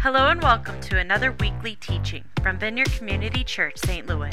Hello 0.00 0.28
and 0.28 0.40
welcome 0.40 0.80
to 0.82 0.96
another 0.96 1.32
weekly 1.40 1.74
teaching 1.74 2.24
from 2.40 2.56
Vineyard 2.56 2.88
Community 2.92 3.42
Church, 3.42 3.76
St. 3.78 4.06
Louis. 4.06 4.30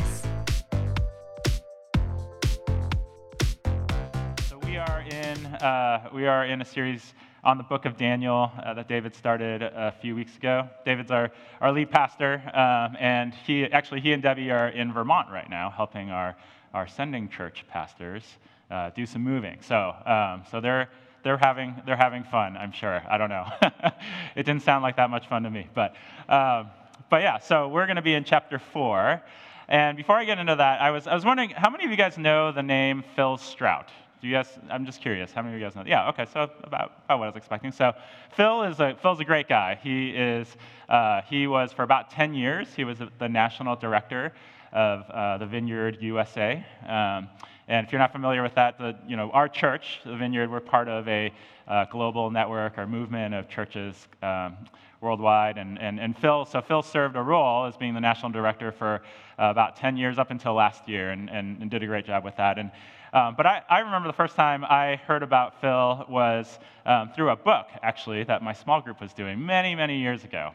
So 4.48 4.60
we 4.64 4.78
are 4.78 5.04
in 5.10 5.46
uh, 5.48 6.08
we 6.14 6.28
are 6.28 6.46
in 6.46 6.62
a 6.62 6.66
series 6.66 7.16
on 7.44 7.58
the 7.58 7.64
book 7.64 7.86
of 7.86 7.98
Daniel 7.98 8.52
uh, 8.64 8.76
that 8.76 8.88
David 8.88 9.16
started 9.16 9.64
a 9.64 9.92
few 10.00 10.16
weeks 10.16 10.38
ago. 10.38 10.70
David's 10.86 11.10
our, 11.10 11.32
our 11.62 11.72
lead 11.72 11.90
pastor, 11.90 12.44
um, 12.54 12.96
and 13.00 13.34
he 13.34 13.64
actually 13.66 14.02
he 14.02 14.14
and 14.14 14.22
Debbie 14.22 14.52
are 14.52 14.70
in 14.70 14.94
Vermont 14.94 15.30
right 15.32 15.50
now, 15.50 15.72
helping 15.72 16.12
our 16.12 16.36
our 16.76 16.88
sending 16.88 17.28
church 17.28 17.66
pastors 17.68 18.24
uh, 18.70 18.92
do 18.92 19.08
some 19.08 19.24
moving. 19.24 19.58
So 19.62 19.96
um, 20.06 20.44
so 20.52 20.62
they're 20.62 20.90
they're 21.26 21.38
having, 21.38 21.82
they're 21.88 21.98
having 21.98 22.24
fun, 22.24 22.56
I'm 22.56 22.72
sure. 22.72 23.02
I 23.10 23.18
don't 23.18 23.30
know. 23.30 23.48
it 24.36 24.44
didn't 24.44 24.62
sound 24.62 24.84
like 24.84 24.98
that 24.98 25.10
much 25.10 25.28
fun 25.28 25.42
to 25.42 25.50
me. 25.50 25.68
But, 25.74 25.96
um, 26.30 26.70
but 27.10 27.24
yeah, 27.24 27.40
so 27.40 27.68
we're 27.68 27.88
going 27.88 27.96
to 27.96 28.04
be 28.04 28.14
in 28.14 28.24
chapter 28.24 28.60
4. 28.60 29.24
And 29.68 29.98
before 29.98 30.18
I 30.18 30.26
get 30.26 30.38
into 30.38 30.56
that, 30.56 30.82
I 30.82 30.92
was, 30.92 31.08
I 31.08 31.16
was 31.16 31.26
wondering 31.26 31.50
how 31.50 31.72
many 31.72 31.84
of 31.84 31.90
you 31.90 31.98
guys 31.98 32.20
know 32.20 32.52
the 32.52 32.62
name 32.62 33.04
Phil 33.16 33.38
Strout? 33.38 33.90
Do 34.22 34.28
you 34.28 34.36
guys, 34.36 34.48
I'm 34.70 34.86
just 34.86 35.02
curious, 35.02 35.32
how 35.32 35.42
many 35.42 35.56
of 35.56 35.60
you 35.60 35.66
guys 35.66 35.76
know? 35.76 35.84
Yeah, 35.88 36.10
okay, 36.10 36.28
so 36.32 36.44
about, 36.64 36.92
about 37.06 37.18
what 37.18 37.26
I 37.26 37.30
was 37.30 37.36
expecting. 37.36 37.72
So 37.72 37.94
Phil 38.36 38.62
is 38.62 38.80
a, 38.80 38.96
Phil's 39.02 39.20
a 39.20 39.26
great 39.26 39.50
guy. 39.50 39.80
He 39.82 40.12
is, 40.12 40.56
uh, 40.90 41.24
he 41.28 41.48
was 41.48 41.74
for 41.74 41.82
about 41.82 42.12
10 42.12 42.36
years, 42.36 42.68
he 42.76 42.84
was 42.84 43.00
the 43.18 43.30
national 43.30 43.78
director 43.78 44.32
of 44.72 45.10
uh, 45.10 45.40
the 45.40 45.48
Vineyard 45.48 45.98
USA. 46.02 46.64
Um, 46.88 47.30
and 47.68 47.86
if 47.86 47.92
you're 47.92 48.00
not 48.00 48.12
familiar 48.12 48.44
with 48.44 48.56
that, 48.56 48.78
the, 48.78 48.96
you 49.08 49.18
know, 49.18 49.32
our 49.32 49.48
church, 49.48 50.00
the 50.06 50.16
Vineyard, 50.16 50.52
we're 50.52 50.60
part 50.60 50.88
of 50.88 51.08
a 51.08 51.34
uh, 51.68 51.86
global 51.86 52.30
network 52.30 52.78
or 52.78 52.86
movement 52.86 53.34
of 53.34 53.50
churches 53.50 54.08
um, 54.22 54.56
worldwide. 55.02 55.58
And, 55.58 55.80
and, 55.82 56.00
and 56.00 56.16
Phil, 56.16 56.46
so 56.46 56.62
Phil 56.62 56.84
served 56.84 57.16
a 57.16 57.22
role 57.22 57.66
as 57.66 57.76
being 57.76 57.96
the 57.96 58.02
national 58.02 58.32
director 58.32 58.72
for 58.72 59.02
uh, 59.40 59.46
about 59.46 59.76
10 59.78 59.98
years 59.98 60.20
up 60.20 60.30
until 60.30 60.54
last 60.54 60.88
year 60.88 61.10
and, 61.10 61.30
and, 61.30 61.60
and 61.60 61.72
did 61.72 61.82
a 61.82 61.88
great 61.88 62.06
job 62.06 62.24
with 62.24 62.38
that. 62.38 62.60
And, 62.60 62.72
um, 63.14 63.34
but 63.36 63.48
I, 63.48 63.64
I, 63.68 63.80
remember 63.80 64.08
the 64.10 64.14
first 64.14 64.36
time 64.36 64.64
I 64.64 64.98
heard 65.08 65.24
about 65.24 65.60
Phil 65.60 66.06
was 66.08 66.60
um, 66.86 67.12
through 67.16 67.32
a 67.32 67.36
book, 67.36 67.68
actually, 67.82 68.24
that 68.26 68.44
my 68.44 68.54
small 68.54 68.82
group 68.82 69.02
was 69.02 69.14
doing 69.14 69.44
many, 69.44 69.74
many 69.74 70.00
years 70.00 70.24
ago. 70.24 70.52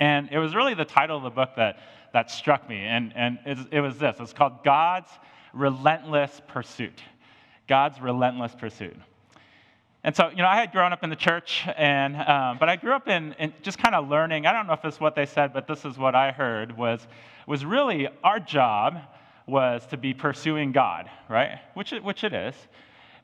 And 0.00 0.28
it 0.30 0.38
was 0.38 0.54
really 0.54 0.74
the 0.74 0.84
title 0.84 1.16
of 1.16 1.22
the 1.22 1.30
book 1.30 1.50
that, 1.56 1.78
that 2.12 2.30
struck 2.30 2.68
me. 2.68 2.84
And, 2.84 3.12
and 3.16 3.38
it, 3.46 3.58
it 3.70 3.80
was 3.80 3.96
this 3.96 4.16
it's 4.20 4.32
called 4.32 4.62
God's 4.62 5.10
relentless 5.52 6.40
pursuit. 6.48 7.02
God's 7.66 8.00
relentless 8.00 8.54
pursuit. 8.54 8.96
And 10.04 10.14
so, 10.14 10.30
you 10.30 10.36
know, 10.36 10.46
I 10.46 10.56
had 10.56 10.72
grown 10.72 10.92
up 10.92 11.02
in 11.02 11.10
the 11.10 11.16
church, 11.16 11.66
and, 11.76 12.16
um, 12.16 12.56
but 12.58 12.68
I 12.68 12.76
grew 12.76 12.92
up 12.92 13.08
in, 13.08 13.34
in 13.38 13.52
just 13.62 13.78
kind 13.78 13.94
of 13.94 14.08
learning. 14.08 14.46
I 14.46 14.52
don't 14.52 14.66
know 14.66 14.72
if 14.72 14.82
this 14.82 14.94
is 14.94 15.00
what 15.00 15.14
they 15.14 15.26
said, 15.26 15.52
but 15.52 15.66
this 15.66 15.84
is 15.84 15.98
what 15.98 16.14
I 16.14 16.30
heard 16.30 16.76
was, 16.76 17.06
was 17.46 17.64
really 17.64 18.08
our 18.22 18.38
job 18.38 19.00
was 19.46 19.84
to 19.86 19.96
be 19.96 20.14
pursuing 20.14 20.72
God, 20.72 21.10
right? 21.28 21.58
Which 21.74 21.92
it, 21.92 22.04
which 22.04 22.22
it 22.22 22.32
is. 22.32 22.54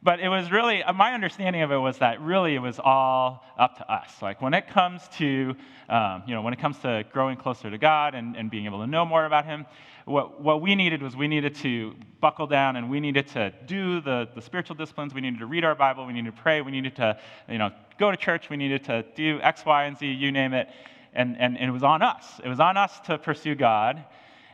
But 0.05 0.21
it 0.21 0.29
was 0.29 0.51
really, 0.53 0.83
uh, 0.83 0.93
my 0.93 1.15
understanding 1.15 1.63
of 1.63 1.73
it 1.73 1.79
was 1.79 1.97
that 1.99 2.21
really 2.21 2.55
it 2.55 2.59
was 2.59 2.79
all 2.79 3.43
up 3.59 3.79
to 3.79 3.91
us. 3.91 4.11
Like 4.21 4.43
when 4.43 4.53
it 4.53 4.69
comes 4.69 5.09
to, 5.17 5.57
um, 5.89 6.23
you 6.27 6.35
know, 6.35 6.43
when 6.43 6.53
it 6.53 6.59
comes 6.59 6.79
to 6.81 7.05
growing 7.11 7.39
closer 7.39 7.71
to 7.71 7.79
God 7.79 8.15
and, 8.15 8.37
and 8.37 8.51
being 8.51 8.67
able 8.67 8.81
to 8.81 8.87
know 8.87 9.07
more 9.07 9.25
about 9.25 9.47
Him, 9.47 9.65
what, 10.05 10.43
what 10.43 10.61
we 10.61 10.75
needed 10.75 11.03
was 11.03 11.17
we 11.17 11.27
needed 11.27 11.55
to 11.57 11.95
buckle 12.21 12.47
down 12.47 12.77
and 12.77 12.91
we 12.91 13.01
needed 13.01 13.29
to 13.29 13.51
do 13.65 14.03
the, 14.03 14.29
the 14.35 14.43
spiritual 14.43 14.77
disciplines. 14.77 15.15
We 15.15 15.23
needed 15.23 15.39
to 15.39 15.47
read 15.47 15.65
our 15.65 15.75
Bible. 15.75 16.05
We 16.07 16.13
needed 16.13 16.37
to 16.37 16.43
pray. 16.43 16.61
We 16.61 16.71
needed 16.71 16.97
to, 16.97 17.19
you 17.49 17.57
know, 17.57 17.71
go 17.99 18.11
to 18.11 18.17
church. 18.19 18.51
We 18.51 18.59
needed 18.59 18.85
to 18.85 19.07
do 19.15 19.41
X, 19.41 19.65
Y, 19.65 19.85
and 19.85 19.97
Z, 19.97 20.07
you 20.07 20.31
name 20.31 20.53
it. 20.53 20.69
And, 21.15 21.37
and, 21.39 21.57
and 21.57 21.71
it 21.71 21.73
was 21.73 21.83
on 21.83 22.03
us. 22.03 22.27
It 22.45 22.49
was 22.49 22.61
on 22.61 22.77
us 22.77 23.01
to 23.07 23.17
pursue 23.17 23.55
God. 23.55 24.05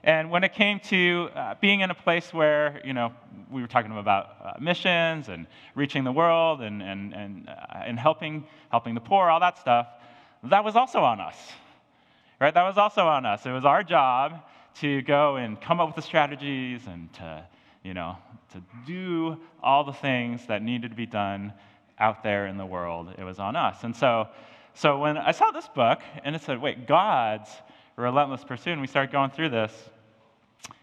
And 0.02 0.30
when 0.30 0.44
it 0.44 0.54
came 0.54 0.80
to 0.80 1.28
uh, 1.34 1.54
being 1.60 1.80
in 1.80 1.90
a 1.90 1.94
place 1.94 2.32
where, 2.32 2.80
you 2.84 2.94
know, 2.94 3.12
we 3.50 3.60
were 3.60 3.68
talking 3.68 3.96
about 3.96 4.36
uh, 4.42 4.52
missions 4.60 5.28
and 5.28 5.46
reaching 5.74 6.04
the 6.04 6.12
world 6.12 6.62
and, 6.62 6.82
and, 6.82 7.12
and, 7.12 7.48
uh, 7.48 7.82
and 7.84 7.98
helping, 7.98 8.44
helping 8.70 8.94
the 8.94 9.00
poor, 9.00 9.28
all 9.28 9.40
that 9.40 9.58
stuff, 9.58 9.88
that 10.44 10.64
was 10.64 10.74
also 10.74 11.00
on 11.00 11.20
us, 11.20 11.36
right? 12.40 12.54
That 12.54 12.62
was 12.62 12.78
also 12.78 13.06
on 13.06 13.26
us. 13.26 13.44
It 13.44 13.52
was 13.52 13.64
our 13.64 13.82
job 13.82 14.42
to 14.76 15.02
go 15.02 15.36
and 15.36 15.60
come 15.60 15.80
up 15.80 15.88
with 15.88 15.96
the 15.96 16.02
strategies 16.02 16.86
and 16.86 17.12
to, 17.14 17.44
you 17.82 17.92
know, 17.92 18.16
to 18.52 18.62
do 18.86 19.38
all 19.62 19.84
the 19.84 19.92
things 19.92 20.46
that 20.46 20.62
needed 20.62 20.90
to 20.90 20.96
be 20.96 21.06
done 21.06 21.52
out 21.98 22.22
there 22.22 22.46
in 22.46 22.56
the 22.56 22.64
world. 22.64 23.12
It 23.18 23.24
was 23.24 23.38
on 23.38 23.54
us. 23.54 23.84
And 23.84 23.94
so, 23.94 24.28
so 24.72 24.98
when 24.98 25.18
I 25.18 25.32
saw 25.32 25.50
this 25.50 25.68
book 25.68 26.00
and 26.24 26.34
it 26.34 26.40
said, 26.40 26.60
wait, 26.62 26.86
God's 26.86 27.50
relentless 27.96 28.44
pursuit, 28.44 28.72
and 28.72 28.80
we 28.80 28.86
start 28.86 29.12
going 29.12 29.30
through 29.30 29.50
this. 29.50 29.72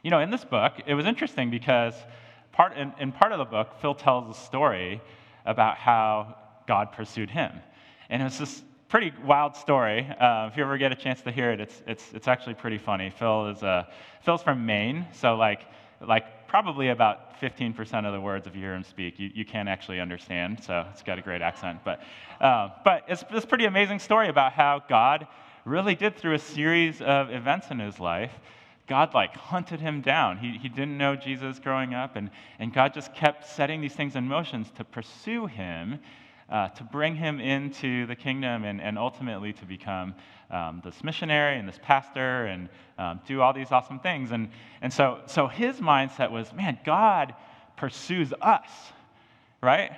You 0.04 0.12
know, 0.12 0.20
in 0.20 0.30
this 0.30 0.44
book, 0.44 0.74
it 0.86 0.94
was 0.94 1.06
interesting 1.06 1.50
because 1.50 1.94
part, 2.52 2.78
in, 2.78 2.94
in 3.00 3.12
part 3.12 3.32
of 3.32 3.40
the 3.40 3.46
book, 3.46 3.80
Phil 3.82 3.96
tells 3.96 4.36
a 4.36 4.40
story 4.40 5.02
about 5.46 5.78
how 5.78 6.36
God 6.68 6.92
pursued 6.92 7.30
him. 7.30 7.52
And 8.10 8.22
it 8.22 8.26
was 8.26 8.38
this 8.38 8.64
pretty 8.90 9.14
wild 9.26 9.56
story. 9.56 10.08
Uh, 10.20 10.48
if 10.52 10.58
you 10.58 10.64
ever 10.64 10.78
get 10.78 10.92
a 10.92 10.96
chance 10.96 11.22
to 11.22 11.32
hear 11.32 11.52
it, 11.52 11.60
it's, 11.60 11.82
it's, 11.88 12.14
it's 12.14 12.28
actually 12.28 12.54
pretty 12.54 12.78
funny. 12.78 13.10
Phil 13.10 13.48
is 13.48 13.64
uh, 13.64 13.86
Phil's 14.22 14.44
from 14.44 14.66
Maine, 14.66 15.06
so 15.14 15.36
like, 15.36 15.62
like 16.02 16.48
probably 16.48 16.90
about 16.90 17.40
15% 17.40 18.06
of 18.06 18.14
the 18.14 18.22
words, 18.22 18.48
if 18.48 18.56
you 18.56 18.62
hear 18.62 18.74
him 18.74 18.84
speak, 18.84 19.20
you, 19.20 19.30
you 19.34 19.46
can't 19.46 19.70
actually 19.70 20.00
understand. 20.00 20.64
So 20.64 20.86
it's 20.92 21.04
got 21.04 21.20
a 21.20 21.22
great 21.22 21.42
accent. 21.42 21.80
But, 21.84 22.02
uh, 22.40 22.70
but 22.84 23.04
it's 23.08 23.24
this 23.32 23.46
pretty 23.46 23.66
amazing 23.66 24.00
story 24.00 24.30
about 24.30 24.54
how 24.54 24.82
God 24.88 25.28
really 25.68 25.96
did 25.96 26.16
through 26.16 26.34
a 26.34 26.40
series 26.40 27.02
of 27.02 27.30
events 27.30 27.72
in 27.72 27.80
his 27.80 28.00
life. 28.00 28.32
God 28.88 29.14
like 29.14 29.36
hunted 29.36 29.82
him 29.82 30.00
down. 30.00 30.38
He, 30.38 30.58
he 30.58 30.70
didn't 30.70 30.98
know 30.98 31.18
Jesus 31.18 31.60
growing 31.60 31.94
up, 31.94 32.16
and, 32.16 32.32
and 32.58 32.74
God 32.74 32.94
just 32.94 33.14
kept 33.14 33.46
setting 33.46 33.82
these 33.82 33.94
things 33.94 34.16
in 34.16 34.26
motion 34.26 34.66
to 34.78 34.86
pursue 34.86 35.46
him, 35.46 36.00
uh, 36.50 36.70
to 36.70 36.84
bring 36.86 37.18
him 37.18 37.42
into 37.42 38.06
the 38.06 38.16
kingdom, 38.16 38.64
and, 38.64 38.80
and 38.80 38.98
ultimately 38.98 39.52
to 39.52 39.66
become 39.66 40.16
um, 40.50 40.82
this 40.86 41.04
missionary 41.04 41.60
and 41.60 41.68
this 41.68 41.80
pastor 41.84 42.46
and 42.46 42.70
um, 42.98 43.20
do 43.28 43.42
all 43.42 43.52
these 43.52 43.74
awesome 43.74 44.00
things. 44.00 44.32
And, 44.32 44.48
and 44.82 44.94
so, 44.94 45.20
so 45.26 45.48
his 45.48 45.82
mindset 45.82 46.32
was 46.32 46.54
man, 46.54 46.80
God 46.86 47.36
pursues 47.76 48.32
us, 48.42 48.70
right? 49.62 49.92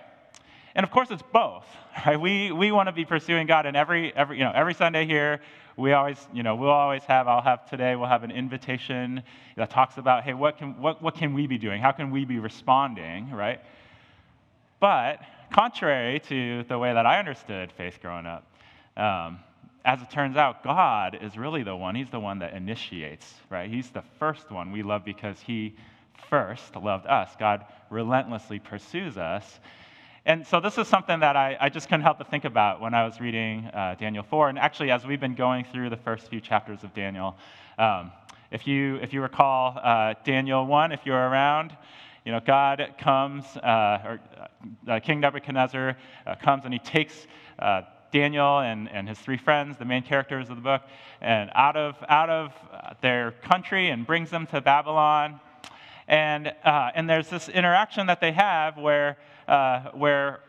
And 0.75 0.83
of 0.83 0.91
course, 0.91 1.09
it's 1.11 1.23
both, 1.33 1.65
right? 2.05 2.19
We, 2.19 2.51
we 2.51 2.71
want 2.71 2.87
to 2.87 2.93
be 2.93 3.05
pursuing 3.05 3.47
God, 3.47 3.65
and 3.65 3.75
every, 3.75 4.15
every, 4.15 4.37
you 4.37 4.43
know, 4.43 4.51
every 4.53 4.73
Sunday 4.73 5.05
here, 5.05 5.41
we 5.77 5.93
always, 5.93 6.17
you 6.33 6.43
know, 6.43 6.55
we'll 6.55 6.69
always 6.69 7.03
have, 7.03 7.27
I'll 7.27 7.41
have 7.41 7.69
today, 7.69 7.95
we'll 7.95 8.09
have 8.09 8.23
an 8.23 8.31
invitation 8.31 9.23
that 9.55 9.69
talks 9.69 9.97
about, 9.97 10.23
hey, 10.23 10.33
what 10.33 10.57
can, 10.57 10.79
what, 10.81 11.01
what 11.01 11.15
can 11.15 11.33
we 11.33 11.47
be 11.47 11.57
doing? 11.57 11.81
How 11.81 11.91
can 11.91 12.11
we 12.11 12.25
be 12.25 12.37
responding, 12.37 13.31
right? 13.31 13.61
But 14.79 15.21
contrary 15.51 16.19
to 16.27 16.63
the 16.63 16.77
way 16.77 16.93
that 16.93 17.05
I 17.05 17.19
understood 17.19 17.71
faith 17.71 17.99
growing 18.01 18.25
up, 18.25 18.45
um, 18.97 19.39
as 19.85 20.01
it 20.01 20.11
turns 20.11 20.35
out, 20.35 20.63
God 20.63 21.17
is 21.21 21.37
really 21.37 21.63
the 21.63 21.75
one, 21.75 21.95
He's 21.95 22.09
the 22.09 22.19
one 22.19 22.39
that 22.39 22.53
initiates, 22.53 23.33
right? 23.49 23.69
He's 23.69 23.89
the 23.89 24.03
first 24.19 24.51
one 24.51 24.71
we 24.71 24.83
love 24.83 25.05
because 25.05 25.39
He 25.39 25.75
first 26.29 26.75
loved 26.75 27.07
us. 27.07 27.31
God 27.39 27.65
relentlessly 27.89 28.59
pursues 28.59 29.17
us. 29.17 29.59
And 30.25 30.45
so 30.45 30.59
this 30.59 30.77
is 30.77 30.87
something 30.87 31.21
that 31.21 31.37
I, 31.37 31.57
I, 31.59 31.69
just 31.69 31.87
couldn't 31.87 32.01
help 32.01 32.17
but 32.17 32.29
think 32.29 32.43
about 32.43 32.81
when 32.81 32.93
I 32.93 33.05
was 33.05 33.21
reading 33.21 33.65
uh, 33.67 33.95
Daniel 33.97 34.23
4. 34.23 34.49
And 34.49 34.59
actually, 34.59 34.91
as 34.91 35.05
we've 35.05 35.19
been 35.19 35.33
going 35.33 35.63
through 35.63 35.89
the 35.89 35.97
first 35.97 36.27
few 36.27 36.41
chapters 36.41 36.83
of 36.83 36.93
Daniel, 36.93 37.37
um, 37.77 38.11
if, 38.51 38.67
you, 38.67 38.97
if 38.97 39.13
you 39.13 39.21
recall 39.21 39.79
uh, 39.81 40.15
Daniel 40.25 40.65
1, 40.65 40.91
if 40.91 41.05
you're 41.05 41.15
around, 41.15 41.75
you 42.25 42.33
know, 42.33 42.41
God 42.45 42.95
comes, 42.99 43.45
uh, 43.57 44.01
or 44.03 44.19
uh, 44.89 44.99
King 44.99 45.21
Nebuchadnezzar 45.21 45.95
uh, 46.27 46.35
comes 46.35 46.65
and 46.65 46.73
he 46.73 46.79
takes 46.79 47.25
uh, 47.57 47.83
Daniel 48.11 48.59
and, 48.59 48.89
and 48.89 49.07
his 49.07 49.17
three 49.19 49.37
friends, 49.37 49.77
the 49.77 49.85
main 49.85 50.03
characters 50.03 50.49
of 50.49 50.57
the 50.57 50.61
book, 50.61 50.81
and 51.21 51.49
out 51.55 51.77
of, 51.77 51.95
out 52.09 52.29
of 52.29 52.53
their 53.01 53.31
country 53.31 53.89
and 53.89 54.05
brings 54.05 54.29
them 54.29 54.45
to 54.47 54.59
Babylon. 54.59 55.39
And, 56.09 56.53
and 56.65 57.09
there's 57.09 57.29
this 57.29 57.47
interaction 57.47 58.07
that 58.07 58.19
they 58.19 58.33
have 58.33 58.77
where 58.77 59.17
uh, 59.47 59.91
where 59.93 60.41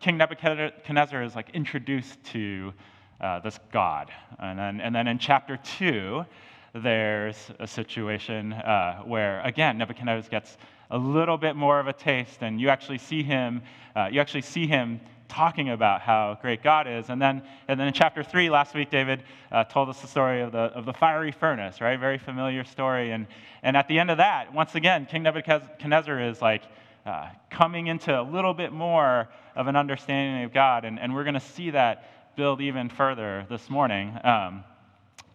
King 0.00 0.16
Nebuchadnezzar 0.16 1.22
is 1.22 1.36
like 1.36 1.50
introduced 1.50 2.22
to 2.32 2.72
uh, 3.20 3.38
this 3.40 3.60
God. 3.70 4.10
And 4.38 4.58
then, 4.58 4.80
and 4.80 4.94
then 4.94 5.06
in 5.06 5.18
chapter 5.18 5.58
two, 5.58 6.24
there's 6.72 7.50
a 7.58 7.66
situation 7.66 8.52
uh, 8.52 9.02
where, 9.04 9.40
again, 9.42 9.78
Nebuchadnezzar 9.78 10.30
gets 10.30 10.56
a 10.90 10.98
little 10.98 11.38
bit 11.38 11.56
more 11.56 11.78
of 11.78 11.86
a 11.86 11.92
taste, 11.92 12.42
and 12.42 12.60
you 12.60 12.68
actually 12.68 12.98
see 12.98 13.22
him, 13.22 13.62
uh, 13.94 14.08
you 14.10 14.20
actually 14.20 14.42
see 14.42 14.66
him 14.66 15.00
talking 15.28 15.70
about 15.70 16.00
how 16.00 16.36
great 16.42 16.62
God 16.62 16.88
is. 16.88 17.08
And 17.08 17.22
then, 17.22 17.42
and 17.68 17.78
then 17.78 17.86
in 17.86 17.92
chapter 17.92 18.24
three, 18.24 18.50
last 18.50 18.74
week, 18.74 18.90
David 18.90 19.22
uh, 19.52 19.62
told 19.64 19.88
us 19.88 20.00
the 20.00 20.08
story 20.08 20.40
of 20.40 20.50
the, 20.50 20.58
of 20.58 20.84
the 20.84 20.92
fiery 20.92 21.30
furnace, 21.30 21.80
right? 21.80 21.98
Very 21.98 22.18
familiar 22.18 22.64
story. 22.64 23.12
And, 23.12 23.28
and 23.62 23.76
at 23.76 23.86
the 23.86 23.98
end 23.98 24.10
of 24.10 24.18
that, 24.18 24.52
once 24.52 24.74
again, 24.74 25.06
King 25.06 25.22
Nebuchadnezzar 25.22 26.20
is 26.20 26.42
like, 26.42 26.62
uh, 27.06 27.28
coming 27.48 27.86
into 27.86 28.20
a 28.20 28.22
little 28.22 28.52
bit 28.52 28.72
more 28.72 29.28
of 29.56 29.68
an 29.68 29.76
understanding 29.76 30.44
of 30.44 30.52
God. 30.52 30.84
And, 30.84 30.98
and 30.98 31.14
we're 31.14 31.24
going 31.24 31.34
to 31.34 31.40
see 31.40 31.70
that 31.70 32.36
build 32.36 32.60
even 32.60 32.88
further 32.88 33.46
this 33.48 33.70
morning. 33.70 34.18
Um, 34.24 34.64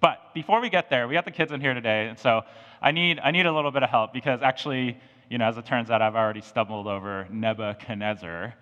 but 0.01 0.33
before 0.33 0.61
we 0.61 0.69
get 0.69 0.89
there, 0.89 1.07
we 1.07 1.13
got 1.13 1.25
the 1.25 1.31
kids 1.31 1.51
in 1.51 1.61
here 1.61 1.73
today, 1.73 2.07
and 2.07 2.19
so 2.19 2.43
I 2.81 2.91
need, 2.91 3.19
I 3.23 3.31
need 3.31 3.45
a 3.45 3.51
little 3.51 3.71
bit 3.71 3.83
of 3.83 3.89
help 3.89 4.13
because 4.13 4.41
actually, 4.41 4.97
you 5.30 5.38
know, 5.38 5.45
as 5.45 5.57
it 5.57 5.66
turns 5.66 5.89
out, 5.89 6.01
I've 6.01 6.16
already 6.16 6.42
stumbled 6.42 6.88
over 6.88 7.27
Nebuchadnezzar 7.31 8.54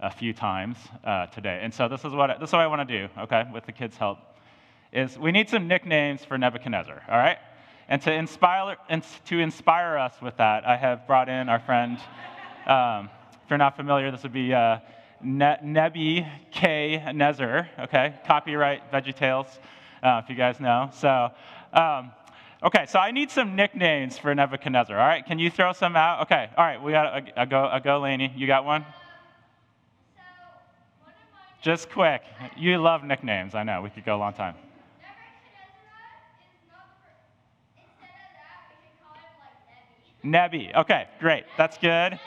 a 0.00 0.10
few 0.10 0.32
times 0.32 0.76
uh, 1.04 1.26
today. 1.26 1.60
And 1.62 1.72
so 1.72 1.88
this 1.88 2.04
is 2.04 2.12
what, 2.12 2.38
this 2.40 2.50
is 2.50 2.52
what 2.52 2.62
I 2.62 2.66
want 2.66 2.88
to 2.88 2.98
do, 2.98 3.08
okay, 3.22 3.44
with 3.52 3.66
the 3.66 3.72
kids' 3.72 3.96
help, 3.96 4.18
is 4.92 5.18
we 5.18 5.32
need 5.32 5.48
some 5.48 5.66
nicknames 5.68 6.24
for 6.24 6.38
Nebuchadnezzar, 6.38 7.02
all 7.08 7.18
right? 7.18 7.38
And 7.88 8.00
to 8.02 8.12
inspire, 8.12 8.76
to 9.26 9.38
inspire 9.38 9.98
us 9.98 10.14
with 10.22 10.36
that, 10.36 10.66
I 10.66 10.76
have 10.76 11.06
brought 11.06 11.28
in 11.28 11.48
our 11.48 11.60
friend, 11.60 11.98
um, 12.66 13.10
if 13.44 13.50
you're 13.50 13.58
not 13.58 13.76
familiar, 13.76 14.10
this 14.10 14.22
would 14.22 14.32
be 14.32 14.54
uh, 14.54 14.78
ne- 15.22 15.58
Nebby 15.62 16.28
K. 16.52 17.02
Nezzer, 17.08 17.68
okay? 17.80 18.14
Copyright 18.26 18.90
VeggieTales, 18.92 19.46
uh, 20.02 20.20
if 20.22 20.30
you 20.30 20.36
guys 20.36 20.60
know. 20.60 20.90
So, 20.94 21.30
um, 21.72 22.12
okay, 22.64 22.86
so 22.86 22.98
I 22.98 23.10
need 23.10 23.30
some 23.30 23.56
nicknames 23.56 24.18
for 24.18 24.34
Nebuchadnezzar, 24.34 24.98
all 24.98 25.06
right? 25.06 25.24
Can 25.24 25.38
you 25.38 25.50
throw 25.50 25.72
some 25.72 25.96
out? 25.96 26.22
Okay, 26.22 26.50
all 26.56 26.64
right, 26.64 26.82
we 26.82 26.92
got 26.92 27.16
a, 27.16 27.42
a 27.42 27.46
go, 27.46 27.68
a 27.72 27.80
go, 27.80 28.00
Laney. 28.00 28.32
You 28.36 28.46
got 28.46 28.64
one? 28.64 28.84
Just 31.62 31.90
quick. 31.90 32.22
You 32.56 32.78
love 32.78 33.04
nicknames. 33.04 33.54
I 33.54 33.62
know. 33.62 33.82
We 33.82 33.90
could 33.90 34.04
go 34.04 34.16
a 34.16 34.18
long 34.18 34.32
time. 34.32 34.56
Nebi. 40.24 40.72
Okay, 40.74 41.06
great. 41.20 41.44
That's 41.56 41.78
good. 41.78 42.18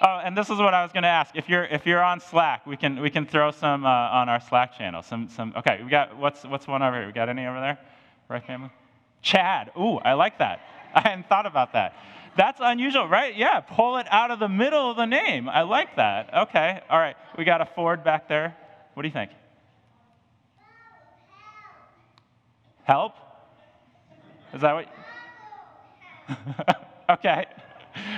Oh, 0.00 0.20
and 0.22 0.36
this 0.36 0.50
is 0.50 0.58
what 0.58 0.74
I 0.74 0.82
was 0.82 0.92
going 0.92 1.02
to 1.02 1.08
ask. 1.08 1.34
If 1.34 1.48
you're 1.48 1.64
if 1.64 1.84
you're 1.86 2.02
on 2.02 2.20
Slack, 2.20 2.66
we 2.66 2.76
can 2.76 3.00
we 3.00 3.10
can 3.10 3.26
throw 3.26 3.50
some 3.50 3.84
uh, 3.84 3.88
on 3.88 4.28
our 4.28 4.40
Slack 4.40 4.76
channel. 4.76 5.02
Some 5.02 5.28
some. 5.28 5.52
Okay, 5.56 5.80
we 5.82 5.90
got 5.90 6.16
what's 6.16 6.44
what's 6.44 6.66
one 6.68 6.82
over 6.82 6.96
here? 6.96 7.06
We 7.06 7.12
got 7.12 7.28
any 7.28 7.46
over 7.46 7.60
there? 7.60 7.78
Right, 8.28 8.44
family. 8.44 8.70
Chad. 9.22 9.70
Ooh, 9.76 9.96
I 9.96 10.14
like 10.14 10.38
that. 10.38 10.60
I 10.94 11.00
hadn't 11.00 11.28
thought 11.28 11.46
about 11.46 11.72
that. 11.72 11.94
That's 12.36 12.60
unusual, 12.62 13.08
right? 13.08 13.36
Yeah, 13.36 13.60
pull 13.60 13.96
it 13.96 14.06
out 14.10 14.30
of 14.30 14.38
the 14.38 14.48
middle 14.48 14.90
of 14.90 14.96
the 14.96 15.06
name. 15.06 15.48
I 15.48 15.62
like 15.62 15.96
that. 15.96 16.32
Okay, 16.32 16.80
all 16.88 16.98
right. 16.98 17.16
We 17.36 17.44
got 17.44 17.60
a 17.60 17.66
Ford 17.66 18.04
back 18.04 18.28
there. 18.28 18.56
What 18.94 19.02
do 19.02 19.08
you 19.08 19.12
think? 19.12 19.32
Help? 22.84 23.14
Is 24.54 24.60
that 24.60 24.72
what? 24.72 24.88
okay. 27.10 27.46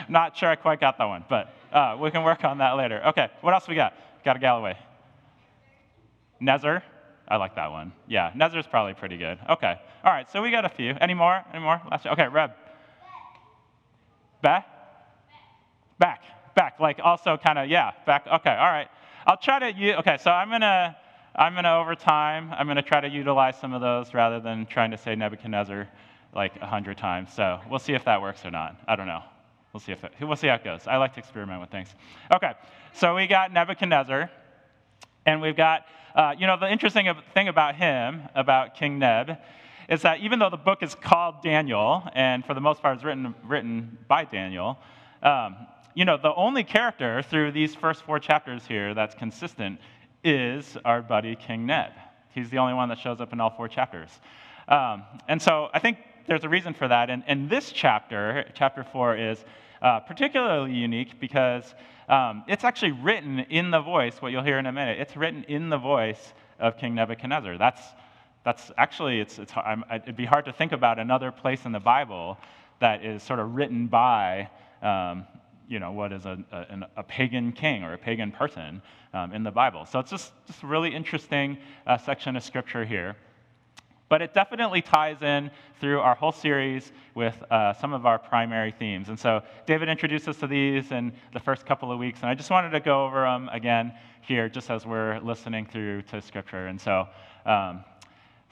Not 0.08 0.37
sure 0.37 0.49
I 0.49 0.56
quite 0.56 0.81
got 0.81 0.99
that 0.99 1.06
one, 1.06 1.25
but 1.29 1.55
uh, 1.73 1.97
we 2.00 2.11
can 2.11 2.23
work 2.23 2.44
on 2.44 2.58
that 2.58 2.73
later. 2.73 3.02
Okay, 3.08 3.29
what 3.41 3.55
else 3.55 3.67
we 3.67 3.75
got? 3.75 3.94
Got 4.25 4.37
a 4.37 4.38
Galloway. 4.38 4.76
Nezer. 6.41 6.82
I 7.30 7.36
like 7.36 7.54
that 7.54 7.70
one. 7.70 7.92
Yeah, 8.08 8.32
Nezer's 8.34 8.66
probably 8.66 8.94
pretty 8.94 9.16
good. 9.16 9.38
Okay. 9.48 9.80
All 10.04 10.12
right, 10.12 10.30
so 10.30 10.42
we 10.42 10.50
got 10.50 10.64
a 10.64 10.68
few. 10.68 10.94
Any 11.00 11.14
more? 11.14 11.42
Any 11.52 11.62
more? 11.62 11.80
Last, 11.90 12.04
one. 12.04 12.14
okay, 12.14 12.26
Reb. 12.26 12.50
Back? 14.42 14.66
Back. 15.98 16.22
Back. 16.56 16.80
Like 16.80 16.98
also 17.02 17.36
kind 17.36 17.58
of, 17.58 17.68
yeah, 17.68 17.92
back. 18.04 18.26
Okay, 18.26 18.50
all 18.50 18.70
right. 18.70 18.88
I'll 19.26 19.36
try 19.36 19.58
to 19.58 19.98
okay, 19.98 20.18
so 20.20 20.30
I'm 20.30 20.48
going 20.48 20.62
to, 20.62 20.96
I'm 21.36 21.52
going 21.52 21.64
to, 21.64 21.74
over 21.74 21.94
time, 21.94 22.52
I'm 22.52 22.66
going 22.66 22.76
to 22.76 22.82
try 22.82 23.00
to 23.00 23.08
utilize 23.08 23.56
some 23.60 23.72
of 23.72 23.80
those 23.80 24.12
rather 24.12 24.40
than 24.40 24.66
trying 24.66 24.90
to 24.90 24.98
say 24.98 25.14
Nebuchadnezzar 25.14 25.88
like 26.34 26.56
a 26.60 26.66
hundred 26.66 26.98
times. 26.98 27.32
So 27.32 27.60
we'll 27.70 27.78
see 27.78 27.92
if 27.92 28.04
that 28.06 28.20
works 28.20 28.44
or 28.44 28.50
not. 28.50 28.76
I 28.88 28.96
don't 28.96 29.06
know. 29.06 29.22
We'll 29.72 29.80
see 29.80 29.92
if 29.92 30.02
it, 30.02 30.12
we'll 30.20 30.36
see 30.36 30.48
how 30.48 30.56
it 30.56 30.64
goes. 30.64 30.86
I 30.86 30.96
like 30.96 31.14
to 31.14 31.20
experiment 31.20 31.60
with 31.60 31.70
things. 31.70 31.94
Okay, 32.34 32.52
so 32.92 33.14
we 33.14 33.28
got 33.28 33.52
Nebuchadnezzar, 33.52 34.30
and 35.26 35.40
we've 35.40 35.56
got, 35.56 35.86
uh, 36.14 36.34
you 36.38 36.46
know, 36.46 36.58
the 36.58 36.70
interesting 36.70 37.08
thing 37.34 37.48
about 37.48 37.76
him, 37.76 38.22
about 38.34 38.74
King 38.74 38.98
Neb, 38.98 39.38
is 39.88 40.02
that 40.02 40.20
even 40.20 40.38
though 40.38 40.50
the 40.50 40.56
book 40.56 40.82
is 40.82 40.94
called 40.94 41.42
Daniel, 41.42 42.02
and 42.14 42.44
for 42.44 42.54
the 42.54 42.60
most 42.60 42.80
part 42.82 42.96
it's 42.96 43.04
written, 43.04 43.34
written 43.44 43.98
by 44.08 44.24
Daniel, 44.24 44.78
um, 45.22 45.56
you 45.94 46.04
know, 46.04 46.16
the 46.16 46.34
only 46.34 46.64
character 46.64 47.22
through 47.22 47.52
these 47.52 47.74
first 47.74 48.02
four 48.02 48.18
chapters 48.18 48.64
here 48.66 48.94
that's 48.94 49.14
consistent 49.14 49.80
is 50.22 50.76
our 50.84 51.02
buddy 51.02 51.34
King 51.34 51.66
Neb. 51.66 51.90
He's 52.32 52.50
the 52.50 52.58
only 52.58 52.74
one 52.74 52.88
that 52.90 52.98
shows 52.98 53.20
up 53.20 53.32
in 53.32 53.40
all 53.40 53.50
four 53.50 53.68
chapters. 53.68 54.10
Um, 54.68 55.02
and 55.28 55.42
so 55.42 55.68
I 55.74 55.80
think 55.80 55.98
there's 56.26 56.44
a 56.44 56.48
reason 56.48 56.74
for 56.74 56.86
that. 56.86 57.10
And, 57.10 57.24
and 57.26 57.50
this 57.50 57.72
chapter, 57.72 58.48
chapter 58.54 58.84
four, 58.84 59.16
is 59.16 59.44
uh, 59.82 60.00
particularly 60.00 60.72
unique 60.72 61.20
because 61.20 61.74
um, 62.08 62.44
it's 62.48 62.64
actually 62.64 62.92
written 62.92 63.40
in 63.50 63.70
the 63.70 63.80
voice, 63.80 64.20
what 64.20 64.32
you'll 64.32 64.42
hear 64.42 64.58
in 64.58 64.66
a 64.66 64.72
minute, 64.72 64.98
it's 64.98 65.16
written 65.16 65.44
in 65.44 65.68
the 65.68 65.78
voice 65.78 66.34
of 66.58 66.76
King 66.76 66.94
Nebuchadnezzar. 66.94 67.56
That's 67.56 67.82
that's 68.44 68.70
actually, 68.78 69.20
it's, 69.20 69.38
it's, 69.38 69.52
it'd 69.94 70.16
be 70.16 70.24
hard 70.24 70.46
to 70.46 70.52
think 70.52 70.72
about 70.72 70.98
another 70.98 71.30
place 71.30 71.66
in 71.66 71.72
the 71.72 71.80
Bible 71.80 72.38
that 72.78 73.04
is 73.04 73.22
sort 73.22 73.38
of 73.38 73.54
written 73.54 73.86
by, 73.86 74.48
um, 74.82 75.26
you 75.68 75.78
know, 75.78 75.92
what 75.92 76.12
is 76.12 76.24
a, 76.24 76.38
a, 76.50 77.00
a, 77.00 77.02
pagan 77.02 77.52
king 77.52 77.84
or 77.84 77.92
a 77.92 77.98
pagan 77.98 78.32
person 78.32 78.80
um, 79.12 79.32
in 79.32 79.42
the 79.42 79.50
Bible. 79.50 79.84
So 79.84 79.98
it's 79.98 80.10
just, 80.10 80.32
just 80.46 80.62
a 80.62 80.66
really 80.66 80.94
interesting 80.94 81.58
uh, 81.86 81.98
section 81.98 82.34
of 82.34 82.42
scripture 82.42 82.84
here. 82.84 83.16
But 84.10 84.20
it 84.20 84.34
definitely 84.34 84.82
ties 84.82 85.22
in 85.22 85.50
through 85.80 86.00
our 86.00 86.14
whole 86.14 86.32
series 86.32 86.92
with 87.14 87.42
uh, 87.50 87.72
some 87.72 87.94
of 87.94 88.04
our 88.04 88.18
primary 88.18 88.72
themes. 88.72 89.08
And 89.08 89.18
so 89.18 89.42
David 89.64 89.88
introduced 89.88 90.28
us 90.28 90.36
to 90.40 90.46
these 90.46 90.92
in 90.92 91.14
the 91.32 91.40
first 91.40 91.64
couple 91.64 91.90
of 91.90 91.98
weeks, 91.98 92.20
and 92.20 92.28
I 92.28 92.34
just 92.34 92.50
wanted 92.50 92.70
to 92.70 92.80
go 92.80 93.06
over 93.06 93.22
them 93.22 93.48
again 93.50 93.94
here 94.20 94.50
just 94.50 94.68
as 94.68 94.84
we're 94.84 95.18
listening 95.20 95.64
through 95.64 96.02
to 96.02 96.20
Scripture. 96.20 96.66
And 96.66 96.78
so 96.78 97.08
um, 97.46 97.84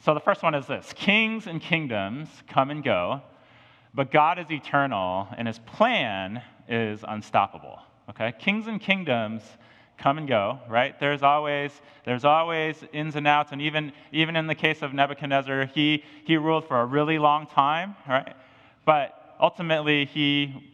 so 0.01 0.15
the 0.15 0.21
first 0.21 0.43
one 0.43 0.55
is 0.55 0.67
this 0.67 0.93
Kings 0.95 1.47
and 1.47 1.61
kingdoms 1.61 2.29
come 2.47 2.71
and 2.71 2.83
go, 2.83 3.21
but 3.95 4.11
God 4.11 4.39
is 4.39 4.51
eternal 4.51 5.29
and 5.37 5.49
his 5.49 5.59
plan 5.59 6.43
is 6.69 7.05
unstoppable. 7.07 7.81
Okay? 8.11 8.33
Kings 8.39 8.67
and 8.69 8.81
kingdoms 8.81 9.43
come 9.99 10.19
and 10.19 10.29
go, 10.29 10.61
right? 10.69 10.99
There's 11.01 11.23
always, 11.23 11.73
there's 12.05 12.25
always 12.25 12.83
ins 12.93 13.17
and 13.17 13.27
outs, 13.27 13.53
and 13.53 13.61
even, 13.61 13.93
even 14.13 14.37
in 14.37 14.47
the 14.47 14.55
case 14.55 14.83
of 14.83 14.95
Nebuchadnezzar, 14.95 15.67
he, 15.67 16.05
he 16.25 16.37
ruled 16.37 16.67
for 16.67 16.81
a 16.81 16.87
really 16.87 17.19
long 17.19 17.47
time, 17.47 17.97
right? 18.09 18.35
But 18.85 19.37
ultimately, 19.41 20.07
he 20.07 20.69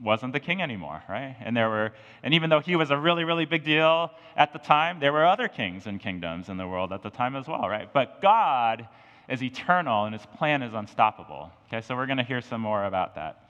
wasn't 0.00 0.32
the 0.32 0.40
king 0.40 0.62
anymore, 0.62 1.02
right? 1.08 1.36
And 1.40 1.56
there 1.56 1.68
were, 1.68 1.92
and 2.22 2.34
even 2.34 2.50
though 2.50 2.60
he 2.60 2.76
was 2.76 2.90
a 2.90 2.96
really, 2.96 3.24
really 3.24 3.46
big 3.46 3.64
deal 3.64 4.10
at 4.36 4.52
the 4.52 4.58
time, 4.58 5.00
there 5.00 5.12
were 5.12 5.26
other 5.26 5.48
kings 5.48 5.86
and 5.86 5.98
kingdoms 5.98 6.48
in 6.48 6.56
the 6.56 6.68
world 6.68 6.92
at 6.92 7.02
the 7.02 7.10
time 7.10 7.34
as 7.34 7.48
well, 7.48 7.68
right? 7.68 7.92
But 7.92 8.22
God 8.22 8.86
is 9.28 9.42
eternal 9.42 10.04
and 10.04 10.14
his 10.14 10.24
plan 10.36 10.62
is 10.62 10.72
unstoppable. 10.72 11.50
Okay, 11.66 11.80
so 11.80 11.96
we're 11.96 12.06
going 12.06 12.18
to 12.18 12.24
hear 12.24 12.40
some 12.40 12.60
more 12.60 12.84
about 12.84 13.16
that. 13.16 13.48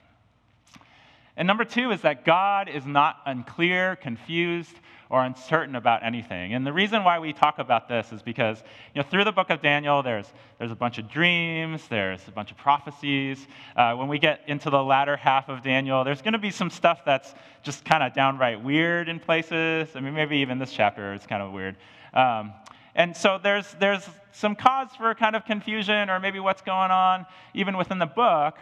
And 1.36 1.46
number 1.46 1.64
two 1.64 1.92
is 1.92 2.00
that 2.00 2.24
God 2.24 2.68
is 2.68 2.84
not 2.84 3.18
unclear, 3.26 3.94
confused, 3.94 4.74
or 5.10 5.24
uncertain 5.24 5.74
about 5.74 6.02
anything. 6.02 6.54
And 6.54 6.66
the 6.66 6.72
reason 6.72 7.02
why 7.02 7.18
we 7.18 7.32
talk 7.32 7.58
about 7.58 7.88
this 7.88 8.12
is 8.12 8.20
because 8.22 8.62
you 8.94 9.02
know, 9.02 9.08
through 9.08 9.24
the 9.24 9.32
book 9.32 9.50
of 9.50 9.62
Daniel, 9.62 10.02
there's, 10.02 10.26
there's 10.58 10.70
a 10.70 10.76
bunch 10.76 10.98
of 10.98 11.10
dreams, 11.10 11.86
there's 11.88 12.20
a 12.28 12.30
bunch 12.30 12.50
of 12.50 12.58
prophecies. 12.58 13.46
Uh, 13.74 13.94
when 13.94 14.08
we 14.08 14.18
get 14.18 14.40
into 14.46 14.68
the 14.68 14.82
latter 14.82 15.16
half 15.16 15.48
of 15.48 15.62
Daniel, 15.62 16.04
there's 16.04 16.20
going 16.20 16.34
to 16.34 16.38
be 16.38 16.50
some 16.50 16.68
stuff 16.68 17.00
that's 17.06 17.34
just 17.62 17.84
kind 17.84 18.02
of 18.02 18.14
downright 18.14 18.62
weird 18.62 19.08
in 19.08 19.18
places. 19.18 19.88
I 19.94 20.00
mean, 20.00 20.14
maybe 20.14 20.38
even 20.38 20.58
this 20.58 20.72
chapter 20.72 21.14
is 21.14 21.26
kind 21.26 21.42
of 21.42 21.52
weird. 21.52 21.76
Um, 22.12 22.52
and 22.94 23.16
so 23.16 23.38
there's, 23.42 23.74
there's 23.80 24.06
some 24.32 24.56
cause 24.56 24.88
for 24.96 25.14
kind 25.14 25.36
of 25.36 25.44
confusion 25.44 26.10
or 26.10 26.20
maybe 26.20 26.40
what's 26.40 26.62
going 26.62 26.90
on 26.90 27.26
even 27.54 27.76
within 27.76 27.98
the 27.98 28.06
book. 28.06 28.56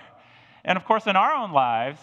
And 0.64 0.76
of 0.76 0.84
course, 0.84 1.06
in 1.06 1.16
our 1.16 1.32
own 1.32 1.52
lives, 1.52 2.00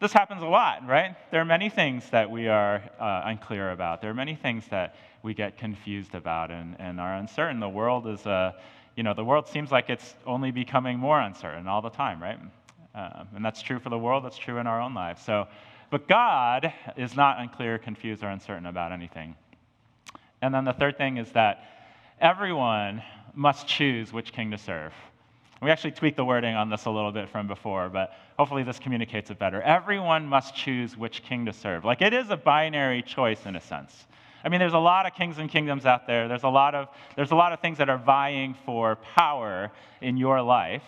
this 0.00 0.12
happens 0.14 0.42
a 0.42 0.46
lot, 0.46 0.86
right? 0.88 1.14
There 1.30 1.42
are 1.42 1.44
many 1.46 1.68
things 1.68 2.08
that 2.10 2.30
we 2.30 2.48
are 2.48 2.82
uh, 2.98 3.22
unclear 3.26 3.70
about. 3.70 4.00
There 4.00 4.10
are 4.10 4.14
many 4.14 4.34
things 4.34 4.64
that 4.70 4.96
we 5.22 5.34
get 5.34 5.58
confused 5.58 6.14
about 6.14 6.50
and, 6.50 6.74
and 6.78 6.98
are 6.98 7.16
uncertain. 7.16 7.60
The 7.60 7.68
world 7.68 8.06
is, 8.06 8.26
uh, 8.26 8.52
you 8.96 9.02
know, 9.02 9.12
the 9.12 9.24
world 9.24 9.46
seems 9.46 9.70
like 9.70 9.90
it's 9.90 10.14
only 10.26 10.52
becoming 10.52 10.98
more 10.98 11.20
uncertain 11.20 11.68
all 11.68 11.82
the 11.82 11.90
time, 11.90 12.22
right? 12.22 12.38
Um, 12.94 13.28
and 13.36 13.44
that's 13.44 13.60
true 13.60 13.78
for 13.78 13.90
the 13.90 13.98
world, 13.98 14.24
that's 14.24 14.38
true 14.38 14.56
in 14.56 14.66
our 14.66 14.80
own 14.80 14.94
lives. 14.94 15.22
So, 15.22 15.46
but 15.90 16.08
God 16.08 16.72
is 16.96 17.14
not 17.14 17.38
unclear, 17.38 17.78
confused, 17.78 18.24
or 18.24 18.28
uncertain 18.28 18.64
about 18.64 18.92
anything. 18.92 19.36
And 20.40 20.54
then 20.54 20.64
the 20.64 20.72
third 20.72 20.96
thing 20.96 21.18
is 21.18 21.30
that 21.32 21.62
everyone 22.18 23.02
must 23.34 23.66
choose 23.66 24.14
which 24.14 24.32
king 24.32 24.50
to 24.52 24.58
serve. 24.58 24.94
We 25.62 25.70
actually 25.70 25.90
tweaked 25.90 26.16
the 26.16 26.24
wording 26.24 26.54
on 26.54 26.70
this 26.70 26.86
a 26.86 26.90
little 26.90 27.12
bit 27.12 27.28
from 27.28 27.46
before, 27.46 27.90
but 27.90 28.14
hopefully 28.38 28.62
this 28.62 28.78
communicates 28.78 29.30
it 29.30 29.38
better. 29.38 29.60
Everyone 29.60 30.26
must 30.26 30.54
choose 30.54 30.96
which 30.96 31.22
king 31.22 31.44
to 31.44 31.52
serve. 31.52 31.84
Like 31.84 32.00
it 32.00 32.14
is 32.14 32.30
a 32.30 32.36
binary 32.36 33.02
choice 33.02 33.44
in 33.44 33.56
a 33.56 33.60
sense. 33.60 34.06
I 34.42 34.48
mean, 34.48 34.58
there's 34.58 34.72
a 34.72 34.78
lot 34.78 35.04
of 35.04 35.14
kings 35.14 35.36
and 35.36 35.50
kingdoms 35.50 35.84
out 35.84 36.06
there. 36.06 36.28
There's 36.28 36.44
a 36.44 36.48
lot 36.48 36.74
of, 36.74 36.88
there's 37.14 37.30
a 37.30 37.34
lot 37.34 37.52
of 37.52 37.60
things 37.60 37.76
that 37.76 37.90
are 37.90 37.98
vying 37.98 38.54
for 38.64 38.96
power 38.96 39.70
in 40.00 40.16
your 40.16 40.40
life. 40.40 40.84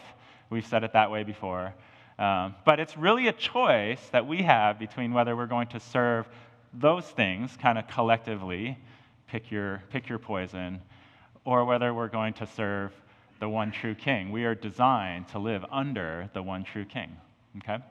We've 0.49 0.67
said 0.67 0.85
it 0.85 0.95
that 0.95 1.11
way 1.11 1.23
before. 1.23 1.75
Um, 2.19 2.55
but 2.65 2.81
it's 2.81 2.97
really 2.97 3.29
a 3.29 3.33
choice 3.33 4.01
that 4.13 4.27
we 4.27 4.43
have 4.43 4.79
between 4.79 5.13
whether 5.13 5.37
we're 5.37 5.47
going 5.47 5.69
to 5.69 5.81
serve 5.81 6.27
those 6.73 7.05
things 7.05 7.59
kind 7.61 7.77
of 7.77 7.87
collectively, 7.89 8.79
pick 9.27 9.51
your, 9.51 9.83
pick 9.91 10.09
your 10.09 10.19
poison, 10.19 10.81
or 11.45 11.67
whether 11.67 11.93
we're 11.93 12.09
going 12.09 12.33
to 12.35 12.47
serve 12.47 12.93
the 13.43 13.49
one 13.49 13.73
true 13.73 13.97
king. 13.97 14.31
We 14.31 14.45
are 14.45 14.55
designed 14.55 15.27
to 15.31 15.41
live 15.41 15.65
under 15.73 16.31
the 16.33 16.41
one 16.41 16.63
true 16.63 16.85
king. 16.85 17.17
Okay? 17.59 17.83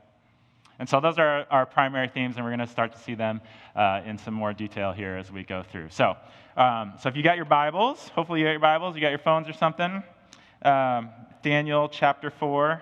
And 0.80 0.88
so 0.88 1.02
those 1.02 1.20
are 1.20 1.46
our 1.52 1.66
primary 1.66 2.08
themes, 2.08 2.38
and 2.38 2.46
we're 2.46 2.52
going 2.52 2.66
to 2.66 2.68
start 2.68 2.94
to 2.94 2.98
see 2.98 3.16
them 3.16 3.42
uh, 3.76 4.00
in 4.06 4.18
some 4.18 4.34
more 4.34 4.54
detail 4.54 4.94
here 4.94 5.18
as 5.18 5.30
we 5.30 5.44
go 5.44 5.62
through. 5.62 5.90
So, 5.90 6.16
um, 6.56 6.94
so 7.02 7.10
if 7.10 7.18
you 7.18 7.22
got 7.22 7.36
your 7.36 7.44
Bibles, 7.44 8.08
hopefully 8.16 8.40
you 8.40 8.46
got 8.46 8.52
your 8.52 8.62
Bibles, 8.62 8.96
you 8.96 9.02
got 9.02 9.10
your 9.10 9.20
phones 9.20 9.50
or 9.50 9.52
something. 9.52 10.02
Um, 10.62 11.10
Daniel 11.44 11.90
chapter 11.90 12.32
4. 12.32 12.72
I'm 12.72 12.80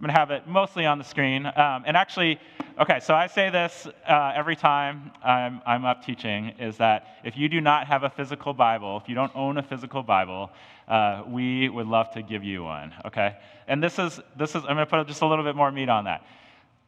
going 0.00 0.12
to 0.14 0.18
have 0.18 0.32
it 0.32 0.48
mostly 0.48 0.86
on 0.86 0.98
the 0.98 1.04
screen. 1.04 1.46
Um, 1.46 1.84
and 1.86 1.96
actually, 1.96 2.40
okay, 2.80 2.98
so 3.00 3.14
I 3.14 3.28
say 3.28 3.50
this 3.50 3.86
uh, 4.08 4.32
every 4.34 4.56
time 4.56 5.12
I'm, 5.24 5.60
I'm 5.64 5.84
up 5.84 6.04
teaching 6.04 6.48
is 6.58 6.76
that 6.78 7.18
if 7.24 7.36
you 7.36 7.48
do 7.48 7.60
not 7.60 7.86
have 7.86 8.02
a 8.02 8.10
physical 8.10 8.54
Bible, 8.54 8.96
if 9.02 9.08
you 9.08 9.14
don't 9.14 9.34
own 9.34 9.58
a 9.58 9.62
physical 9.62 10.02
Bible, 10.02 10.50
uh, 10.88 11.22
we 11.26 11.68
would 11.68 11.86
love 11.86 12.10
to 12.14 12.22
give 12.22 12.42
you 12.42 12.64
one, 12.64 12.94
okay? 13.04 13.36
And 13.66 13.82
this 13.82 13.98
is, 13.98 14.20
this 14.36 14.50
is 14.50 14.62
I'm 14.64 14.76
going 14.76 14.78
to 14.78 14.86
put 14.86 15.06
just 15.06 15.22
a 15.22 15.26
little 15.26 15.44
bit 15.44 15.54
more 15.54 15.70
meat 15.70 15.88
on 15.88 16.04
that. 16.04 16.24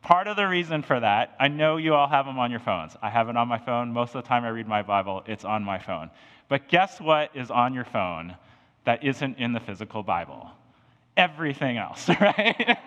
Part 0.03 0.27
of 0.27 0.37
the 0.37 0.49
reason 0.49 0.83
for 0.83 0.99
that, 0.99 1.37
I 1.39 1.49
know 1.49 1.77
you 1.77 1.95
all 1.95 2.09
have 2.09 2.25
them 2.25 2.39
on 2.39 2.51
your 2.51 2.61
phones. 2.61 2.97
I 3.03 3.11
have 3.11 3.29
it 3.29 3.37
on 3.37 3.49
my 3.49 3.59
phone. 3.59 3.93
Most 3.93 4.15
of 4.15 4.23
the 4.23 4.29
time 4.29 4.45
I 4.45 4.49
read 4.49 4.67
my 4.67 4.83
Bible, 4.83 5.23
it's 5.27 5.45
on 5.45 5.63
my 5.63 5.79
phone. 5.79 6.11
But 6.49 6.69
guess 6.69 7.01
what 7.01 7.31
is 7.35 7.51
on 7.51 7.75
your 7.75 7.85
phone 7.85 8.35
that 8.87 9.05
isn't 9.05 9.39
in 9.39 9.53
the 9.53 9.61
physical 9.61 10.03
Bible? 10.03 10.51
everything 11.17 11.77
else, 11.77 12.09
right? 12.21 12.79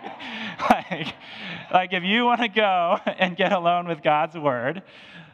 like, 0.70 1.14
like, 1.72 1.94
if 1.94 2.04
you 2.04 2.26
want 2.26 2.42
to 2.42 2.48
go 2.48 2.98
and 3.06 3.38
get 3.38 3.52
alone 3.52 3.88
with 3.88 4.02
God's 4.02 4.36
word, 4.36 4.82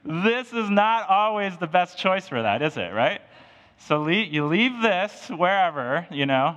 this 0.03 0.51
is 0.53 0.69
not 0.69 1.09
always 1.09 1.57
the 1.57 1.67
best 1.67 1.97
choice 1.97 2.27
for 2.27 2.41
that, 2.41 2.61
is 2.61 2.77
it, 2.77 2.93
right? 2.93 3.21
So 3.79 4.01
leave, 4.01 4.31
you 4.33 4.45
leave 4.45 4.81
this 4.81 5.29
wherever, 5.29 6.05
you 6.11 6.25
know, 6.25 6.55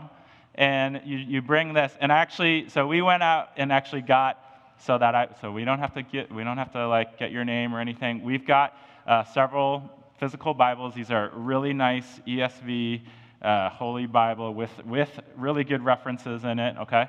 and 0.54 1.00
you, 1.04 1.16
you 1.16 1.42
bring 1.42 1.72
this. 1.72 1.92
And 2.00 2.12
actually, 2.12 2.68
so 2.68 2.86
we 2.86 3.00
went 3.00 3.22
out 3.22 3.50
and 3.56 3.72
actually 3.72 4.02
got 4.02 4.38
so 4.78 4.98
that 4.98 5.14
I, 5.14 5.28
so 5.40 5.52
we 5.52 5.64
don't 5.64 5.78
have 5.78 5.94
to 5.94 6.02
get, 6.02 6.32
we 6.32 6.42
don't 6.44 6.58
have 6.58 6.72
to 6.72 6.88
like 6.88 7.18
get 7.18 7.30
your 7.30 7.44
name 7.44 7.74
or 7.74 7.80
anything. 7.80 8.22
We've 8.22 8.46
got 8.46 8.76
uh, 9.06 9.24
several 9.24 9.88
physical 10.18 10.52
Bibles. 10.52 10.94
These 10.94 11.10
are 11.10 11.30
really 11.34 11.72
nice 11.72 12.20
ESV 12.26 13.02
uh, 13.40 13.70
Holy 13.70 14.06
Bible 14.06 14.52
with, 14.52 14.70
with 14.84 15.20
really 15.36 15.64
good 15.64 15.84
references 15.84 16.44
in 16.44 16.58
it, 16.58 16.76
okay? 16.78 17.06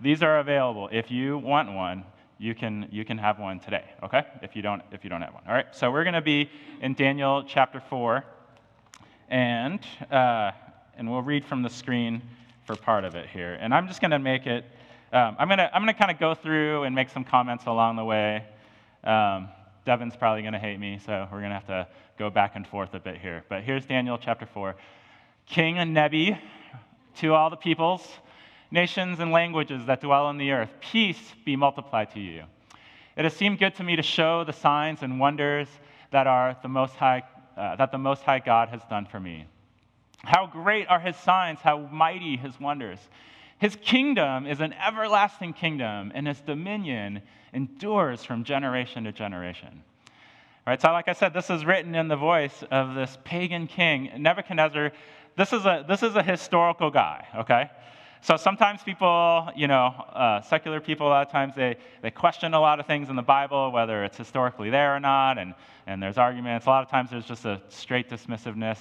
These 0.00 0.22
are 0.22 0.38
available. 0.38 0.88
If 0.92 1.10
you 1.10 1.38
want 1.38 1.72
one, 1.72 2.04
you 2.38 2.54
can, 2.54 2.88
you 2.90 3.04
can 3.04 3.18
have 3.18 3.38
one 3.38 3.60
today, 3.60 3.84
okay? 4.02 4.24
If 4.42 4.56
you 4.56 4.62
don't, 4.62 4.82
if 4.90 5.04
you 5.04 5.10
don't 5.10 5.22
have 5.22 5.34
one. 5.34 5.44
All 5.46 5.54
right, 5.54 5.66
so 5.72 5.90
we're 5.90 6.04
going 6.04 6.14
to 6.14 6.20
be 6.20 6.50
in 6.80 6.94
Daniel 6.94 7.44
chapter 7.46 7.80
4, 7.80 8.24
and, 9.32 9.80
uh, 10.10 10.52
and 10.96 11.10
we'll 11.10 11.22
read 11.22 11.44
from 11.44 11.62
the 11.62 11.70
screen 11.70 12.20
for 12.66 12.76
part 12.76 13.04
of 13.04 13.14
it 13.14 13.28
here. 13.28 13.54
And 13.54 13.74
I'm 13.74 13.88
just 13.88 14.02
going 14.02 14.10
to 14.10 14.18
make 14.18 14.46
it, 14.46 14.64
um, 15.10 15.36
I'm 15.38 15.48
going 15.48 15.58
to 15.58 15.74
I'm 15.74 15.82
gonna 15.82 15.94
kind 15.94 16.10
of 16.10 16.20
go 16.20 16.34
through 16.34 16.84
and 16.84 16.94
make 16.94 17.08
some 17.08 17.24
comments 17.24 17.64
along 17.66 17.96
the 17.96 18.04
way. 18.04 18.44
Um, 19.02 19.48
Devin's 19.84 20.14
probably 20.14 20.42
going 20.42 20.52
to 20.52 20.60
hate 20.60 20.78
me, 20.78 21.00
so 21.04 21.26
we're 21.32 21.38
going 21.38 21.50
to 21.50 21.54
have 21.54 21.66
to 21.66 21.88
go 22.18 22.30
back 22.30 22.52
and 22.54 22.66
forth 22.66 22.94
a 22.94 23.00
bit 23.00 23.18
here. 23.18 23.42
But 23.48 23.62
here's 23.62 23.86
Daniel 23.86 24.18
chapter 24.18 24.46
4. 24.46 24.76
King 25.46 25.92
Nebi, 25.92 26.38
to 27.16 27.34
all 27.34 27.50
the 27.50 27.56
peoples, 27.56 28.06
nations, 28.70 29.18
and 29.18 29.32
languages 29.32 29.86
that 29.86 30.02
dwell 30.02 30.26
on 30.26 30.36
the 30.36 30.52
earth, 30.52 30.70
peace 30.80 31.32
be 31.44 31.56
multiplied 31.56 32.12
to 32.12 32.20
you. 32.20 32.44
It 33.16 33.24
has 33.24 33.34
seemed 33.34 33.58
good 33.58 33.74
to 33.76 33.82
me 33.82 33.96
to 33.96 34.02
show 34.02 34.44
the 34.44 34.52
signs 34.52 35.02
and 35.02 35.18
wonders 35.18 35.68
that, 36.10 36.26
are 36.26 36.56
the 36.62 36.68
Most 36.68 36.94
High, 36.94 37.22
uh, 37.56 37.76
that 37.76 37.92
the 37.92 37.98
Most 37.98 38.22
High 38.22 38.38
God 38.38 38.68
has 38.68 38.80
done 38.88 39.06
for 39.06 39.20
me. 39.20 39.46
How 40.24 40.46
great 40.46 40.88
are 40.88 41.00
his 41.00 41.16
signs, 41.16 41.58
how 41.60 41.78
mighty 41.78 42.36
his 42.36 42.58
wonders. 42.60 42.98
His 43.58 43.76
kingdom 43.76 44.46
is 44.46 44.60
an 44.60 44.72
everlasting 44.74 45.52
kingdom, 45.52 46.12
and 46.14 46.26
his 46.26 46.40
dominion 46.40 47.22
endures 47.52 48.24
from 48.24 48.44
generation 48.44 49.04
to 49.04 49.12
generation. 49.12 49.82
Right, 50.66 50.80
so 50.80 50.92
like 50.92 51.08
I 51.08 51.12
said, 51.12 51.34
this 51.34 51.50
is 51.50 51.64
written 51.64 51.94
in 51.94 52.06
the 52.06 52.16
voice 52.16 52.62
of 52.70 52.94
this 52.94 53.18
pagan 53.24 53.66
king. 53.66 54.10
Nebuchadnezzar 54.16 54.92
this 55.36 55.52
is 55.52 55.64
a, 55.64 55.84
this 55.88 56.02
is 56.02 56.14
a 56.14 56.22
historical 56.22 56.90
guy, 56.90 57.26
okay? 57.36 57.70
So 58.24 58.36
sometimes 58.36 58.84
people, 58.84 59.50
you 59.56 59.66
know, 59.66 59.86
uh, 59.86 60.42
secular 60.42 60.78
people, 60.78 61.08
a 61.08 61.10
lot 61.10 61.26
of 61.26 61.32
times 61.32 61.56
they, 61.56 61.76
they 62.02 62.12
question 62.12 62.54
a 62.54 62.60
lot 62.60 62.78
of 62.78 62.86
things 62.86 63.10
in 63.10 63.16
the 63.16 63.22
Bible, 63.22 63.72
whether 63.72 64.04
it's 64.04 64.16
historically 64.16 64.70
there 64.70 64.94
or 64.94 65.00
not, 65.00 65.38
and, 65.38 65.54
and 65.88 66.00
there's 66.00 66.18
arguments. 66.18 66.66
A 66.66 66.68
lot 66.68 66.84
of 66.84 66.88
times 66.88 67.10
there's 67.10 67.24
just 67.24 67.44
a 67.46 67.60
straight 67.68 68.08
dismissiveness. 68.08 68.78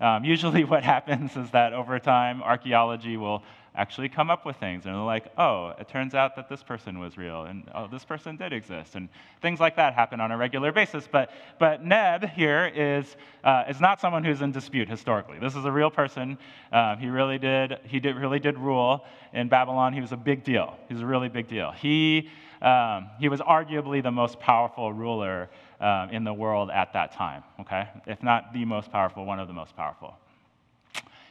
Um, 0.00 0.24
usually 0.24 0.64
what 0.72 0.82
happens 0.82 1.36
is 1.36 1.48
that 1.52 1.72
over 1.72 2.00
time, 2.00 2.42
archaeology 2.42 3.16
will 3.16 3.44
actually 3.74 4.08
come 4.08 4.30
up 4.30 4.44
with 4.44 4.56
things. 4.56 4.84
And 4.84 4.94
they're 4.94 5.02
like, 5.02 5.26
oh, 5.38 5.72
it 5.78 5.88
turns 5.88 6.14
out 6.14 6.36
that 6.36 6.48
this 6.48 6.62
person 6.62 6.98
was 6.98 7.16
real, 7.16 7.44
and 7.44 7.64
oh, 7.74 7.86
this 7.86 8.04
person 8.04 8.36
did 8.36 8.52
exist. 8.52 8.94
And 8.94 9.08
things 9.42 9.60
like 9.60 9.76
that 9.76 9.94
happen 9.94 10.20
on 10.20 10.32
a 10.32 10.36
regular 10.36 10.72
basis. 10.72 11.08
But, 11.10 11.30
but 11.58 11.84
Neb 11.84 12.28
here 12.30 12.70
is, 12.74 13.16
uh, 13.44 13.64
is 13.68 13.80
not 13.80 14.00
someone 14.00 14.24
who's 14.24 14.42
in 14.42 14.52
dispute 14.52 14.88
historically. 14.88 15.38
This 15.38 15.56
is 15.56 15.64
a 15.64 15.72
real 15.72 15.90
person. 15.90 16.38
Um, 16.72 16.98
he 16.98 17.08
really 17.08 17.38
did, 17.38 17.78
he 17.84 18.00
did, 18.00 18.16
really 18.16 18.40
did 18.40 18.58
rule 18.58 19.04
in 19.32 19.48
Babylon. 19.48 19.92
He 19.92 20.00
was 20.00 20.12
a 20.12 20.16
big 20.16 20.44
deal. 20.44 20.76
He 20.88 20.94
was 20.94 21.02
a 21.02 21.06
really 21.06 21.28
big 21.28 21.48
deal. 21.48 21.70
He, 21.72 22.28
um, 22.62 23.08
he 23.18 23.28
was 23.28 23.40
arguably 23.40 24.02
the 24.02 24.10
most 24.10 24.38
powerful 24.40 24.92
ruler 24.92 25.48
um, 25.80 26.10
in 26.10 26.24
the 26.24 26.34
world 26.34 26.70
at 26.70 26.92
that 26.92 27.12
time, 27.12 27.42
okay? 27.60 27.88
If 28.06 28.22
not 28.22 28.52
the 28.52 28.64
most 28.64 28.92
powerful, 28.92 29.24
one 29.24 29.40
of 29.40 29.48
the 29.48 29.54
most 29.54 29.74
powerful. 29.76 30.14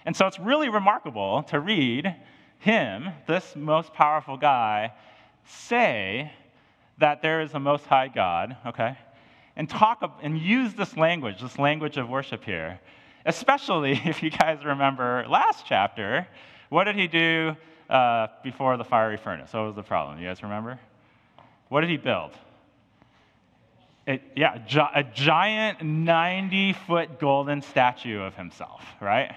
And 0.09 0.17
so 0.17 0.25
it's 0.25 0.39
really 0.39 0.69
remarkable 0.69 1.43
to 1.49 1.59
read 1.59 2.15
him, 2.57 3.11
this 3.27 3.55
most 3.55 3.93
powerful 3.93 4.37
guy, 4.37 4.91
say 5.45 6.33
that 6.97 7.21
there 7.21 7.41
is 7.41 7.53
a 7.53 7.59
most 7.59 7.85
high 7.85 8.07
God, 8.07 8.57
okay? 8.65 8.97
And 9.55 9.69
talk 9.69 10.19
and 10.23 10.35
use 10.35 10.73
this 10.73 10.97
language, 10.97 11.39
this 11.39 11.59
language 11.59 11.97
of 11.97 12.09
worship 12.09 12.43
here. 12.43 12.79
Especially 13.23 13.91
if 14.03 14.23
you 14.23 14.31
guys 14.31 14.65
remember 14.65 15.27
last 15.29 15.67
chapter, 15.67 16.27
what 16.69 16.85
did 16.85 16.95
he 16.95 17.05
do 17.05 17.55
uh, 17.87 18.29
before 18.41 18.77
the 18.77 18.83
fiery 18.83 19.17
furnace? 19.17 19.53
What 19.53 19.67
was 19.67 19.75
the 19.75 19.83
problem? 19.83 20.19
You 20.19 20.27
guys 20.27 20.41
remember? 20.41 20.79
What 21.67 21.81
did 21.81 21.91
he 21.91 21.97
build? 21.97 22.31
It, 24.07 24.23
yeah, 24.35 24.57
a 24.95 25.03
giant 25.03 25.83
90 25.83 26.73
foot 26.87 27.19
golden 27.19 27.61
statue 27.61 28.19
of 28.19 28.33
himself, 28.33 28.83
right? 28.99 29.35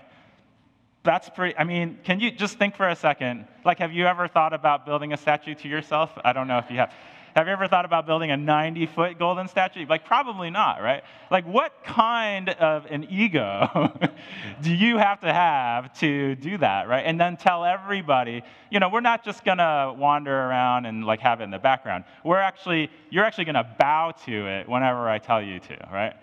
That's 1.04 1.28
pretty, 1.30 1.56
I 1.58 1.64
mean, 1.64 1.98
can 2.04 2.20
you 2.20 2.30
just 2.30 2.58
think 2.58 2.76
for 2.76 2.88
a 2.88 2.96
second? 2.96 3.46
Like, 3.64 3.78
have 3.78 3.92
you 3.92 4.06
ever 4.06 4.28
thought 4.28 4.52
about 4.52 4.86
building 4.86 5.12
a 5.12 5.16
statue 5.16 5.54
to 5.56 5.68
yourself? 5.68 6.10
I 6.24 6.32
don't 6.32 6.46
know 6.46 6.58
if 6.58 6.70
you 6.70 6.76
have. 6.76 6.92
Have 7.34 7.46
you 7.46 7.54
ever 7.54 7.66
thought 7.66 7.86
about 7.86 8.04
building 8.04 8.30
a 8.30 8.36
90 8.36 8.86
foot 8.86 9.18
golden 9.18 9.48
statue? 9.48 9.86
Like, 9.88 10.04
probably 10.04 10.50
not, 10.50 10.82
right? 10.82 11.02
Like, 11.30 11.46
what 11.46 11.82
kind 11.82 12.50
of 12.50 12.84
an 12.86 13.06
ego 13.10 13.90
do 14.62 14.72
you 14.72 14.98
have 14.98 15.20
to 15.20 15.32
have 15.32 15.98
to 16.00 16.34
do 16.34 16.58
that, 16.58 16.88
right? 16.88 17.04
And 17.06 17.18
then 17.18 17.38
tell 17.38 17.64
everybody, 17.64 18.42
you 18.70 18.80
know, 18.80 18.90
we're 18.90 19.00
not 19.00 19.24
just 19.24 19.46
gonna 19.46 19.94
wander 19.96 20.30
around 20.30 20.84
and 20.84 21.06
like 21.06 21.20
have 21.20 21.40
it 21.40 21.44
in 21.44 21.50
the 21.50 21.58
background. 21.58 22.04
We're 22.22 22.36
actually, 22.36 22.90
you're 23.08 23.24
actually 23.24 23.46
gonna 23.46 23.76
bow 23.78 24.12
to 24.26 24.46
it 24.46 24.68
whenever 24.68 25.08
I 25.08 25.18
tell 25.18 25.42
you 25.42 25.58
to, 25.58 25.88
right? 25.90 26.14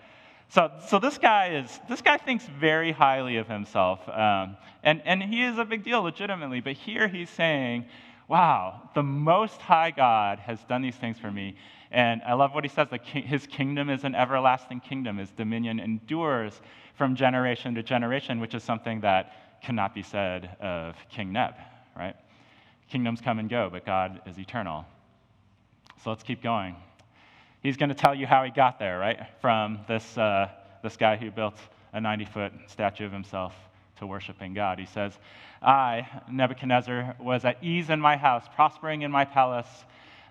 So, 0.50 0.68
so 0.88 0.98
this 0.98 1.16
guy 1.16 1.54
is 1.54 1.80
this 1.88 2.02
guy 2.02 2.16
thinks 2.16 2.44
very 2.44 2.90
highly 2.90 3.36
of 3.36 3.46
himself, 3.46 4.00
um, 4.08 4.56
and 4.82 5.00
and 5.04 5.22
he 5.22 5.44
is 5.44 5.58
a 5.58 5.64
big 5.64 5.84
deal 5.84 6.02
legitimately. 6.02 6.60
But 6.60 6.72
here 6.72 7.06
he's 7.06 7.30
saying, 7.30 7.86
"Wow, 8.26 8.90
the 8.96 9.02
Most 9.04 9.60
High 9.60 9.92
God 9.92 10.40
has 10.40 10.58
done 10.64 10.82
these 10.82 10.96
things 10.96 11.20
for 11.20 11.30
me." 11.30 11.54
And 11.92 12.20
I 12.26 12.34
love 12.34 12.52
what 12.52 12.64
he 12.64 12.68
says: 12.68 12.88
that 12.90 13.06
his 13.06 13.46
kingdom 13.46 13.88
is 13.88 14.02
an 14.02 14.16
everlasting 14.16 14.80
kingdom. 14.80 15.18
His 15.18 15.30
dominion 15.30 15.78
endures 15.78 16.60
from 16.94 17.14
generation 17.14 17.76
to 17.76 17.84
generation, 17.84 18.40
which 18.40 18.54
is 18.54 18.64
something 18.64 19.02
that 19.02 19.62
cannot 19.62 19.94
be 19.94 20.02
said 20.02 20.56
of 20.60 20.96
King 21.10 21.32
Neb. 21.32 21.54
Right? 21.96 22.16
Kingdoms 22.88 23.20
come 23.20 23.38
and 23.38 23.48
go, 23.48 23.68
but 23.70 23.86
God 23.86 24.20
is 24.26 24.36
eternal. 24.36 24.84
So 26.02 26.10
let's 26.10 26.24
keep 26.24 26.42
going 26.42 26.74
he's 27.62 27.76
going 27.76 27.88
to 27.88 27.94
tell 27.94 28.14
you 28.14 28.26
how 28.26 28.44
he 28.44 28.50
got 28.50 28.78
there, 28.78 28.98
right? 28.98 29.26
From 29.40 29.80
this, 29.86 30.16
uh, 30.18 30.48
this 30.82 30.96
guy 30.96 31.16
who 31.16 31.30
built 31.30 31.56
a 31.92 32.00
90 32.00 32.24
foot 32.26 32.52
statue 32.66 33.06
of 33.06 33.12
himself 33.12 33.54
to 33.98 34.06
worshiping 34.06 34.54
God. 34.54 34.78
He 34.78 34.86
says, 34.86 35.12
I, 35.62 36.06
Nebuchadnezzar, 36.30 37.16
was 37.20 37.44
at 37.44 37.62
ease 37.62 37.90
in 37.90 38.00
my 38.00 38.16
house, 38.16 38.44
prospering 38.54 39.02
in 39.02 39.10
my 39.10 39.24
palace. 39.24 39.68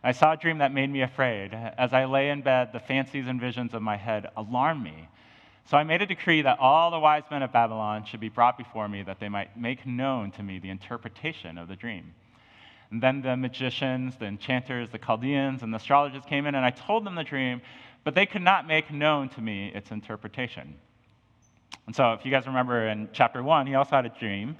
I 0.03 0.11
saw 0.11 0.33
a 0.33 0.37
dream 0.37 0.59
that 0.59 0.73
made 0.73 0.89
me 0.89 1.01
afraid. 1.01 1.53
As 1.53 1.93
I 1.93 2.05
lay 2.05 2.29
in 2.29 2.41
bed, 2.41 2.69
the 2.73 2.79
fancies 2.79 3.27
and 3.27 3.39
visions 3.39 3.73
of 3.73 3.81
my 3.81 3.97
head 3.97 4.27
alarmed 4.35 4.83
me. 4.83 5.07
So 5.69 5.77
I 5.77 5.83
made 5.83 6.01
a 6.01 6.07
decree 6.07 6.41
that 6.41 6.57
all 6.59 6.89
the 6.89 6.99
wise 6.99 7.23
men 7.29 7.43
of 7.43 7.51
Babylon 7.51 8.03
should 8.05 8.19
be 8.19 8.29
brought 8.29 8.57
before 8.57 8.87
me, 8.87 9.03
that 9.03 9.19
they 9.19 9.29
might 9.29 9.55
make 9.55 9.85
known 9.85 10.31
to 10.31 10.41
me 10.41 10.57
the 10.57 10.69
interpretation 10.69 11.59
of 11.59 11.67
the 11.67 11.75
dream. 11.75 12.15
And 12.91 13.01
then 13.01 13.21
the 13.21 13.37
magicians, 13.37 14.15
the 14.17 14.25
enchanters, 14.25 14.89
the 14.89 14.97
Chaldeans, 14.97 15.61
and 15.61 15.71
the 15.71 15.77
astrologers 15.77 16.23
came 16.25 16.47
in, 16.47 16.55
and 16.55 16.65
I 16.65 16.71
told 16.71 17.05
them 17.05 17.15
the 17.15 17.23
dream, 17.23 17.61
but 18.03 18.15
they 18.15 18.25
could 18.25 18.41
not 18.41 18.65
make 18.65 18.91
known 18.91 19.29
to 19.29 19.41
me 19.41 19.71
its 19.75 19.91
interpretation. 19.91 20.75
And 21.85 21.95
so, 21.95 22.13
if 22.13 22.25
you 22.25 22.31
guys 22.31 22.47
remember 22.47 22.87
in 22.87 23.09
chapter 23.13 23.43
one, 23.43 23.67
he 23.67 23.75
also 23.75 23.95
had 23.95 24.05
a 24.05 24.09
dream. 24.09 24.57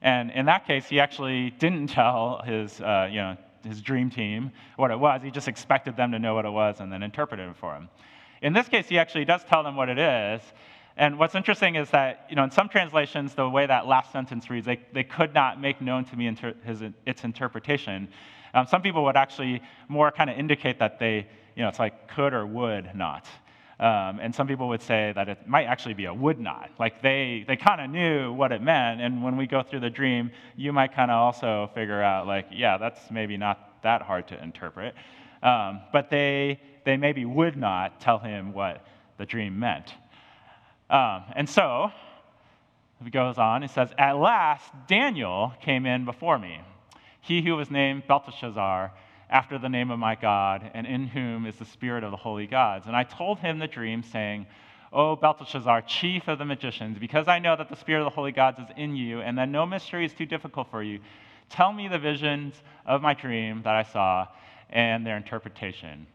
And 0.00 0.30
in 0.30 0.46
that 0.46 0.66
case, 0.66 0.86
he 0.86 1.00
actually 1.00 1.50
didn't 1.50 1.86
tell 1.90 2.42
his, 2.44 2.80
uh, 2.80 3.08
you 3.10 3.18
know, 3.18 3.36
his 3.64 3.80
dream 3.82 4.10
team 4.10 4.52
what 4.76 4.90
it 4.90 4.98
was. 4.98 5.22
He 5.22 5.30
just 5.30 5.48
expected 5.48 5.96
them 5.96 6.12
to 6.12 6.18
know 6.18 6.34
what 6.34 6.44
it 6.44 6.50
was 6.50 6.80
and 6.80 6.92
then 6.92 7.02
interpreted 7.02 7.48
it 7.48 7.56
for 7.56 7.74
him. 7.74 7.88
In 8.42 8.52
this 8.52 8.68
case, 8.68 8.88
he 8.88 8.98
actually 8.98 9.24
does 9.24 9.42
tell 9.44 9.62
them 9.62 9.74
what 9.74 9.88
it 9.88 9.98
is. 9.98 10.40
And 10.98 11.16
what's 11.16 11.36
interesting 11.36 11.76
is 11.76 11.88
that, 11.90 12.26
you 12.28 12.34
know, 12.34 12.42
in 12.42 12.50
some 12.50 12.68
translations, 12.68 13.32
the 13.32 13.48
way 13.48 13.64
that 13.66 13.86
last 13.86 14.10
sentence 14.10 14.50
reads, 14.50 14.66
they, 14.66 14.80
they 14.92 15.04
could 15.04 15.32
not 15.32 15.60
make 15.60 15.80
known 15.80 16.04
to 16.06 16.16
me 16.16 16.26
inter- 16.26 16.56
his, 16.64 16.82
its 17.06 17.22
interpretation. 17.22 18.08
Um, 18.52 18.66
some 18.66 18.82
people 18.82 19.04
would 19.04 19.16
actually 19.16 19.62
more 19.86 20.10
kind 20.10 20.28
of 20.28 20.36
indicate 20.36 20.80
that 20.80 20.98
they, 20.98 21.28
you 21.54 21.62
know, 21.62 21.68
it's 21.68 21.78
like 21.78 22.08
could 22.08 22.34
or 22.34 22.44
would 22.44 22.96
not. 22.96 23.28
Um, 23.78 24.18
and 24.18 24.34
some 24.34 24.48
people 24.48 24.68
would 24.70 24.82
say 24.82 25.12
that 25.14 25.28
it 25.28 25.46
might 25.46 25.66
actually 25.66 25.94
be 25.94 26.06
a 26.06 26.12
would 26.12 26.40
not. 26.40 26.70
Like 26.80 27.00
they, 27.00 27.44
they 27.46 27.54
kind 27.56 27.80
of 27.80 27.90
knew 27.90 28.32
what 28.32 28.50
it 28.50 28.60
meant. 28.60 29.00
And 29.00 29.22
when 29.22 29.36
we 29.36 29.46
go 29.46 29.62
through 29.62 29.80
the 29.80 29.90
dream, 29.90 30.32
you 30.56 30.72
might 30.72 30.92
kind 30.92 31.12
of 31.12 31.16
also 31.16 31.70
figure 31.76 32.02
out, 32.02 32.26
like, 32.26 32.46
yeah, 32.50 32.76
that's 32.76 33.08
maybe 33.08 33.36
not 33.36 33.80
that 33.84 34.02
hard 34.02 34.26
to 34.28 34.42
interpret. 34.42 34.96
Um, 35.44 35.82
but 35.92 36.10
they, 36.10 36.60
they 36.84 36.96
maybe 36.96 37.24
would 37.24 37.56
not 37.56 38.00
tell 38.00 38.18
him 38.18 38.52
what 38.52 38.84
the 39.16 39.26
dream 39.26 39.56
meant. 39.56 39.94
Um, 40.90 41.24
and 41.36 41.48
so, 41.48 41.92
he 43.04 43.10
goes 43.10 43.38
on, 43.38 43.62
he 43.62 43.68
says, 43.68 43.90
At 43.98 44.16
last, 44.16 44.70
Daniel 44.86 45.52
came 45.60 45.86
in 45.86 46.04
before 46.04 46.38
me, 46.38 46.60
he 47.20 47.42
who 47.42 47.56
was 47.56 47.70
named 47.70 48.06
Belteshazzar 48.08 48.92
after 49.30 49.58
the 49.58 49.68
name 49.68 49.90
of 49.90 49.98
my 49.98 50.14
God, 50.14 50.70
and 50.72 50.86
in 50.86 51.06
whom 51.06 51.46
is 51.46 51.56
the 51.56 51.64
spirit 51.66 52.02
of 52.02 52.10
the 52.10 52.16
holy 52.16 52.46
gods. 52.46 52.86
And 52.86 52.96
I 52.96 53.04
told 53.04 53.38
him 53.38 53.58
the 53.58 53.66
dream, 53.66 54.02
saying, 54.02 54.46
O 54.90 55.16
Belteshazzar, 55.16 55.82
chief 55.82 56.28
of 56.28 56.38
the 56.38 56.46
magicians, 56.46 56.98
because 56.98 57.28
I 57.28 57.38
know 57.38 57.54
that 57.54 57.68
the 57.68 57.76
spirit 57.76 58.00
of 58.00 58.06
the 58.06 58.14
holy 58.14 58.32
gods 58.32 58.58
is 58.58 58.66
in 58.76 58.96
you, 58.96 59.20
and 59.20 59.36
that 59.36 59.50
no 59.50 59.66
mystery 59.66 60.06
is 60.06 60.14
too 60.14 60.24
difficult 60.24 60.70
for 60.70 60.82
you, 60.82 61.00
tell 61.50 61.72
me 61.72 61.88
the 61.88 61.98
visions 61.98 62.54
of 62.86 63.02
my 63.02 63.12
dream 63.12 63.60
that 63.64 63.74
I 63.74 63.82
saw 63.82 64.28
and 64.70 65.06
their 65.06 65.18
interpretation. 65.18 66.06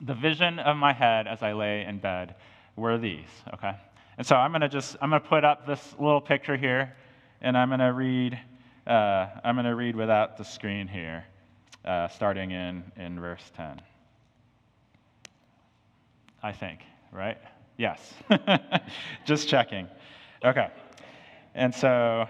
The 0.00 0.14
vision 0.14 0.58
of 0.58 0.76
my 0.76 0.92
head 0.92 1.28
as 1.28 1.40
I 1.42 1.52
lay 1.52 1.84
in 1.84 1.98
bed 1.98 2.34
were 2.76 2.98
these, 2.98 3.28
okay? 3.54 3.76
And 4.18 4.26
so 4.26 4.36
I'm 4.36 4.52
going 4.52 4.60
to 4.60 4.68
just, 4.68 4.96
I'm 5.00 5.10
going 5.10 5.22
to 5.22 5.28
put 5.28 5.44
up 5.44 5.66
this 5.66 5.94
little 5.98 6.20
picture 6.20 6.56
here, 6.56 6.94
and 7.40 7.56
I'm 7.56 7.68
going 7.68 7.80
to 7.80 7.92
read, 7.92 8.38
uh, 8.86 9.26
I'm 9.42 9.54
going 9.54 9.66
to 9.66 9.74
read 9.74 9.96
without 9.96 10.36
the 10.36 10.44
screen 10.44 10.86
here 10.86 11.24
uh, 11.84 12.08
starting 12.08 12.50
in, 12.50 12.84
in 12.96 13.20
verse 13.20 13.50
10. 13.56 13.80
I 16.42 16.52
think, 16.52 16.80
right? 17.12 17.38
Yes. 17.76 18.14
Just 19.24 19.48
checking. 19.48 19.88
Okay. 20.44 20.68
And 21.54 21.74
so 21.74 22.26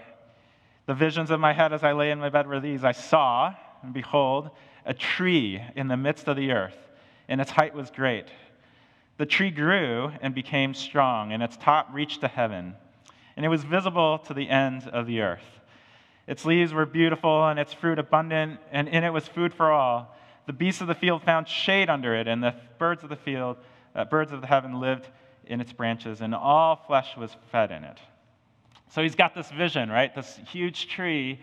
the 0.86 0.94
visions 0.94 1.30
of 1.30 1.40
my 1.40 1.52
head 1.52 1.72
as 1.72 1.82
I 1.82 1.92
lay 1.92 2.10
in 2.10 2.18
my 2.18 2.28
bed 2.28 2.46
were 2.46 2.60
these 2.60 2.84
I 2.84 2.92
saw, 2.92 3.54
and 3.82 3.92
behold, 3.92 4.50
a 4.86 4.94
tree 4.94 5.62
in 5.76 5.88
the 5.88 5.96
midst 5.96 6.28
of 6.28 6.36
the 6.36 6.52
earth, 6.52 6.76
and 7.28 7.40
its 7.40 7.50
height 7.50 7.74
was 7.74 7.90
great. 7.90 8.26
The 9.16 9.26
tree 9.26 9.50
grew 9.50 10.10
and 10.20 10.34
became 10.34 10.74
strong, 10.74 11.32
and 11.32 11.42
its 11.42 11.56
top 11.56 11.88
reached 11.92 12.20
to 12.22 12.28
heaven, 12.28 12.74
and 13.36 13.46
it 13.46 13.48
was 13.48 13.62
visible 13.62 14.18
to 14.20 14.34
the 14.34 14.48
ends 14.48 14.86
of 14.86 15.06
the 15.06 15.20
earth. 15.20 15.60
Its 16.26 16.44
leaves 16.44 16.72
were 16.72 16.86
beautiful 16.86 17.46
and 17.46 17.58
its 17.58 17.72
fruit 17.72 17.98
abundant, 17.98 18.58
and 18.72 18.88
in 18.88 19.04
it 19.04 19.12
was 19.12 19.28
food 19.28 19.52
for 19.52 19.70
all. 19.70 20.16
The 20.46 20.52
beasts 20.52 20.80
of 20.80 20.88
the 20.88 20.94
field 20.94 21.22
found 21.22 21.48
shade 21.48 21.88
under 21.88 22.14
it, 22.14 22.26
and 22.26 22.42
the 22.42 22.54
birds 22.78 23.02
of 23.02 23.08
the 23.08 23.16
field, 23.16 23.58
uh, 23.94 24.04
birds 24.04 24.32
of 24.32 24.40
the 24.40 24.46
heaven 24.46 24.80
lived 24.80 25.08
in 25.46 25.60
its 25.60 25.72
branches, 25.72 26.20
and 26.20 26.34
all 26.34 26.76
flesh 26.76 27.16
was 27.16 27.36
fed 27.52 27.70
in 27.70 27.84
it. 27.84 27.98
So 28.90 29.02
he's 29.02 29.14
got 29.14 29.34
this 29.34 29.50
vision, 29.50 29.90
right? 29.90 30.14
This 30.14 30.40
huge 30.50 30.88
tree, 30.88 31.40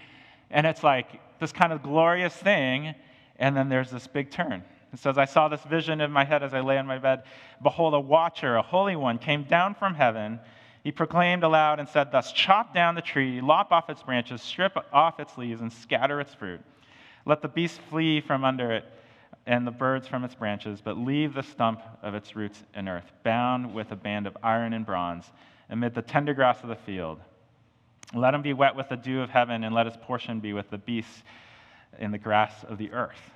and 0.50 0.65
it's 0.67 0.84
like 0.84 1.22
this 1.39 1.52
kind 1.52 1.72
of 1.72 1.84
glorious 1.84 2.34
thing, 2.34 2.95
and 3.38 3.56
then 3.56 3.69
there's 3.69 3.91
this 3.91 4.08
big 4.08 4.30
turn. 4.32 4.63
It 4.93 4.99
says, 4.99 5.17
I 5.17 5.25
saw 5.25 5.47
this 5.47 5.63
vision 5.63 6.01
in 6.01 6.12
my 6.12 6.25
head 6.25 6.43
as 6.43 6.54
I 6.54 6.60
lay 6.60 6.77
on 6.77 6.86
my 6.86 6.97
bed. 6.97 7.23
Behold, 7.63 7.93
a 7.93 7.99
watcher, 7.99 8.56
a 8.58 8.62
holy 8.62 8.95
one, 8.95 9.17
came 9.17 9.43
down 9.43 9.75
from 9.75 9.93
heaven 9.93 10.39
he 10.84 10.91
proclaimed 10.91 11.43
aloud 11.43 11.80
and 11.80 11.88
said, 11.88 12.12
Thus, 12.12 12.32
chop 12.32 12.73
down 12.73 12.95
the 12.95 13.01
tree, 13.01 13.39
lop 13.39 13.71
off 13.71 13.89
its 13.89 14.01
branches, 14.01 14.41
strip 14.41 14.75
off 14.91 15.19
its 15.19 15.38
leaves, 15.38 15.62
and 15.62 15.71
scatter 15.71 16.19
its 16.19 16.34
fruit. 16.34 16.62
Let 17.25 17.41
the 17.41 17.47
beasts 17.47 17.80
flee 17.89 18.19
from 18.19 18.43
under 18.43 18.71
it 18.71 18.86
and 19.45 19.65
the 19.65 19.71
birds 19.71 20.08
from 20.08 20.23
its 20.23 20.36
branches, 20.36 20.82
but 20.82 20.97
leave 20.97 21.34
the 21.34 21.43
stump 21.43 21.82
of 22.01 22.15
its 22.15 22.36
roots 22.36 22.63
in 22.75 22.88
earth, 22.88 23.12
bound 23.23 23.73
with 23.73 23.91
a 23.91 23.95
band 23.95 24.27
of 24.27 24.38
iron 24.43 24.73
and 24.73 24.86
bronze, 24.86 25.25
amid 25.69 25.93
the 25.93 26.01
tender 26.01 26.34
grass 26.34 26.62
of 26.63 26.69
the 26.69 26.75
field. 26.75 27.19
Let 28.13 28.34
him 28.34 28.41
be 28.41 28.54
wet 28.54 28.75
with 28.75 28.89
the 28.89 28.97
dew 28.97 29.21
of 29.21 29.30
heaven, 29.30 29.63
and 29.63 29.73
let 29.73 29.86
his 29.86 29.97
portion 29.97 30.39
be 30.39 30.54
with 30.54 30.69
the 30.69 30.77
beasts 30.77 31.23
in 31.99 32.12
the 32.12 32.17
grass 32.17 32.63
of 32.63 32.77
the 32.77 32.91
earth. 32.91 33.32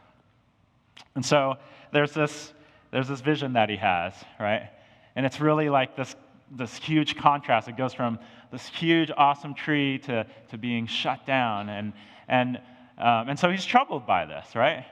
And 1.15 1.25
so 1.25 1.55
there's 1.91 2.11
this, 2.11 2.53
there's 2.91 3.07
this 3.07 3.21
vision 3.21 3.53
that 3.53 3.69
he 3.69 3.77
has, 3.77 4.13
right? 4.39 4.69
And 5.15 5.25
it's 5.25 5.39
really 5.39 5.69
like 5.69 5.95
this 5.95 6.15
this 6.51 6.75
huge 6.77 7.15
contrast. 7.15 7.67
It 7.67 7.77
goes 7.77 7.93
from 7.93 8.19
this 8.51 8.67
huge, 8.67 9.11
awesome 9.15 9.53
tree 9.53 9.97
to, 9.99 10.25
to 10.49 10.57
being 10.57 10.87
shut 10.87 11.25
down. 11.25 11.69
And, 11.69 11.93
and, 12.27 12.57
um, 12.97 13.29
and 13.29 13.39
so 13.39 13.49
he's 13.49 13.65
troubled 13.65 14.05
by 14.05 14.25
this, 14.25 14.55
right? 14.55 14.85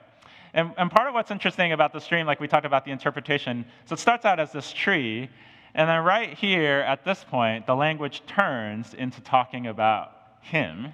And, 0.53 0.71
and 0.77 0.91
part 0.91 1.07
of 1.07 1.13
what's 1.13 1.31
interesting 1.31 1.71
about 1.71 1.93
the 1.93 1.99
stream, 1.99 2.25
like 2.25 2.39
we 2.39 2.47
talked 2.47 2.65
about 2.65 2.85
the 2.85 2.91
interpretation, 2.91 3.65
so 3.85 3.93
it 3.93 3.99
starts 3.99 4.25
out 4.25 4.39
as 4.39 4.51
this 4.51 4.71
tree, 4.71 5.29
and 5.73 5.89
then 5.89 6.03
right 6.03 6.37
here 6.37 6.79
at 6.81 7.03
this 7.03 7.25
point, 7.27 7.65
the 7.65 7.75
language 7.75 8.21
turns 8.27 8.93
into 8.93 9.21
talking 9.21 9.67
about 9.67 10.11
him. 10.41 10.91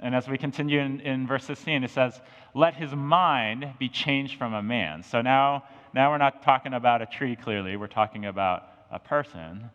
And 0.00 0.14
as 0.14 0.28
we 0.28 0.38
continue 0.38 0.80
in, 0.80 1.00
in 1.00 1.26
verse 1.26 1.44
16, 1.44 1.84
it 1.84 1.90
says, 1.90 2.20
Let 2.54 2.74
his 2.74 2.94
mind 2.94 3.74
be 3.78 3.88
changed 3.88 4.38
from 4.38 4.54
a 4.54 4.62
man. 4.62 5.02
So 5.02 5.22
now, 5.22 5.64
now 5.94 6.10
we're 6.10 6.18
not 6.18 6.42
talking 6.42 6.74
about 6.74 7.02
a 7.02 7.06
tree 7.06 7.36
clearly, 7.36 7.76
we're 7.76 7.86
talking 7.86 8.26
about 8.26 8.64
a 8.90 8.98
person. 8.98 9.70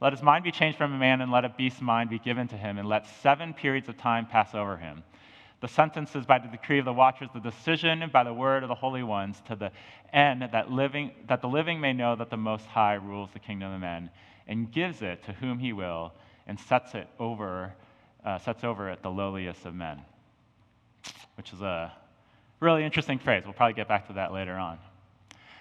Let 0.00 0.14
his 0.14 0.22
mind 0.22 0.44
be 0.44 0.50
changed 0.50 0.78
from 0.78 0.94
a 0.94 0.98
man, 0.98 1.20
and 1.20 1.30
let 1.30 1.44
a 1.44 1.50
beast's 1.50 1.82
mind 1.82 2.08
be 2.08 2.18
given 2.18 2.48
to 2.48 2.56
him, 2.56 2.78
and 2.78 2.88
let 2.88 3.06
seven 3.22 3.52
periods 3.52 3.88
of 3.88 3.98
time 3.98 4.26
pass 4.26 4.54
over 4.54 4.78
him. 4.78 5.02
The 5.60 5.68
sentence 5.68 6.16
is 6.16 6.24
by 6.24 6.38
the 6.38 6.48
decree 6.48 6.78
of 6.78 6.86
the 6.86 6.92
watchers, 6.92 7.28
the 7.34 7.40
decision 7.40 8.02
by 8.10 8.24
the 8.24 8.32
word 8.32 8.62
of 8.62 8.70
the 8.70 8.74
holy 8.74 9.02
ones, 9.02 9.42
to 9.46 9.56
the 9.56 9.70
end 10.10 10.48
that, 10.52 10.70
living, 10.70 11.10
that 11.28 11.42
the 11.42 11.48
living 11.48 11.80
may 11.80 11.92
know 11.92 12.16
that 12.16 12.30
the 12.30 12.36
Most 12.38 12.64
High 12.64 12.94
rules 12.94 13.28
the 13.34 13.38
kingdom 13.38 13.72
of 13.72 13.80
men, 13.80 14.08
and 14.48 14.72
gives 14.72 15.02
it 15.02 15.22
to 15.24 15.32
whom 15.32 15.58
he 15.58 15.74
will, 15.74 16.14
and 16.46 16.58
sets 16.58 16.94
it 16.94 17.08
over, 17.18 17.74
uh, 18.24 18.38
sets 18.38 18.64
over 18.64 18.88
at 18.88 19.02
the 19.02 19.10
lowliest 19.10 19.66
of 19.66 19.74
men. 19.74 20.00
Which 21.36 21.52
is 21.52 21.60
a 21.60 21.92
really 22.60 22.84
interesting 22.84 23.18
phrase. 23.18 23.42
We'll 23.44 23.54
probably 23.54 23.74
get 23.74 23.88
back 23.88 24.06
to 24.08 24.14
that 24.14 24.32
later 24.32 24.54
on. 24.54 24.78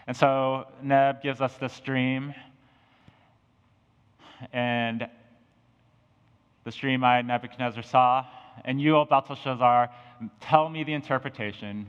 And 0.07 0.17
so 0.17 0.65
Neb 0.81 1.21
gives 1.21 1.39
us 1.39 1.55
this 1.55 1.79
dream 1.79 2.33
and 4.51 5.07
the 6.63 6.71
dream 6.71 7.03
I, 7.03 7.21
Nebuchadnezzar, 7.21 7.83
saw, 7.83 8.25
and 8.65 8.81
you, 8.81 8.97
O 8.97 9.05
Belteshazzar, 9.05 9.89
tell 10.41 10.69
me 10.69 10.83
the 10.83 10.93
interpretation, 10.93 11.87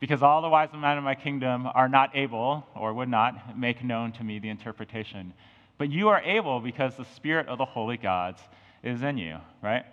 because 0.00 0.22
all 0.22 0.42
the 0.42 0.48
wise 0.48 0.68
men 0.72 0.98
of 0.98 1.04
my 1.04 1.14
kingdom 1.14 1.68
are 1.74 1.88
not 1.88 2.14
able, 2.14 2.66
or 2.74 2.92
would 2.92 3.08
not, 3.08 3.58
make 3.58 3.82
known 3.82 4.12
to 4.12 4.24
me 4.24 4.38
the 4.38 4.48
interpretation. 4.48 5.32
But 5.78 5.90
you 5.90 6.08
are 6.08 6.20
able 6.20 6.60
because 6.60 6.96
the 6.96 7.04
spirit 7.16 7.48
of 7.48 7.58
the 7.58 7.64
holy 7.64 7.96
gods 7.96 8.40
is 8.82 9.02
in 9.02 9.18
you, 9.18 9.38
right? 9.62 9.84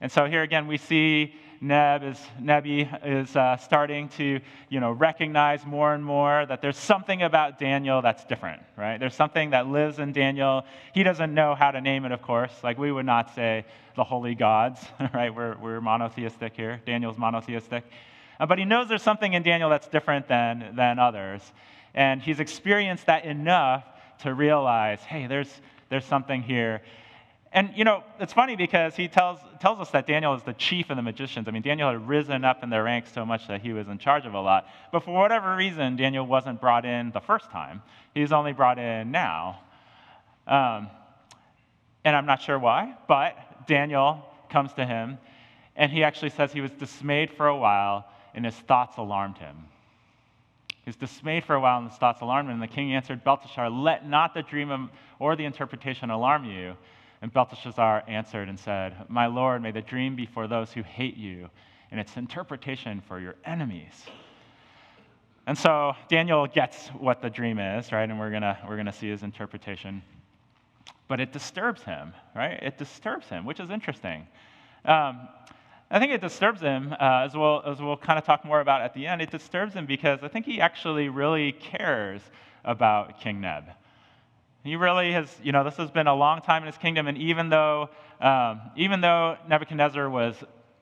And 0.00 0.10
so 0.10 0.26
here 0.26 0.42
again, 0.42 0.66
we 0.66 0.78
see 0.78 1.34
Neb 1.60 2.02
is, 2.02 2.18
Nebi 2.40 2.88
is 3.04 3.36
uh, 3.36 3.58
starting 3.58 4.08
to 4.10 4.40
you 4.70 4.80
know, 4.80 4.92
recognize 4.92 5.66
more 5.66 5.92
and 5.92 6.02
more 6.02 6.46
that 6.46 6.62
there's 6.62 6.78
something 6.78 7.22
about 7.22 7.58
Daniel 7.58 8.00
that's 8.00 8.24
different, 8.24 8.62
right? 8.78 8.98
There's 8.98 9.14
something 9.14 9.50
that 9.50 9.66
lives 9.66 9.98
in 9.98 10.12
Daniel. 10.12 10.64
He 10.94 11.02
doesn't 11.02 11.34
know 11.34 11.54
how 11.54 11.70
to 11.70 11.82
name 11.82 12.06
it, 12.06 12.12
of 12.12 12.22
course. 12.22 12.52
Like 12.64 12.78
we 12.78 12.90
would 12.90 13.04
not 13.04 13.34
say 13.34 13.66
the 13.94 14.04
holy 14.04 14.34
gods, 14.34 14.80
right? 15.14 15.34
We're, 15.34 15.58
we're 15.58 15.82
monotheistic 15.82 16.54
here. 16.56 16.80
Daniel's 16.86 17.18
monotheistic. 17.18 17.84
Uh, 18.38 18.46
but 18.46 18.58
he 18.58 18.64
knows 18.64 18.88
there's 18.88 19.02
something 19.02 19.34
in 19.34 19.42
Daniel 19.42 19.68
that's 19.68 19.88
different 19.88 20.28
than, 20.28 20.74
than 20.76 20.98
others. 20.98 21.42
And 21.92 22.22
he's 22.22 22.40
experienced 22.40 23.04
that 23.04 23.26
enough 23.26 23.84
to 24.22 24.32
realize, 24.32 25.00
hey, 25.00 25.26
there's, 25.26 25.52
there's 25.90 26.06
something 26.06 26.40
here. 26.40 26.80
And, 27.52 27.72
you 27.74 27.82
know, 27.82 28.04
it's 28.20 28.32
funny 28.32 28.54
because 28.54 28.94
he 28.94 29.08
tells, 29.08 29.40
tells 29.58 29.80
us 29.80 29.90
that 29.90 30.06
Daniel 30.06 30.34
is 30.34 30.42
the 30.44 30.52
chief 30.52 30.88
of 30.88 30.96
the 30.96 31.02
magicians. 31.02 31.48
I 31.48 31.50
mean, 31.50 31.62
Daniel 31.62 31.90
had 31.90 32.06
risen 32.06 32.44
up 32.44 32.62
in 32.62 32.70
their 32.70 32.84
ranks 32.84 33.12
so 33.12 33.26
much 33.26 33.48
that 33.48 33.60
he 33.60 33.72
was 33.72 33.88
in 33.88 33.98
charge 33.98 34.24
of 34.24 34.34
a 34.34 34.40
lot. 34.40 34.68
But 34.92 35.02
for 35.02 35.12
whatever 35.12 35.56
reason, 35.56 35.96
Daniel 35.96 36.24
wasn't 36.24 36.60
brought 36.60 36.84
in 36.84 37.10
the 37.10 37.20
first 37.20 37.50
time. 37.50 37.82
He's 38.14 38.30
only 38.30 38.52
brought 38.52 38.78
in 38.78 39.10
now. 39.10 39.60
Um, 40.46 40.88
and 42.04 42.14
I'm 42.14 42.26
not 42.26 42.40
sure 42.40 42.58
why, 42.58 42.94
but 43.08 43.66
Daniel 43.66 44.24
comes 44.48 44.72
to 44.74 44.86
him, 44.86 45.18
and 45.76 45.90
he 45.90 46.04
actually 46.04 46.30
says 46.30 46.52
he 46.52 46.60
was 46.60 46.72
dismayed 46.72 47.32
for 47.32 47.48
a 47.48 47.56
while, 47.56 48.06
and 48.32 48.44
his 48.44 48.54
thoughts 48.54 48.96
alarmed 48.96 49.38
him. 49.38 49.56
He 50.84 50.88
was 50.88 50.96
dismayed 50.96 51.44
for 51.44 51.56
a 51.56 51.60
while, 51.60 51.80
and 51.80 51.90
his 51.90 51.98
thoughts 51.98 52.20
alarmed 52.20 52.48
him. 52.48 52.54
And 52.54 52.62
the 52.62 52.72
king 52.72 52.94
answered 52.94 53.22
Belteshazzar, 53.24 53.70
Let 53.70 54.08
not 54.08 54.34
the 54.34 54.42
dream 54.42 54.90
or 55.18 55.36
the 55.36 55.44
interpretation 55.44 56.10
alarm 56.10 56.44
you 56.44 56.76
And 57.22 57.32
Belteshazzar 57.32 58.04
answered 58.08 58.48
and 58.48 58.58
said, 58.58 58.96
My 59.08 59.26
Lord, 59.26 59.62
may 59.62 59.72
the 59.72 59.82
dream 59.82 60.16
be 60.16 60.26
for 60.26 60.48
those 60.48 60.72
who 60.72 60.82
hate 60.82 61.16
you, 61.16 61.50
and 61.90 62.00
its 62.00 62.16
interpretation 62.16 63.02
for 63.06 63.20
your 63.20 63.34
enemies. 63.44 64.06
And 65.46 65.58
so 65.58 65.94
Daniel 66.08 66.46
gets 66.46 66.88
what 66.88 67.20
the 67.20 67.28
dream 67.28 67.58
is, 67.58 67.92
right? 67.92 68.08
And 68.08 68.18
we're 68.18 68.30
going 68.30 68.42
we're 68.68 68.76
going 68.76 68.86
to 68.86 68.92
see 68.92 69.08
his 69.08 69.22
interpretation. 69.22 70.02
But 71.08 71.18
it 71.20 71.32
disturbs 71.32 71.82
him, 71.82 72.14
right? 72.36 72.62
It 72.62 72.78
disturbs 72.78 73.28
him, 73.28 73.44
which 73.44 73.58
is 73.58 73.70
interesting. 73.70 74.28
Um, 74.84 75.28
I 75.90 75.98
think 75.98 76.12
it 76.12 76.20
disturbs 76.20 76.60
him, 76.60 76.92
uh, 76.92 77.24
as, 77.24 77.34
we'll, 77.34 77.62
as 77.66 77.82
we'll 77.82 77.96
kind 77.96 78.16
of 78.16 78.24
talk 78.24 78.44
more 78.44 78.60
about 78.60 78.82
at 78.82 78.94
the 78.94 79.08
end. 79.08 79.20
It 79.20 79.32
disturbs 79.32 79.74
him 79.74 79.86
because 79.86 80.20
I 80.22 80.28
think 80.28 80.46
he 80.46 80.60
actually 80.60 81.08
really 81.08 81.50
cares 81.50 82.22
about 82.64 83.20
King 83.20 83.40
Neb. 83.40 83.64
He 84.62 84.76
really 84.76 85.12
has, 85.12 85.34
you 85.42 85.52
know, 85.52 85.64
this 85.64 85.76
has 85.76 85.90
been 85.90 86.06
a 86.06 86.14
long 86.14 86.42
time 86.42 86.62
in 86.62 86.66
his 86.66 86.76
kingdom, 86.76 87.06
and 87.06 87.16
even 87.16 87.48
though, 87.48 87.88
um, 88.20 88.60
even 88.76 89.00
though 89.00 89.38
Nebuchadnezzar 89.48 90.08
was 90.10 90.36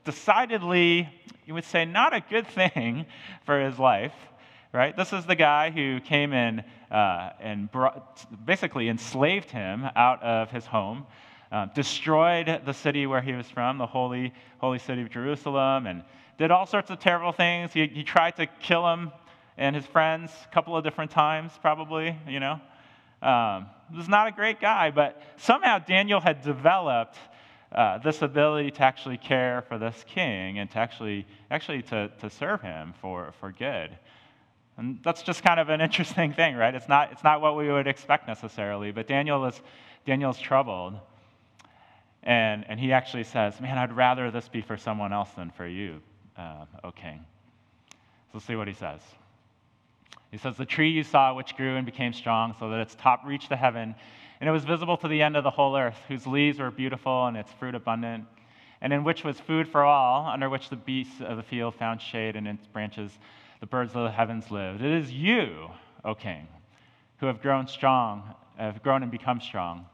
decidedly, 0.05 1.09
you 1.47 1.55
would 1.55 1.65
say, 1.65 1.85
not 1.85 2.13
a 2.13 2.21
good 2.21 2.47
thing 2.59 3.07
for 3.45 3.61
his 3.61 3.79
life, 3.79 4.15
right? 4.73 4.97
This 4.97 5.13
is 5.13 5.27
the 5.27 5.37
guy 5.37 5.71
who 5.71 6.01
came 6.01 6.33
in 6.33 6.65
uh, 6.91 7.31
and 7.41 7.71
brought, 7.71 8.27
basically 8.45 8.89
enslaved 8.89 9.51
him 9.51 9.85
out 9.95 10.21
of 10.25 10.51
his 10.51 10.67
home, 10.67 11.07
uh, 11.53 11.67
destroyed 11.67 12.63
the 12.67 12.75
city 12.75 13.07
where 13.07 13.21
he 13.21 13.33
was 13.33 13.49
from, 13.49 13.79
the 13.79 13.87
holy, 13.87 14.35
holy 14.59 14.81
city 14.81 15.03
of 15.03 15.11
Jerusalem, 15.11 15.87
and 15.87 16.03
did 16.37 16.51
all 16.51 16.67
sorts 16.67 16.91
of 16.91 16.99
terrible 16.99 17.33
things. 17.33 17.73
He, 17.73 17.87
he 17.87 18.03
tried 18.03 18.37
to 18.37 18.47
kill 18.47 18.91
him 18.93 19.13
and 19.57 19.75
his 19.77 19.87
friends 19.87 20.33
a 20.51 20.55
couple 20.55 20.77
of 20.77 20.83
different 20.83 21.11
times, 21.13 21.53
probably, 21.61 22.17
you 22.27 22.41
know. 22.41 22.61
Um, 23.23 23.67
was 23.97 24.09
not 24.09 24.29
a 24.29 24.33
great 24.33 24.61
guy, 24.61 24.91
but 24.91 25.21
somehow 25.37 25.79
Daniel 25.79 26.21
had 26.21 26.43
developed 26.43 27.17
uh, 27.73 27.99
this 27.99 28.23
ability 28.23 28.71
to 28.73 28.83
actually 28.83 29.19
care 29.19 29.63
for 29.69 29.79
this 29.79 30.05
king 30.09 30.59
and 30.59 30.71
to 30.71 30.79
actually, 30.79 31.27
actually 31.51 31.83
to, 31.83 32.11
to 32.21 32.31
serve 32.31 32.63
him 32.63 32.95
for, 33.01 33.33
for 33.41 33.53
good. 33.53 33.97
And 34.77 35.01
that's 35.03 35.23
just 35.23 35.43
kind 35.43 35.59
of 35.59 35.69
an 35.69 35.81
interesting 35.81 36.33
thing, 36.33 36.55
right? 36.55 36.75
It's 36.75 36.89
not, 36.89 37.13
it's 37.13 37.25
not 37.25 37.41
what 37.41 37.57
we 37.57 37.71
would 37.71 37.87
expect 37.87 38.29
necessarily, 38.29 38.93
but 38.93 39.07
Daniel 39.07 39.45
is, 39.47 39.61
Daniel's 40.07 40.39
troubled. 40.39 40.95
And, 42.23 42.65
and 42.69 42.79
he 42.79 42.93
actually 42.93 43.25
says, 43.25 43.61
Man, 43.61 43.79
I'd 43.79 43.95
rather 43.95 44.31
this 44.31 44.49
be 44.49 44.61
for 44.61 44.77
someone 44.77 45.13
else 45.13 45.31
than 45.37 45.51
for 45.51 45.67
you, 45.67 46.01
uh, 46.37 46.65
O 46.85 46.91
king. 46.91 47.25
So 47.91 47.97
let's 48.35 48.47
see 48.47 48.57
what 48.57 48.69
he 48.69 48.75
says. 48.75 49.01
He 50.31 50.39
says, 50.39 50.57
The 50.57 50.67
tree 50.67 50.91
you 50.91 51.03
saw, 51.03 51.35
which 51.35 51.57
grew 51.57 51.77
and 51.77 51.87
became 51.87 52.13
strong, 52.13 52.55
so 52.59 52.71
that 52.71 52.81
its 52.81 52.95
top 52.95 53.23
reached 53.25 53.49
the 53.49 53.57
heaven, 53.57 53.95
and 54.41 54.49
it 54.49 54.53
was 54.53 54.65
visible 54.65 54.97
to 54.99 55.09
the 55.09 55.23
end 55.23 55.37
of 55.37 55.45
the 55.45 55.51
whole 55.51 55.77
earth, 55.77 55.99
whose 56.09 56.27
leaves 56.27 56.59
were 56.59 56.71
beautiful 56.71 57.27
and 57.27 57.37
its 57.37 57.53
fruit 57.53 57.75
abundant, 57.75 58.25
and 58.81 58.93
in 58.93 59.05
which 59.05 59.25
was 59.25 59.41
food 59.41 59.69
for 59.69 59.85
all, 59.85 60.27
under 60.27 60.49
which 60.49 60.69
the 60.69 60.77
beasts 60.77 61.21
of 61.21 61.37
the 61.37 61.43
field 61.43 61.75
found 61.75 62.01
shade, 62.01 62.37
and 62.37 62.47
in 62.47 62.57
its 62.57 62.67
branches 62.67 63.19
the 63.61 63.67
birds 63.67 63.95
of 63.95 64.05
the 64.05 64.11
heavens 64.11 64.51
lived. 64.51 64.83
It 64.83 64.93
is 64.93 65.11
you, 65.11 65.71
O 66.05 66.15
king, 66.15 66.47
who 67.19 67.27
have 67.27 67.43
grown 67.43 67.67
strong, 67.67 68.35
have 68.57 68.83
grown 68.83 69.03
and 69.03 69.11
become 69.11 69.41
strong. 69.41 69.87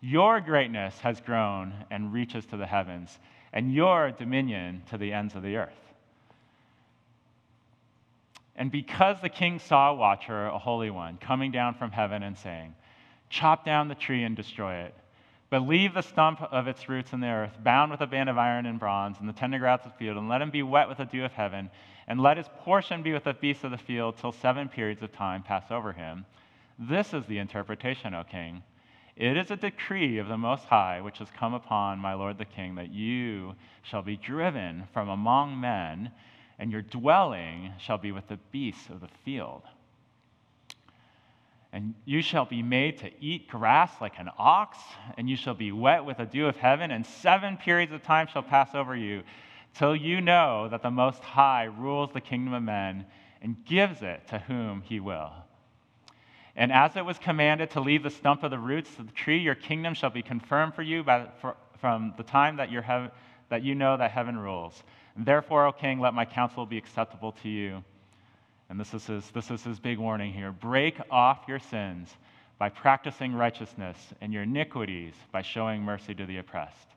Your 0.00 0.40
greatness 0.40 0.98
has 1.00 1.20
grown 1.20 1.72
and 1.90 2.12
reaches 2.12 2.44
to 2.46 2.56
the 2.56 2.66
heavens, 2.66 3.18
and 3.52 3.72
your 3.72 4.10
dominion 4.10 4.82
to 4.90 4.98
the 4.98 5.12
ends 5.12 5.36
of 5.36 5.42
the 5.42 5.56
earth. 5.56 5.81
And 8.56 8.70
because 8.70 9.16
the 9.20 9.28
king 9.28 9.58
saw 9.58 9.90
a 9.90 9.94
watcher, 9.94 10.46
a 10.46 10.58
holy 10.58 10.90
one, 10.90 11.16
coming 11.18 11.50
down 11.50 11.74
from 11.74 11.90
heaven 11.90 12.22
and 12.22 12.36
saying, 12.36 12.74
Chop 13.30 13.64
down 13.64 13.88
the 13.88 13.94
tree 13.94 14.24
and 14.24 14.36
destroy 14.36 14.74
it, 14.74 14.94
but 15.48 15.66
leave 15.66 15.94
the 15.94 16.02
stump 16.02 16.42
of 16.42 16.68
its 16.68 16.88
roots 16.88 17.12
in 17.12 17.20
the 17.20 17.28
earth, 17.28 17.52
bound 17.62 17.90
with 17.90 18.02
a 18.02 18.06
band 18.06 18.28
of 18.28 18.36
iron 18.36 18.66
and 18.66 18.78
bronze, 18.78 19.16
and 19.18 19.28
the 19.28 19.32
tender 19.32 19.58
grass 19.58 19.80
of 19.84 19.92
the 19.92 19.98
field, 19.98 20.18
and 20.18 20.28
let 20.28 20.42
him 20.42 20.50
be 20.50 20.62
wet 20.62 20.88
with 20.88 20.98
the 20.98 21.06
dew 21.06 21.24
of 21.24 21.32
heaven, 21.32 21.70
and 22.06 22.20
let 22.20 22.36
his 22.36 22.48
portion 22.60 23.02
be 23.02 23.12
with 23.12 23.24
the 23.24 23.32
beasts 23.32 23.64
of 23.64 23.70
the 23.70 23.78
field 23.78 24.16
till 24.18 24.32
seven 24.32 24.68
periods 24.68 25.02
of 25.02 25.12
time 25.12 25.42
pass 25.42 25.70
over 25.70 25.92
him. 25.92 26.26
This 26.78 27.14
is 27.14 27.24
the 27.26 27.38
interpretation, 27.38 28.14
O 28.14 28.24
king. 28.24 28.62
It 29.16 29.36
is 29.36 29.50
a 29.50 29.56
decree 29.56 30.18
of 30.18 30.28
the 30.28 30.38
Most 30.38 30.64
High 30.64 31.00
which 31.00 31.18
has 31.18 31.30
come 31.30 31.52
upon 31.54 31.98
my 31.98 32.14
lord 32.14 32.38
the 32.38 32.44
king 32.44 32.74
that 32.76 32.90
you 32.90 33.54
shall 33.82 34.02
be 34.02 34.16
driven 34.16 34.84
from 34.92 35.08
among 35.08 35.60
men 35.60 36.10
and 36.62 36.70
your 36.70 36.82
dwelling 36.82 37.72
shall 37.76 37.98
be 37.98 38.12
with 38.12 38.28
the 38.28 38.38
beasts 38.52 38.88
of 38.88 39.00
the 39.00 39.08
field. 39.24 39.62
And 41.72 41.94
you 42.04 42.22
shall 42.22 42.44
be 42.44 42.62
made 42.62 42.98
to 42.98 43.10
eat 43.20 43.48
grass 43.48 43.90
like 44.00 44.16
an 44.20 44.30
ox, 44.38 44.78
and 45.16 45.28
you 45.28 45.34
shall 45.34 45.54
be 45.54 45.72
wet 45.72 46.04
with 46.04 46.18
the 46.18 46.24
dew 46.24 46.46
of 46.46 46.54
heaven, 46.54 46.92
and 46.92 47.04
seven 47.04 47.56
periods 47.56 47.90
of 47.90 48.04
time 48.04 48.28
shall 48.28 48.44
pass 48.44 48.76
over 48.76 48.94
you, 48.94 49.24
till 49.74 49.96
you 49.96 50.20
know 50.20 50.68
that 50.68 50.82
the 50.82 50.90
Most 50.92 51.20
High 51.24 51.64
rules 51.64 52.10
the 52.14 52.20
kingdom 52.20 52.54
of 52.54 52.62
men 52.62 53.06
and 53.40 53.56
gives 53.64 54.00
it 54.00 54.28
to 54.28 54.38
whom 54.38 54.82
he 54.82 55.00
will. 55.00 55.32
And 56.54 56.70
as 56.70 56.94
it 56.94 57.04
was 57.04 57.18
commanded 57.18 57.72
to 57.72 57.80
leave 57.80 58.04
the 58.04 58.10
stump 58.10 58.44
of 58.44 58.52
the 58.52 58.58
roots 58.58 58.96
of 59.00 59.08
the 59.08 59.14
tree, 59.14 59.38
your 59.38 59.56
kingdom 59.56 59.94
shall 59.94 60.10
be 60.10 60.22
confirmed 60.22 60.76
for 60.76 60.82
you 60.82 61.02
by, 61.02 61.26
for, 61.40 61.56
from 61.80 62.14
the 62.16 62.22
time 62.22 62.58
that, 62.58 62.68
that 63.48 63.64
you 63.64 63.74
know 63.74 63.96
that 63.96 64.12
heaven 64.12 64.38
rules. 64.38 64.80
And 65.16 65.26
therefore, 65.26 65.66
O 65.66 65.72
king, 65.72 66.00
let 66.00 66.14
my 66.14 66.24
counsel 66.24 66.66
be 66.66 66.78
acceptable 66.78 67.32
to 67.42 67.48
you. 67.48 67.84
And 68.68 68.80
this 68.80 68.94
is 68.94 69.06
his, 69.06 69.30
this 69.30 69.50
is 69.50 69.62
his 69.62 69.78
big 69.78 69.98
warning 69.98 70.32
here. 70.32 70.52
Break 70.52 70.98
off 71.10 71.44
your 71.46 71.58
sins 71.58 72.08
by 72.58 72.68
practicing 72.68 73.34
righteousness 73.34 73.98
and 74.20 74.32
your 74.32 74.44
iniquities 74.44 75.14
by 75.30 75.42
showing 75.42 75.82
mercy 75.82 76.14
to 76.14 76.24
the 76.24 76.38
oppressed, 76.38 76.88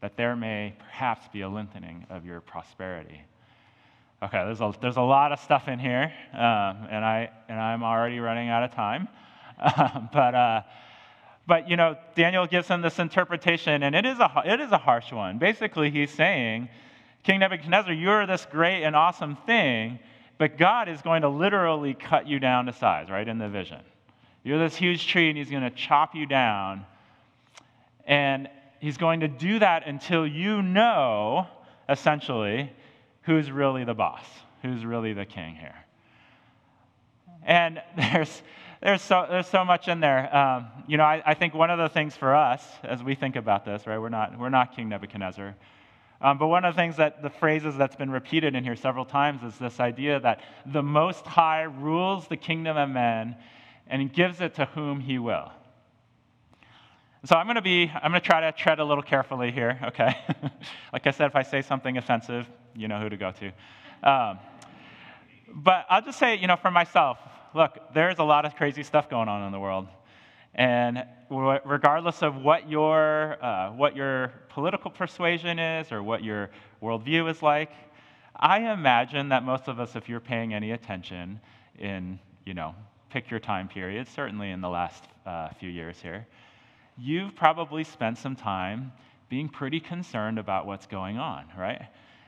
that 0.00 0.16
there 0.16 0.36
may 0.36 0.74
perhaps 0.78 1.26
be 1.32 1.40
a 1.40 1.48
lengthening 1.48 2.06
of 2.10 2.24
your 2.24 2.40
prosperity. 2.40 3.22
Okay, 4.22 4.44
there's 4.44 4.60
a, 4.60 4.72
there's 4.80 4.96
a 4.96 5.02
lot 5.02 5.32
of 5.32 5.40
stuff 5.40 5.66
in 5.66 5.78
here, 5.78 6.12
um, 6.32 6.86
and, 6.90 7.04
I, 7.04 7.30
and 7.48 7.60
I'm 7.60 7.82
already 7.82 8.20
running 8.20 8.48
out 8.48 8.62
of 8.62 8.72
time. 8.72 9.08
but, 10.12 10.34
uh, 10.34 10.62
but, 11.46 11.68
you 11.68 11.76
know, 11.76 11.96
Daniel 12.14 12.46
gives 12.46 12.68
him 12.68 12.80
this 12.80 12.98
interpretation, 12.98 13.82
and 13.82 13.94
it 13.94 14.06
is, 14.06 14.18
a, 14.20 14.42
it 14.46 14.60
is 14.60 14.72
a 14.72 14.78
harsh 14.78 15.12
one. 15.12 15.38
Basically, 15.38 15.90
he's 15.90 16.10
saying 16.10 16.68
King 17.24 17.40
Nebuchadnezzar, 17.40 17.92
you're 17.92 18.26
this 18.26 18.46
great 18.50 18.84
and 18.84 18.94
awesome 18.94 19.36
thing, 19.46 19.98
but 20.36 20.58
God 20.58 20.88
is 20.88 21.00
going 21.00 21.22
to 21.22 21.28
literally 21.28 21.94
cut 21.94 22.28
you 22.28 22.38
down 22.38 22.66
to 22.66 22.72
size, 22.72 23.08
right, 23.10 23.26
in 23.26 23.38
the 23.38 23.48
vision. 23.48 23.80
You're 24.42 24.58
this 24.58 24.76
huge 24.76 25.06
tree, 25.06 25.30
and 25.30 25.38
He's 25.38 25.50
going 25.50 25.62
to 25.62 25.70
chop 25.70 26.14
you 26.14 26.26
down. 26.26 26.84
And 28.06 28.48
He's 28.78 28.98
going 28.98 29.20
to 29.20 29.28
do 29.28 29.58
that 29.58 29.86
until 29.86 30.26
you 30.26 30.60
know, 30.60 31.46
essentially, 31.88 32.70
who's 33.22 33.50
really 33.50 33.84
the 33.84 33.94
boss, 33.94 34.24
who's 34.60 34.84
really 34.84 35.14
the 35.14 35.24
king 35.24 35.54
here. 35.54 35.76
And 37.42 37.80
there's, 37.96 38.42
there's, 38.82 39.00
so, 39.00 39.26
there's 39.30 39.46
so 39.46 39.64
much 39.64 39.88
in 39.88 40.00
there. 40.00 40.34
Um, 40.36 40.66
you 40.86 40.98
know, 40.98 41.04
I, 41.04 41.22
I 41.24 41.32
think 41.32 41.54
one 41.54 41.70
of 41.70 41.78
the 41.78 41.88
things 41.88 42.14
for 42.14 42.34
us 42.34 42.62
as 42.82 43.02
we 43.02 43.14
think 43.14 43.36
about 43.36 43.64
this, 43.64 43.86
right, 43.86 43.98
we're 43.98 44.10
not, 44.10 44.38
we're 44.38 44.50
not 44.50 44.76
King 44.76 44.90
Nebuchadnezzar. 44.90 45.54
Um, 46.24 46.38
but 46.38 46.46
one 46.46 46.64
of 46.64 46.74
the 46.74 46.80
things 46.80 46.96
that 46.96 47.22
the 47.22 47.28
phrases 47.28 47.76
that's 47.76 47.96
been 47.96 48.10
repeated 48.10 48.54
in 48.54 48.64
here 48.64 48.76
several 48.76 49.04
times 49.04 49.42
is 49.42 49.58
this 49.58 49.78
idea 49.78 50.18
that 50.20 50.40
the 50.64 50.82
Most 50.82 51.26
High 51.26 51.64
rules 51.64 52.26
the 52.28 52.38
kingdom 52.38 52.78
of 52.78 52.88
men 52.88 53.36
and 53.88 54.10
gives 54.10 54.40
it 54.40 54.54
to 54.54 54.64
whom 54.64 55.00
he 55.00 55.18
will. 55.18 55.52
So 57.26 57.36
I'm 57.36 57.44
going 57.44 57.56
to 57.56 57.62
be, 57.62 57.92
I'm 57.94 58.10
going 58.10 58.22
to 58.22 58.26
try 58.26 58.40
to 58.40 58.52
tread 58.52 58.78
a 58.78 58.84
little 58.86 59.02
carefully 59.02 59.52
here, 59.52 59.78
okay? 59.84 60.16
like 60.94 61.06
I 61.06 61.10
said, 61.10 61.26
if 61.26 61.36
I 61.36 61.42
say 61.42 61.60
something 61.60 61.98
offensive, 61.98 62.46
you 62.74 62.88
know 62.88 62.98
who 62.98 63.10
to 63.10 63.18
go 63.18 63.30
to. 63.30 63.46
Um, 64.02 64.38
but 65.52 65.84
I'll 65.90 66.00
just 66.00 66.18
say, 66.18 66.36
you 66.36 66.46
know, 66.46 66.56
for 66.56 66.70
myself, 66.70 67.18
look, 67.54 67.78
there's 67.92 68.18
a 68.18 68.24
lot 68.24 68.46
of 68.46 68.56
crazy 68.56 68.82
stuff 68.82 69.10
going 69.10 69.28
on 69.28 69.44
in 69.44 69.52
the 69.52 69.60
world. 69.60 69.88
And 70.54 71.04
regardless 71.30 72.22
of 72.22 72.36
what 72.36 72.68
your, 72.68 73.42
uh, 73.44 73.70
what 73.72 73.96
your 73.96 74.32
political 74.50 74.90
persuasion 74.90 75.58
is 75.58 75.90
or 75.90 76.02
what 76.02 76.22
your 76.22 76.50
worldview 76.82 77.30
is 77.30 77.42
like, 77.42 77.72
I 78.36 78.72
imagine 78.72 79.28
that 79.30 79.42
most 79.42 79.68
of 79.68 79.80
us, 79.80 79.96
if 79.96 80.08
you're 80.08 80.20
paying 80.20 80.54
any 80.54 80.72
attention 80.72 81.40
in, 81.78 82.18
you 82.44 82.54
know, 82.54 82.74
pick 83.10 83.30
your 83.30 83.40
time 83.40 83.68
period, 83.68 84.08
certainly 84.08 84.50
in 84.50 84.60
the 84.60 84.68
last 84.68 85.04
uh, 85.26 85.48
few 85.60 85.70
years 85.70 85.96
here, 86.00 86.26
you've 86.96 87.34
probably 87.34 87.84
spent 87.84 88.18
some 88.18 88.36
time 88.36 88.92
being 89.28 89.48
pretty 89.48 89.80
concerned 89.80 90.38
about 90.38 90.66
what's 90.66 90.86
going 90.86 91.18
on, 91.18 91.46
right? 91.56 91.82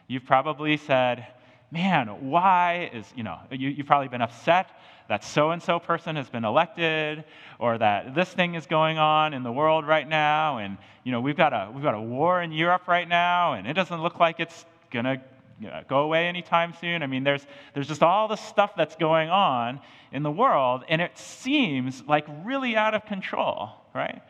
You've 0.09 0.25
probably 0.25 0.77
said, 0.77 1.27
man, 1.71 2.09
why 2.31 2.91
is, 2.93 3.07
you 3.17 3.23
know, 3.23 3.39
you, 3.51 3.75
have 3.77 3.87
probably 3.87 4.09
been 4.09 4.23
upset 4.23 4.71
that 5.09 5.25
so 5.25 5.51
and 5.51 5.63
so 5.63 5.79
person 5.79 6.17
has 6.17 6.29
been 6.29 6.45
elected 6.45 7.25
or 7.59 7.79
that 7.79 8.15
this 8.15 8.29
thing 8.29 8.55
is 8.55 8.67
going 8.67 8.99
on 8.99 9.35
in 9.35 9.43
the 9.43 9.53
world 9.53 9.87
right 9.87 10.09
now 10.09 10.59
and 10.59 10.79
you 11.05 11.13
know 11.13 11.21
we've 11.21 11.37
got 11.37 11.53
a 11.53 11.71
we've 11.73 11.83
got 11.83 11.95
a 11.95 12.01
war 12.01 12.43
in 12.43 12.53
Europe 12.53 12.89
right 12.89 13.09
now 13.09 13.55
and 13.55 13.67
it 13.67 13.75
doesn't 13.75 14.03
look 14.03 14.19
like 14.19 14.41
it's 14.41 14.65
going 14.91 15.05
to 15.05 15.21
you 15.59 15.69
know, 15.69 15.83
go 15.89 16.01
away 16.01 16.27
anytime 16.27 16.75
soon. 16.81 17.03
I 17.03 17.07
mean 17.07 17.25
there's 17.25 17.47
there's 17.75 17.89
just 17.89 18.03
all 18.03 18.29
the 18.29 18.37
stuff 18.37 18.73
that's 18.77 18.97
going 18.97 19.31
on 19.31 19.81
in 20.13 20.23
the 20.23 20.31
world 20.31 20.85
and 20.89 21.01
it 21.01 21.17
seems 21.17 22.03
like 22.07 22.27
really 22.45 22.77
out 22.77 22.95
of 22.95 23.07
control, 23.07 23.71
right? 23.95 24.23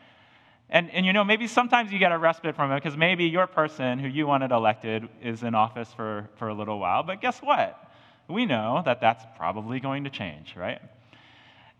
And, 0.69 0.91
and 0.91 1.05
you 1.05 1.13
know, 1.13 1.23
maybe 1.23 1.47
sometimes 1.47 1.91
you 1.91 1.99
get 1.99 2.11
a 2.11 2.17
respite 2.17 2.55
from 2.55 2.71
it 2.71 2.75
because 2.75 2.97
maybe 2.97 3.25
your 3.25 3.47
person 3.47 3.99
who 3.99 4.07
you 4.07 4.27
wanted 4.27 4.51
elected 4.51 5.07
is 5.23 5.43
in 5.43 5.55
office 5.55 5.93
for, 5.93 6.29
for 6.35 6.49
a 6.49 6.53
little 6.53 6.77
while. 6.77 7.03
But 7.03 7.21
guess 7.21 7.39
what? 7.39 7.86
We 8.27 8.45
know 8.45 8.81
that 8.85 9.01
that's 9.01 9.23
probably 9.37 9.79
going 9.79 10.03
to 10.03 10.09
change, 10.09 10.55
right? 10.55 10.81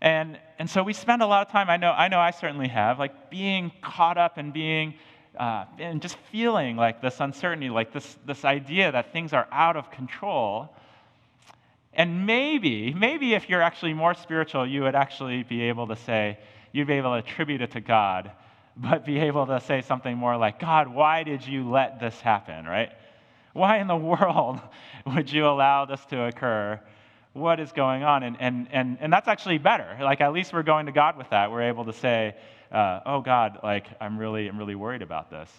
And, 0.00 0.38
and 0.58 0.70
so 0.70 0.82
we 0.82 0.92
spend 0.92 1.22
a 1.22 1.26
lot 1.26 1.46
of 1.46 1.52
time, 1.52 1.68
I 1.68 1.76
know, 1.76 1.90
I 1.90 2.08
know 2.08 2.20
I 2.20 2.30
certainly 2.30 2.68
have, 2.68 2.98
like 2.98 3.30
being 3.30 3.72
caught 3.82 4.16
up 4.16 4.38
and 4.38 4.52
being, 4.52 4.94
uh, 5.38 5.64
and 5.78 6.00
just 6.00 6.16
feeling 6.30 6.76
like 6.76 7.02
this 7.02 7.20
uncertainty, 7.20 7.68
like 7.68 7.92
this, 7.92 8.16
this 8.24 8.44
idea 8.44 8.92
that 8.92 9.12
things 9.12 9.32
are 9.32 9.46
out 9.50 9.76
of 9.76 9.90
control. 9.90 10.74
And 11.92 12.26
maybe, 12.26 12.94
maybe 12.94 13.34
if 13.34 13.48
you're 13.48 13.62
actually 13.62 13.92
more 13.92 14.14
spiritual, 14.14 14.66
you 14.66 14.82
would 14.82 14.94
actually 14.94 15.42
be 15.42 15.62
able 15.62 15.88
to 15.88 15.96
say, 15.96 16.38
you'd 16.72 16.86
be 16.86 16.94
able 16.94 17.12
to 17.12 17.18
attribute 17.18 17.60
it 17.60 17.72
to 17.72 17.80
God 17.80 18.30
but 18.80 19.04
be 19.04 19.18
able 19.18 19.46
to 19.46 19.60
say 19.60 19.82
something 19.82 20.16
more 20.16 20.36
like, 20.36 20.60
God, 20.60 20.88
why 20.88 21.24
did 21.24 21.46
you 21.46 21.68
let 21.68 21.98
this 21.98 22.18
happen, 22.20 22.64
right? 22.64 22.92
Why 23.58 23.78
in 23.78 23.88
the 23.88 23.96
world 23.96 24.60
would 25.06 25.30
you 25.30 25.46
allow 25.46 25.84
this 25.84 26.04
to 26.06 26.26
occur? 26.26 26.80
What 27.32 27.58
is 27.58 27.72
going 27.72 28.04
on? 28.04 28.22
And, 28.22 28.36
and, 28.38 28.68
and, 28.70 28.98
and 29.00 29.12
that's 29.12 29.26
actually 29.26 29.58
better. 29.58 29.98
Like, 30.00 30.20
at 30.20 30.32
least 30.32 30.52
we're 30.52 30.62
going 30.62 30.86
to 30.86 30.92
God 30.92 31.18
with 31.18 31.28
that. 31.30 31.50
We're 31.50 31.62
able 31.62 31.84
to 31.86 31.92
say, 31.92 32.36
uh, 32.70 33.00
oh, 33.04 33.20
God, 33.20 33.58
like, 33.64 33.86
I'm 34.00 34.16
really, 34.16 34.46
I'm 34.46 34.58
really 34.58 34.76
worried 34.76 35.02
about 35.02 35.30
this. 35.30 35.50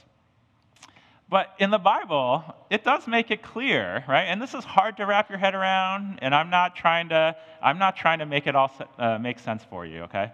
But 1.29 1.53
in 1.59 1.71
the 1.71 1.77
Bible, 1.77 2.43
it 2.69 2.85
does 2.85 3.05
make 3.05 3.31
it 3.31 3.43
clear, 3.43 4.03
right? 4.07 4.23
And 4.23 4.41
this 4.41 4.53
is 4.53 4.63
hard 4.63 4.97
to 4.97 5.05
wrap 5.05 5.29
your 5.29 5.37
head 5.37 5.53
around, 5.53 6.19
and 6.21 6.33
I'm 6.33 6.49
not 6.49 6.77
trying 6.77 7.09
to, 7.09 7.35
I'm 7.61 7.77
not 7.77 7.97
trying 7.97 8.19
to 8.19 8.25
make 8.25 8.47
it 8.47 8.55
all 8.55 8.71
uh, 8.97 9.19
make 9.19 9.39
sense 9.39 9.63
for 9.69 9.85
you, 9.85 10.03
okay? 10.03 10.31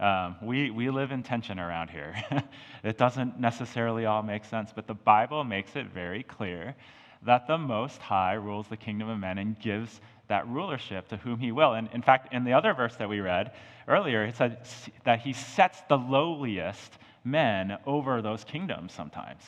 Um, 0.00 0.36
we, 0.40 0.70
we 0.70 0.88
live 0.88 1.10
in 1.10 1.24
tension 1.24 1.58
around 1.58 1.90
here. 1.90 2.14
it 2.84 2.96
doesn't 2.96 3.40
necessarily 3.40 4.06
all 4.06 4.22
make 4.22 4.44
sense, 4.44 4.70
but 4.74 4.86
the 4.86 4.94
Bible 4.94 5.42
makes 5.42 5.74
it 5.74 5.86
very 5.92 6.22
clear 6.22 6.76
that 7.22 7.46
the 7.46 7.58
Most 7.58 8.00
High 8.00 8.34
rules 8.34 8.68
the 8.68 8.76
kingdom 8.76 9.08
of 9.08 9.18
men 9.18 9.38
and 9.38 9.58
gives 9.58 10.00
that 10.28 10.46
rulership 10.48 11.08
to 11.08 11.16
whom 11.16 11.38
he 11.38 11.52
will. 11.52 11.74
And 11.74 11.88
in 11.92 12.02
fact, 12.02 12.32
in 12.32 12.44
the 12.44 12.52
other 12.52 12.74
verse 12.74 12.96
that 12.96 13.08
we 13.08 13.20
read 13.20 13.52
earlier, 13.86 14.24
it 14.24 14.36
said 14.36 14.58
that 15.04 15.20
he 15.20 15.32
sets 15.32 15.80
the 15.88 15.96
lowliest 15.96 16.98
men 17.24 17.78
over 17.86 18.22
those 18.22 18.44
kingdoms 18.44 18.92
sometimes. 18.92 19.42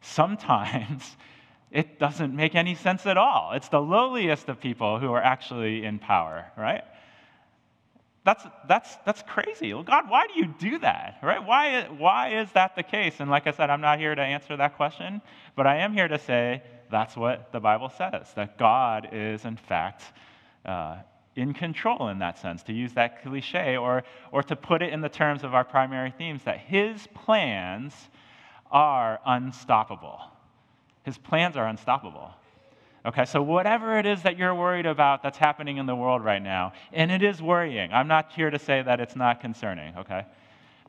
Sometimes 0.00 1.16
it 1.70 1.98
doesn't 1.98 2.34
make 2.34 2.54
any 2.54 2.74
sense 2.74 3.06
at 3.06 3.16
all. 3.16 3.52
It's 3.54 3.68
the 3.68 3.80
lowliest 3.80 4.48
of 4.48 4.60
people 4.60 4.98
who 4.98 5.12
are 5.12 5.22
actually 5.22 5.84
in 5.84 5.98
power, 5.98 6.46
right? 6.56 6.82
that's, 8.28 8.44
that's, 8.68 8.96
that's 9.06 9.22
crazy. 9.22 9.72
Well, 9.72 9.84
God, 9.84 10.10
why 10.10 10.26
do 10.26 10.38
you 10.38 10.54
do 10.58 10.78
that? 10.80 11.16
Right? 11.22 11.42
Why, 11.42 11.84
why 11.84 12.40
is 12.40 12.52
that 12.52 12.76
the 12.76 12.82
case? 12.82 13.20
And 13.20 13.30
like 13.30 13.46
I 13.46 13.52
said, 13.52 13.70
I'm 13.70 13.80
not 13.80 13.98
here 13.98 14.14
to 14.14 14.20
answer 14.20 14.54
that 14.54 14.76
question, 14.76 15.22
but 15.56 15.66
I 15.66 15.78
am 15.78 15.94
here 15.94 16.08
to 16.08 16.18
say 16.18 16.62
that's 16.90 17.16
what 17.16 17.52
the 17.52 17.60
Bible 17.60 17.90
says 17.90 18.32
that 18.34 18.58
God 18.58 19.08
is, 19.12 19.44
in 19.44 19.56
fact, 19.56 20.02
uh, 20.64 20.98
in 21.36 21.54
control 21.54 22.08
in 22.08 22.18
that 22.18 22.38
sense, 22.38 22.62
to 22.64 22.72
use 22.72 22.92
that 22.94 23.22
cliche, 23.22 23.76
or, 23.76 24.02
or 24.32 24.42
to 24.42 24.56
put 24.56 24.82
it 24.82 24.92
in 24.92 25.00
the 25.00 25.08
terms 25.08 25.44
of 25.44 25.54
our 25.54 25.64
primary 25.64 26.10
themes, 26.10 26.42
that 26.44 26.58
his 26.58 27.06
plans 27.14 27.94
are 28.70 29.20
unstoppable. 29.24 30.20
His 31.04 31.16
plans 31.16 31.56
are 31.56 31.66
unstoppable. 31.66 32.32
Okay, 33.06 33.24
so 33.24 33.40
whatever 33.40 33.98
it 33.98 34.04
is 34.04 34.22
that 34.22 34.36
you're 34.36 34.54
worried 34.54 34.84
about 34.84 35.22
that's 35.22 35.38
happening 35.38 35.76
in 35.76 35.86
the 35.86 35.94
world 35.94 36.24
right 36.24 36.42
now, 36.42 36.72
and 36.92 37.10
it 37.10 37.22
is 37.22 37.40
worrying, 37.40 37.92
I'm 37.92 38.08
not 38.08 38.32
here 38.32 38.50
to 38.50 38.58
say 38.58 38.82
that 38.82 39.00
it's 39.00 39.14
not 39.14 39.40
concerning, 39.40 39.96
okay? 39.96 40.26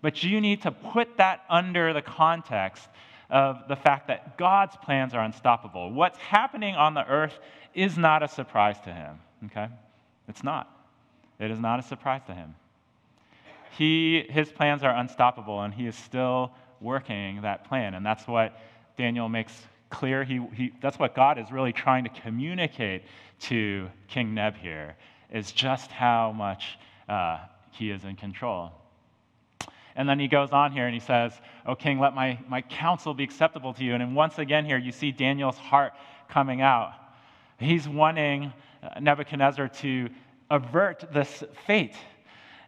But 0.02 0.24
you 0.24 0.42
need 0.42 0.64
to 0.64 0.72
put 0.72 1.18
that 1.18 1.44
under 1.50 1.94
the 1.94 2.02
context 2.02 2.90
of 3.30 3.68
the 3.68 3.76
fact 3.76 4.08
that 4.08 4.38
God's 4.38 4.76
plans 4.78 5.14
are 5.14 5.24
unstoppable. 5.24 5.92
What's 5.92 6.18
happening 6.18 6.76
on 6.76 6.94
the 6.94 7.06
earth 7.06 7.38
is 7.74 7.98
not 7.98 8.24
a 8.24 8.28
surprise 8.28 8.78
to 8.86 8.94
him, 8.94 9.20
okay? 9.46 9.68
It's 10.28 10.44
not. 10.44 10.70
It 11.40 11.52
is 11.52 11.60
not 11.60 11.80
a 11.80 11.84
surprise 11.84 12.22
to 12.28 12.34
him. 12.34 12.56
He, 13.78 14.26
his 14.30 14.50
plans 14.50 14.84
are 14.84 14.96
unstoppable, 14.96 15.62
and 15.62 15.74
he 15.74 15.86
is 15.86 15.96
still 15.96 16.52
working 16.82 17.42
that 17.44 17.68
plan. 17.68 17.94
And 17.94 18.06
that's 18.06 18.28
what 18.28 18.60
Daniel 18.98 19.30
makes 19.30 19.54
clear. 19.90 20.24
He, 20.24 20.46
he, 20.54 20.74
that's 20.82 20.98
what 20.98 21.16
God 21.16 21.38
is 21.38 21.52
really 21.52 21.72
trying 21.72 22.04
to 22.04 22.10
communicate 22.10 23.04
to 23.42 23.90
King 24.08 24.34
Neb 24.34 24.56
here, 24.56 24.96
is 25.32 25.52
just 25.52 25.92
how 25.92 26.32
much 26.32 26.78
uh, 27.08 27.40
he 27.72 27.92
is 27.92 28.04
in 28.04 28.16
control. 28.16 28.72
And 30.00 30.10
then 30.10 30.18
he 30.18 30.28
goes 30.28 30.50
on 30.50 30.72
here 30.72 30.88
and 30.88 30.94
he 30.96 31.00
says, 31.00 31.34
O 31.68 31.76
king, 31.76 32.00
let 32.00 32.16
my, 32.16 32.40
my 32.48 32.62
counsel 32.62 33.14
be 33.14 33.24
acceptable 33.24 33.74
to 33.76 33.84
you. 33.84 33.94
And 33.94 34.16
once 34.16 34.40
again 34.40 34.66
here, 34.66 34.80
you 34.80 34.92
see 34.92 35.12
Daniel's 35.12 35.58
heart 35.58 35.94
coming 36.28 36.62
out. 36.62 36.94
He's 37.60 37.88
wanting 37.88 38.52
Nebuchadnezzar 39.00 39.68
to 39.68 40.10
avert 40.50 41.04
this 41.14 41.44
fate 41.68 41.96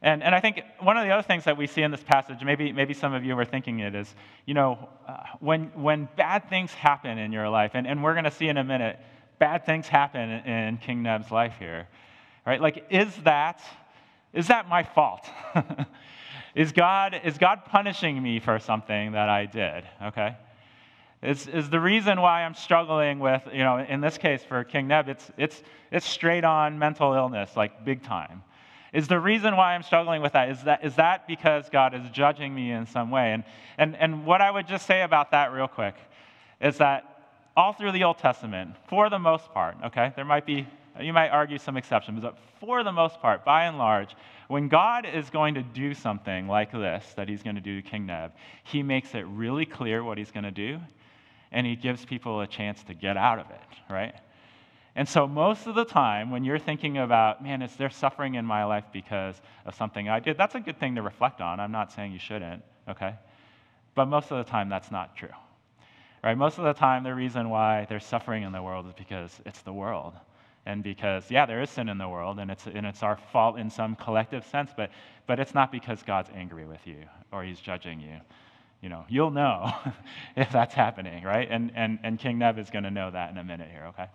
and, 0.02 0.24
and 0.24 0.34
I 0.34 0.40
think 0.40 0.64
one 0.80 0.98
of 0.98 1.06
the 1.06 1.12
other 1.12 1.22
things 1.22 1.44
that 1.44 1.58
we 1.58 1.68
see 1.68 1.84
in 1.84 1.92
this 1.92 2.04
passage, 2.04 2.44
maybe, 2.44 2.72
maybe 2.72 2.94
some 2.94 3.14
of 3.14 3.24
you 3.24 3.38
are 3.38 3.46
thinking 3.46 3.80
it, 3.80 3.94
is, 3.94 4.14
you 4.48 4.56
know, 4.56 4.90
uh, 5.08 5.18
when, 5.40 5.66
when 5.76 6.10
bad 6.16 6.50
things 6.50 6.74
happen 6.74 7.20
in 7.20 7.32
your 7.32 7.48
life, 7.50 7.72
and, 7.76 7.86
and 7.86 8.04
we're 8.04 8.14
going 8.14 8.26
to 8.26 8.32
see 8.32 8.48
in 8.48 8.58
a 8.58 8.64
minute, 8.64 9.00
bad 9.38 9.64
things 9.64 9.88
happen 9.88 10.30
in, 10.30 10.48
in 10.48 10.78
King 10.78 11.04
Neb's 11.04 11.30
life 11.30 11.54
here, 11.60 11.88
right? 12.48 12.60
Like, 12.60 12.88
is 12.90 13.16
that, 13.26 13.62
is 14.34 14.48
that 14.48 14.68
my 14.68 14.82
fault? 14.82 15.30
is, 16.56 16.72
God, 16.72 17.20
is 17.24 17.38
God 17.38 17.66
punishing 17.66 18.22
me 18.22 18.40
for 18.40 18.60
something 18.60 19.14
that 19.14 19.30
I 19.30 19.46
did, 19.46 19.84
okay? 20.04 20.36
Is, 21.22 21.48
is 21.48 21.70
the 21.70 21.80
reason 21.80 22.20
why 22.20 22.44
I'm 22.44 22.56
struggling 22.56 23.20
with, 23.20 23.44
you 23.54 23.64
know, 23.64 23.78
in 23.78 24.02
this 24.02 24.18
case 24.18 24.44
for 24.44 24.64
King 24.64 24.88
Neb, 24.88 25.08
it's, 25.08 25.32
it's, 25.38 25.62
it's 25.92 26.06
straight 26.06 26.44
on 26.44 26.80
mental 26.80 27.14
illness, 27.14 27.56
like 27.56 27.86
big 27.86 28.04
time. 28.04 28.44
Is 28.94 29.08
the 29.08 29.20
reason 29.20 29.56
why 29.56 29.74
I'm 29.74 29.84
struggling 29.84 30.22
with 30.22 30.34
that 30.34 30.50
is 30.50 30.64
that 30.64 30.84
is 30.84 30.96
that 30.96 31.26
because 31.26 31.70
God 31.70 31.94
is 31.94 32.10
judging 32.12 32.54
me 32.54 32.72
in 32.72 32.86
some 32.86 33.10
way? 33.10 33.32
And 33.32 33.46
and 33.78 33.96
and 33.96 34.26
what 34.26 34.42
I 34.42 34.52
would 34.52 34.68
just 34.68 34.86
say 34.86 35.04
about 35.04 35.32
that 35.32 35.54
real 35.54 35.70
quick 35.70 35.96
is 36.60 36.78
that 36.80 37.06
all 37.56 37.72
through 37.72 37.94
the 37.94 38.04
Old 38.04 38.18
Testament, 38.18 38.76
for 38.88 39.10
the 39.10 39.20
most 39.20 39.50
part, 39.54 39.78
okay, 39.86 40.12
there 40.18 40.26
might 40.26 40.46
be 40.46 40.68
you 41.00 41.14
might 41.14 41.30
argue 41.30 41.58
some 41.58 41.78
exceptions, 41.78 42.22
but 42.22 42.38
for 42.60 42.84
the 42.84 42.92
most 42.92 43.20
part, 43.22 43.46
by 43.46 43.66
and 43.66 43.78
large, 43.78 44.16
when 44.48 44.68
God 44.68 45.06
is 45.06 45.30
going 45.30 45.54
to 45.56 45.64
do 45.64 45.94
something 45.94 46.48
like 46.48 46.72
this 46.72 47.06
that 47.16 47.30
he's 47.30 47.42
going 47.42 47.56
to 47.56 47.62
do 47.62 47.82
to 47.82 47.88
King 47.88 48.08
Neb, 48.08 48.34
he 48.64 48.84
makes 48.84 49.16
it 49.16 49.22
really 49.28 49.66
clear 49.66 50.04
what 50.04 50.18
he's 50.18 50.32
going 50.32 50.44
to 50.44 50.52
do, 50.52 50.80
and 51.52 51.66
he 51.66 51.76
gives 51.76 52.06
people 52.06 52.42
a 52.42 52.48
chance 52.48 52.84
to 52.84 52.94
get 52.94 53.16
out 53.16 53.40
of 53.40 53.50
it, 53.50 53.94
right? 53.94 54.16
And 54.96 55.08
so, 55.08 55.26
most 55.26 55.68
of 55.68 55.76
the 55.76 55.86
time, 55.86 56.32
when 56.32 56.44
you're 56.44 56.60
thinking 56.60 56.98
about, 56.98 57.42
man, 57.42 57.62
is 57.62 57.74
there 57.78 57.90
suffering 57.90 58.36
in 58.36 58.46
my 58.46 58.66
life 58.66 58.84
because 58.92 59.42
of 59.66 59.74
something 59.76 60.10
I 60.10 60.20
did? 60.20 60.38
That's 60.38 60.56
a 60.56 60.60
good 60.60 60.80
thing 60.80 60.96
to 60.96 61.02
reflect 61.02 61.40
on. 61.40 61.62
I'm 61.62 61.72
not 61.72 61.94
saying 61.94 62.12
you 62.12 62.20
shouldn't, 62.20 62.62
okay? 62.90 63.16
But 63.96 64.08
most 64.08 64.32
of 64.32 64.44
the 64.44 64.52
time, 64.52 64.68
that's 64.68 64.92
not 64.92 65.16
true. 65.16 65.30
Right? 66.24 66.38
Most 66.38 66.58
of 66.58 66.66
the 66.66 66.74
time, 66.74 67.04
the 67.04 67.16
reason 67.16 67.50
why 67.50 67.86
there's 67.90 68.06
suffering 68.06 68.44
in 68.44 68.52
the 68.52 68.62
world 68.62 68.86
is 68.86 68.94
because 68.94 69.40
it's 69.46 69.62
the 69.62 69.74
world. 69.74 70.14
And 70.66 70.84
because, 70.84 71.30
yeah, 71.32 71.46
there 71.46 71.62
is 71.62 71.70
sin 71.70 71.90
in 71.90 71.98
the 71.98 72.08
world, 72.08 72.40
and 72.40 72.52
it's, 72.52 72.68
and 72.68 72.86
it's 72.86 73.02
our 73.02 73.18
fault 73.32 73.58
in 73.58 73.70
some 73.70 73.96
collective 73.96 74.46
sense, 74.46 74.72
but, 74.76 74.92
but 75.26 75.40
it's 75.40 75.56
not 75.56 75.72
because 75.72 76.04
God's 76.04 76.30
angry 76.36 76.66
with 76.66 76.86
you 76.86 77.04
or 77.32 77.44
he's 77.44 77.60
judging 77.60 78.00
you. 78.00 78.20
You 78.82 78.90
know, 78.90 79.06
you'll 79.10 79.32
know 79.32 79.74
if 80.36 80.52
that's 80.52 80.74
happening, 80.74 81.24
right? 81.24 81.48
And, 81.50 81.72
and, 81.76 82.00
and 82.04 82.20
King 82.20 82.38
Neb 82.38 82.60
is 82.60 82.70
going 82.70 82.84
to 82.84 82.92
know 82.92 83.10
that 83.12 83.32
in 83.32 83.38
a 83.38 83.44
minute 83.44 83.70
here, 83.72 83.86
okay? 83.88 84.08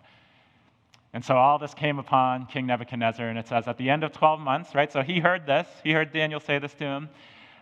And 1.13 1.23
so 1.23 1.35
all 1.35 1.57
this 1.57 1.73
came 1.73 1.99
upon 1.99 2.45
King 2.45 2.67
Nebuchadnezzar, 2.67 3.27
and 3.27 3.39
it 3.39 3.47
says 3.47 3.67
at 3.67 3.77
the 3.77 3.89
end 3.89 4.03
of 4.03 4.11
12 4.11 4.39
months, 4.39 4.75
right? 4.75 4.91
So 4.91 5.01
he 5.01 5.19
heard 5.19 5.45
this, 5.45 5.67
he 5.83 5.91
heard 5.91 6.13
Daniel 6.13 6.39
say 6.39 6.59
this 6.59 6.73
to 6.75 6.85
him. 6.85 7.09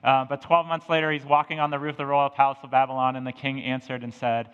Uh, 0.04 0.26
but 0.26 0.42
12 0.42 0.68
months 0.68 0.88
later, 0.88 1.12
he's 1.12 1.26
walking 1.26 1.60
on 1.60 1.72
the 1.72 1.80
roof 1.80 1.94
of 1.94 1.98
the 1.98 2.06
royal 2.06 2.30
palace 2.30 2.60
of 2.62 2.70
Babylon, 2.70 3.16
and 3.16 3.26
the 3.26 3.32
king 3.32 3.64
answered 3.64 4.04
and 4.04 4.14
said, 4.14 4.50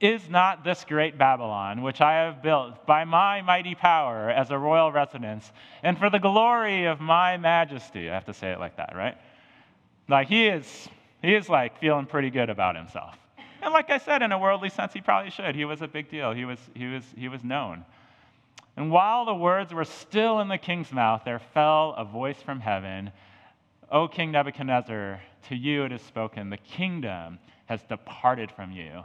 Is 0.00 0.28
not 0.28 0.64
this 0.64 0.84
great 0.84 1.16
Babylon, 1.16 1.82
which 1.82 2.00
I 2.00 2.24
have 2.24 2.42
built 2.42 2.86
by 2.86 3.04
my 3.04 3.40
mighty 3.42 3.74
power 3.74 4.30
as 4.30 4.50
a 4.50 4.58
royal 4.58 4.90
residence, 4.90 5.52
and 5.82 5.96
for 5.96 6.10
the 6.10 6.18
glory 6.18 6.86
of 6.86 7.00
my 7.00 7.36
majesty? 7.36 8.10
I 8.10 8.14
have 8.14 8.24
to 8.26 8.34
say 8.34 8.50
it 8.50 8.58
like 8.58 8.76
that, 8.78 8.94
right? 8.96 9.16
Like 10.08 10.28
he 10.28 10.48
is, 10.48 10.88
he 11.22 11.34
is 11.34 11.48
like 11.48 11.78
feeling 11.78 12.06
pretty 12.06 12.30
good 12.30 12.50
about 12.50 12.74
himself. 12.74 13.16
And 13.62 13.72
like 13.72 13.90
I 13.90 13.98
said, 13.98 14.22
in 14.22 14.32
a 14.32 14.38
worldly 14.38 14.70
sense, 14.70 14.92
he 14.92 15.00
probably 15.00 15.30
should. 15.30 15.54
He 15.54 15.64
was 15.64 15.82
a 15.82 15.88
big 15.88 16.10
deal. 16.10 16.32
He 16.32 16.44
was, 16.44 16.58
he 16.74 16.86
was, 16.86 17.04
he 17.16 17.28
was 17.28 17.44
known. 17.44 17.84
And 18.76 18.90
while 18.90 19.24
the 19.24 19.34
words 19.34 19.72
were 19.72 19.84
still 19.84 20.40
in 20.40 20.48
the 20.48 20.58
king's 20.58 20.90
mouth, 20.90 21.22
there 21.24 21.38
fell 21.38 21.94
a 21.96 22.04
voice 22.04 22.42
from 22.42 22.58
heaven 22.58 23.12
O 23.92 24.08
King 24.08 24.32
Nebuchadnezzar, 24.32 25.20
to 25.48 25.54
you 25.54 25.84
it 25.84 25.92
is 25.92 26.00
spoken, 26.00 26.48
the 26.48 26.56
kingdom 26.56 27.38
has 27.66 27.82
departed 27.82 28.50
from 28.50 28.72
you, 28.72 29.02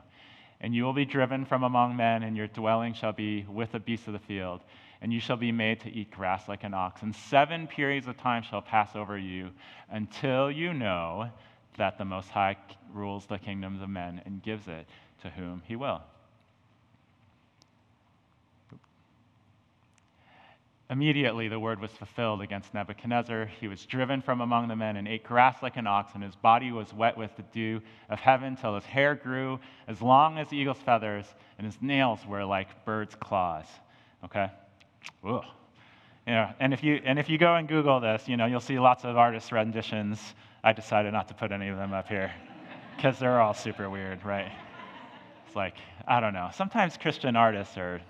and 0.62 0.74
you 0.74 0.84
will 0.84 0.93
be 0.93 1.06
driven 1.06 1.46
from 1.46 1.63
among 1.63 1.96
men, 1.96 2.24
and 2.24 2.36
your 2.36 2.48
dwelling 2.48 2.93
shall 2.93 3.13
be 3.13 3.46
with 3.50 3.72
the 3.72 3.80
beasts 3.80 4.08
of 4.08 4.13
the 4.13 4.20
field, 4.20 4.62
and 5.02 5.13
you 5.13 5.20
shall 5.20 5.38
be 5.38 5.52
made 5.52 5.80
to 5.82 5.91
eat 5.91 6.10
grass 6.12 6.48
like 6.48 6.63
an 6.63 6.74
ox. 6.74 7.04
And 7.04 7.15
seven 7.15 7.67
periods 7.67 8.08
of 8.08 8.17
time 8.17 8.43
shall 8.43 8.62
pass 8.62 8.96
over 8.96 9.17
you 9.17 9.52
until 9.89 10.50
you 10.50 10.74
know 10.74 11.30
that 11.78 11.98
the 11.98 12.06
Most 12.06 12.30
High 12.30 12.58
rules 12.91 13.26
the 13.28 13.38
kingdoms 13.38 13.82
of 13.82 13.89
men 13.89 14.22
and 14.26 14.41
gives 14.41 14.67
it 14.67 14.88
to 15.22 15.30
whom 15.30 15.62
he 15.67 15.76
will. 15.76 16.02
Immediately, 20.89 21.50
the 21.50 21.60
word 21.60 21.82
was 21.82 21.91
fulfilled 21.91 22.41
against 22.41 22.73
Nebuchadnezzar. 22.73 23.45
He 23.60 23.67
was 23.67 23.86
driven 23.86 24.21
from 24.21 24.39
among 24.39 24.69
the 24.69 24.76
men 24.76 24.95
and 24.95 25.06
ate 25.06 25.26
grass 25.26 25.62
like 25.62 25.76
an 25.76 25.86
ox, 25.86 26.13
and 26.15 26.23
his 26.23 26.36
body 26.36 26.71
was 26.71 26.93
wet 26.93 27.17
with 27.17 27.36
the 27.36 27.43
dew 27.52 27.82
of 28.10 28.19
heaven 28.19 28.56
till 28.56 28.73
his 28.76 28.86
hair 28.86 29.13
grew 29.13 29.60
as 29.89 30.02
long 30.02 30.38
as 30.38 30.54
eagle's 30.54 30.78
feathers, 30.78 31.26
and 31.58 31.65
his 31.65 31.78
nails 31.82 32.19
were 32.26 32.45
like 32.45 32.86
bird's 32.86 33.15
claws. 33.15 33.65
Okay? 34.23 34.50
Ugh. 35.28 35.43
Yeah, 36.26 36.54
and 36.60 36.73
if 36.73 36.84
you 36.84 37.02
and 37.06 37.19
if 37.19 37.30
you 37.30 37.38
go 37.38 37.56
and 37.56 37.67
Google 37.67 38.02
this, 38.02 38.28
you 38.28 38.36
know 38.36 38.45
you'll 38.45 38.60
see 38.60 38.80
lots 38.80 39.06
of 39.06 39.15
artist 39.15 39.52
renditions. 39.54 40.36
I 40.62 40.73
decided 40.73 41.13
not 41.13 41.30
to 41.30 41.34
put 41.34 41.54
any 41.54 41.69
of 41.69 41.78
them 41.78 41.93
up 41.93 42.10
here 42.10 42.34
because 42.95 43.17
they're 43.17 43.39
all 43.39 43.54
super 43.54 43.89
weird, 43.89 44.26
right? 44.26 44.52
It's 45.45 45.56
like 45.56 45.76
I 46.06 46.19
don't 46.19 46.34
know. 46.34 46.50
Sometimes 46.54 46.97
Christian 46.97 47.38
artists 47.38 47.78
are, 47.78 48.02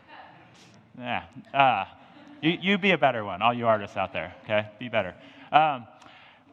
yeah. 0.98 1.26
Uh, 1.54 1.86
you, 2.42 2.58
you 2.62 2.78
be 2.78 2.92
a 2.92 2.98
better 2.98 3.24
one, 3.24 3.42
all 3.42 3.54
you 3.54 3.68
artists 3.68 3.98
out 3.98 4.14
there, 4.14 4.34
okay? 4.44 4.68
Be 4.80 4.90
better. 4.90 5.16
Um, 5.52 5.88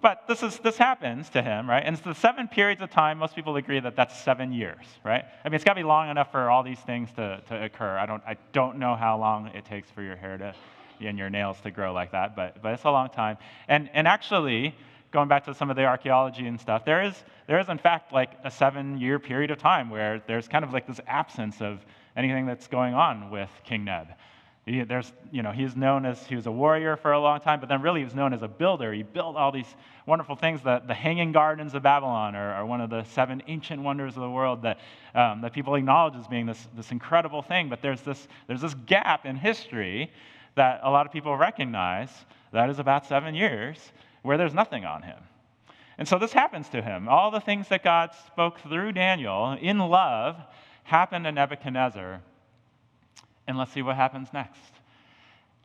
but 0.00 0.28
this, 0.28 0.42
is, 0.42 0.58
this 0.58 0.76
happens 0.76 1.30
to 1.30 1.40
him, 1.40 1.68
right? 1.68 1.82
And 1.84 1.96
it's 1.96 2.04
the 2.04 2.14
seven 2.14 2.46
periods 2.46 2.82
of 2.82 2.90
time, 2.90 3.16
most 3.16 3.34
people 3.34 3.56
agree 3.56 3.80
that 3.80 3.96
that's 3.96 4.18
seven 4.20 4.52
years, 4.52 4.84
right? 5.02 5.24
I 5.44 5.48
mean, 5.48 5.54
it's 5.54 5.64
got 5.64 5.72
to 5.72 5.80
be 5.80 5.84
long 5.84 6.10
enough 6.10 6.30
for 6.30 6.50
all 6.50 6.62
these 6.62 6.78
things 6.80 7.10
to, 7.12 7.40
to 7.48 7.64
occur. 7.64 7.96
I 7.96 8.04
don't, 8.04 8.22
I 8.26 8.36
don't 8.52 8.78
know 8.78 8.96
how 8.96 9.18
long 9.18 9.46
it 9.48 9.64
takes 9.64 9.90
for 9.90 10.02
your 10.02 10.16
hair 10.16 10.36
to, 10.36 10.54
and 11.00 11.18
your 11.18 11.30
nails 11.30 11.56
to 11.62 11.70
grow 11.70 11.92
like 11.92 12.12
that, 12.12 12.36
but, 12.36 12.62
but 12.62 12.74
it's 12.74 12.84
a 12.84 12.90
long 12.90 13.08
time. 13.08 13.38
And, 13.66 13.88
and 13.94 14.06
actually, 14.06 14.74
going 15.10 15.28
back 15.28 15.44
to 15.46 15.54
some 15.54 15.70
of 15.70 15.76
the 15.76 15.84
archaeology 15.84 16.46
and 16.46 16.60
stuff, 16.60 16.84
there 16.84 17.02
is, 17.02 17.14
there 17.46 17.58
is, 17.58 17.68
in 17.68 17.78
fact, 17.78 18.12
like 18.12 18.32
a 18.44 18.50
seven 18.50 18.98
year 18.98 19.18
period 19.18 19.50
of 19.50 19.58
time 19.58 19.88
where 19.88 20.22
there's 20.26 20.48
kind 20.48 20.64
of 20.64 20.72
like 20.72 20.86
this 20.86 21.00
absence 21.06 21.62
of 21.62 21.84
anything 22.16 22.46
that's 22.46 22.66
going 22.66 22.94
on 22.94 23.30
with 23.30 23.50
King 23.64 23.84
Neb. 23.84 24.08
He, 24.66 24.82
there's, 24.82 25.12
you 25.30 25.42
know, 25.42 25.52
he's 25.52 25.76
known 25.76 26.06
as, 26.06 26.26
he 26.26 26.36
was 26.36 26.46
a 26.46 26.50
warrior 26.50 26.96
for 26.96 27.12
a 27.12 27.20
long 27.20 27.40
time, 27.40 27.60
but 27.60 27.68
then 27.68 27.82
really 27.82 28.00
he 28.00 28.04
was 28.04 28.14
known 28.14 28.32
as 28.32 28.40
a 28.40 28.48
builder. 28.48 28.94
He 28.94 29.02
built 29.02 29.36
all 29.36 29.52
these 29.52 29.74
wonderful 30.06 30.36
things. 30.36 30.62
That 30.62 30.88
the 30.88 30.94
Hanging 30.94 31.32
Gardens 31.32 31.74
of 31.74 31.82
Babylon 31.82 32.34
are, 32.34 32.54
are 32.54 32.64
one 32.64 32.80
of 32.80 32.88
the 32.88 33.04
seven 33.04 33.42
ancient 33.46 33.82
wonders 33.82 34.16
of 34.16 34.22
the 34.22 34.30
world 34.30 34.62
that, 34.62 34.78
um, 35.14 35.42
that 35.42 35.52
people 35.52 35.74
acknowledge 35.74 36.14
as 36.16 36.26
being 36.28 36.46
this, 36.46 36.66
this 36.74 36.92
incredible 36.92 37.42
thing. 37.42 37.68
But 37.68 37.82
there's 37.82 38.00
this, 38.00 38.26
there's 38.46 38.62
this 38.62 38.74
gap 38.86 39.26
in 39.26 39.36
history 39.36 40.10
that 40.54 40.80
a 40.82 40.90
lot 40.90 41.04
of 41.04 41.12
people 41.12 41.36
recognize 41.36 42.10
that 42.52 42.70
is 42.70 42.78
about 42.78 43.04
seven 43.04 43.34
years 43.34 43.92
where 44.22 44.38
there's 44.38 44.54
nothing 44.54 44.86
on 44.86 45.02
him. 45.02 45.18
And 45.98 46.08
so 46.08 46.18
this 46.18 46.32
happens 46.32 46.70
to 46.70 46.80
him. 46.80 47.06
All 47.06 47.30
the 47.30 47.40
things 47.40 47.68
that 47.68 47.84
God 47.84 48.12
spoke 48.26 48.60
through 48.60 48.92
Daniel 48.92 49.58
in 49.60 49.78
love 49.78 50.36
happened 50.84 51.26
to 51.26 51.32
Nebuchadnezzar 51.32 52.22
and 53.46 53.58
let's 53.58 53.72
see 53.72 53.82
what 53.82 53.96
happens 53.96 54.28
next. 54.32 54.60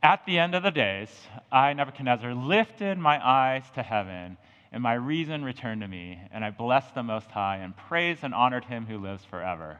At 0.01 0.25
the 0.25 0.39
end 0.39 0.55
of 0.55 0.63
the 0.63 0.71
days, 0.71 1.09
I, 1.51 1.73
Nebuchadnezzar, 1.73 2.33
lifted 2.33 2.97
my 2.97 3.25
eyes 3.25 3.63
to 3.75 3.83
heaven, 3.83 4.37
and 4.71 4.81
my 4.81 4.93
reason 4.93 5.43
returned 5.43 5.81
to 5.81 5.87
me, 5.87 6.19
and 6.31 6.45
I 6.45 6.51
blessed 6.51 6.95
the 6.95 7.03
Most 7.03 7.29
High, 7.31 7.57
and 7.57 7.75
praised 7.75 8.23
and 8.23 8.33
honored 8.33 8.63
him 8.63 8.85
who 8.85 8.97
lives 8.97 9.25
forever. 9.25 9.79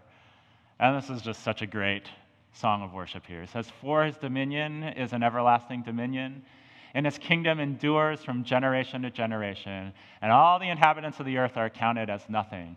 And 0.80 0.98
this 0.98 1.10
is 1.10 1.22
just 1.22 1.44
such 1.44 1.62
a 1.62 1.68
great 1.68 2.08
song 2.54 2.82
of 2.82 2.94
worship 2.94 3.26
here. 3.26 3.44
It 3.44 3.50
says, 3.50 3.70
For 3.82 4.04
his 4.04 4.18
dominion 4.18 4.84
is 4.84 5.14
an 5.14 5.24
everlasting 5.24 5.84
dominion, 5.84 6.44
and 6.94 7.06
his 7.06 7.18
kingdom 7.18 7.60
endures 7.60 8.24
from 8.24 8.44
generation 8.44 9.04
to 9.04 9.12
generation, 9.12 9.94
and 10.22 10.32
all 10.32 10.60
the 10.60 10.70
inhabitants 10.70 11.20
of 11.20 11.26
the 11.26 11.38
earth 11.38 11.56
are 11.56 11.70
counted 11.70 12.10
as 12.10 12.28
nothing. 12.28 12.76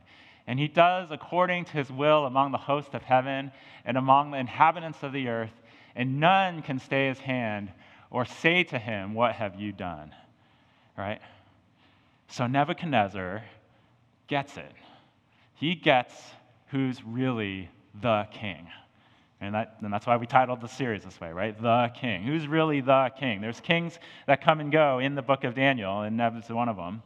And 0.53 0.61
he 0.61 0.69
does 0.69 1.11
according 1.11 1.65
to 1.65 1.73
his 1.73 1.91
will 1.91 2.27
among 2.27 2.53
the 2.53 2.59
host 2.59 2.93
of 2.93 3.01
heaven 3.01 3.53
and 3.87 3.97
among 3.97 4.33
the 4.33 4.37
inhabitants 4.37 5.03
of 5.03 5.15
the 5.15 5.29
earth, 5.29 5.62
and 5.97 6.21
none 6.21 6.61
can 6.61 6.79
stay 6.79 7.09
his 7.09 7.19
hand 7.19 7.73
or 8.11 8.27
say 8.27 8.62
to 8.65 8.79
him, 8.79 9.15
What 9.15 9.33
have 9.33 9.59
you 9.59 9.73
done? 9.73 10.15
Right? 10.95 11.23
So 12.29 12.47
Nebuchadnezzar 12.47 13.43
gets 14.27 14.59
it. 14.59 14.71
He 15.55 15.75
gets 15.75 16.12
who's 16.67 17.03
really 17.03 17.71
the 18.03 18.29
king. 18.31 18.69
And, 19.41 19.55
that, 19.55 19.79
and, 19.81 19.91
that's 19.91 20.07
why 20.07 20.19
we 20.19 20.27
titled 20.27 20.61
the 20.61 20.69
series 20.69 21.03
this 21.03 21.19
way, 21.19 21.33
right? 21.33 21.59
The 21.62 21.93
king. 21.99 22.25
Who's 22.25 22.47
really 22.47 22.83
the 22.83 23.11
king? 23.19 23.41
There's 23.41 23.61
kings 23.61 23.99
that 24.27 24.45
come 24.45 24.61
and 24.61 24.71
go 24.71 24.99
in 24.99 25.15
the 25.15 25.23
book 25.23 25.45
of 25.45 25.55
Daniel, 25.55 26.03
and 26.03 26.19
Neb's 26.19 26.51
one 26.51 26.69
of 26.69 26.77
them. 26.77 27.03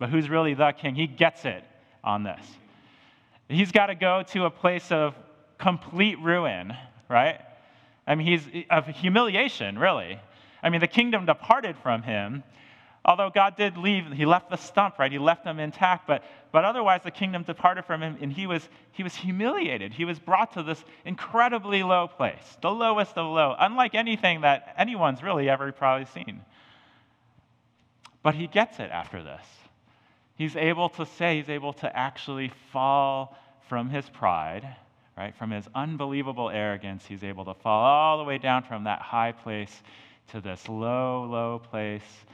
But 0.00 0.10
who's 0.10 0.28
really 0.28 0.54
the 0.54 0.72
king? 0.72 0.96
He 0.96 1.06
gets 1.06 1.44
it 1.44 1.62
on 2.02 2.24
this. 2.24 2.40
He's 3.50 3.72
got 3.72 3.86
to 3.86 3.96
go 3.96 4.22
to 4.28 4.44
a 4.44 4.50
place 4.50 4.92
of 4.92 5.16
complete 5.58 6.20
ruin, 6.20 6.72
right? 7.08 7.40
I 8.06 8.14
mean, 8.14 8.26
he's 8.26 8.64
of 8.70 8.86
humiliation, 8.86 9.76
really. 9.76 10.20
I 10.62 10.70
mean, 10.70 10.80
the 10.80 10.86
kingdom 10.86 11.26
departed 11.26 11.76
from 11.82 12.04
him. 12.04 12.44
Although 13.04 13.30
God 13.30 13.56
did 13.56 13.76
leave, 13.76 14.12
he 14.12 14.24
left 14.24 14.50
the 14.50 14.56
stump, 14.56 15.00
right? 15.00 15.10
He 15.10 15.18
left 15.18 15.42
them 15.42 15.58
intact, 15.58 16.06
but, 16.06 16.22
but 16.52 16.64
otherwise 16.64 17.00
the 17.02 17.10
kingdom 17.10 17.42
departed 17.42 17.86
from 17.86 18.02
him 18.02 18.18
and 18.20 18.32
he 18.32 18.46
was, 18.46 18.68
he 18.92 19.02
was 19.02 19.16
humiliated. 19.16 19.94
He 19.94 20.04
was 20.04 20.20
brought 20.20 20.52
to 20.52 20.62
this 20.62 20.84
incredibly 21.04 21.82
low 21.82 22.06
place, 22.06 22.58
the 22.62 22.70
lowest 22.70 23.16
of 23.16 23.26
low, 23.32 23.56
unlike 23.58 23.96
anything 23.96 24.42
that 24.42 24.74
anyone's 24.76 25.24
really 25.24 25.48
ever 25.48 25.72
probably 25.72 26.06
seen. 26.06 26.42
But 28.22 28.34
he 28.36 28.46
gets 28.46 28.78
it 28.78 28.90
after 28.90 29.24
this 29.24 29.42
he's 30.40 30.56
able 30.56 30.88
to 30.88 31.04
say, 31.04 31.36
he's 31.36 31.50
able 31.50 31.74
to 31.74 31.94
actually 31.94 32.50
fall 32.72 33.36
from 33.68 33.90
his 33.90 34.08
pride, 34.08 34.66
right? 35.14 35.36
From 35.36 35.50
his 35.50 35.68
unbelievable 35.74 36.48
arrogance, 36.48 37.04
he's 37.04 37.22
able 37.22 37.44
to 37.44 37.52
fall 37.52 37.84
all 37.84 38.16
the 38.16 38.24
way 38.24 38.38
down 38.38 38.62
from 38.62 38.84
that 38.84 39.02
high 39.02 39.32
place 39.32 39.82
to 40.28 40.40
this 40.40 40.66
low, 40.66 41.28
low 41.30 41.58
place, 41.58 42.24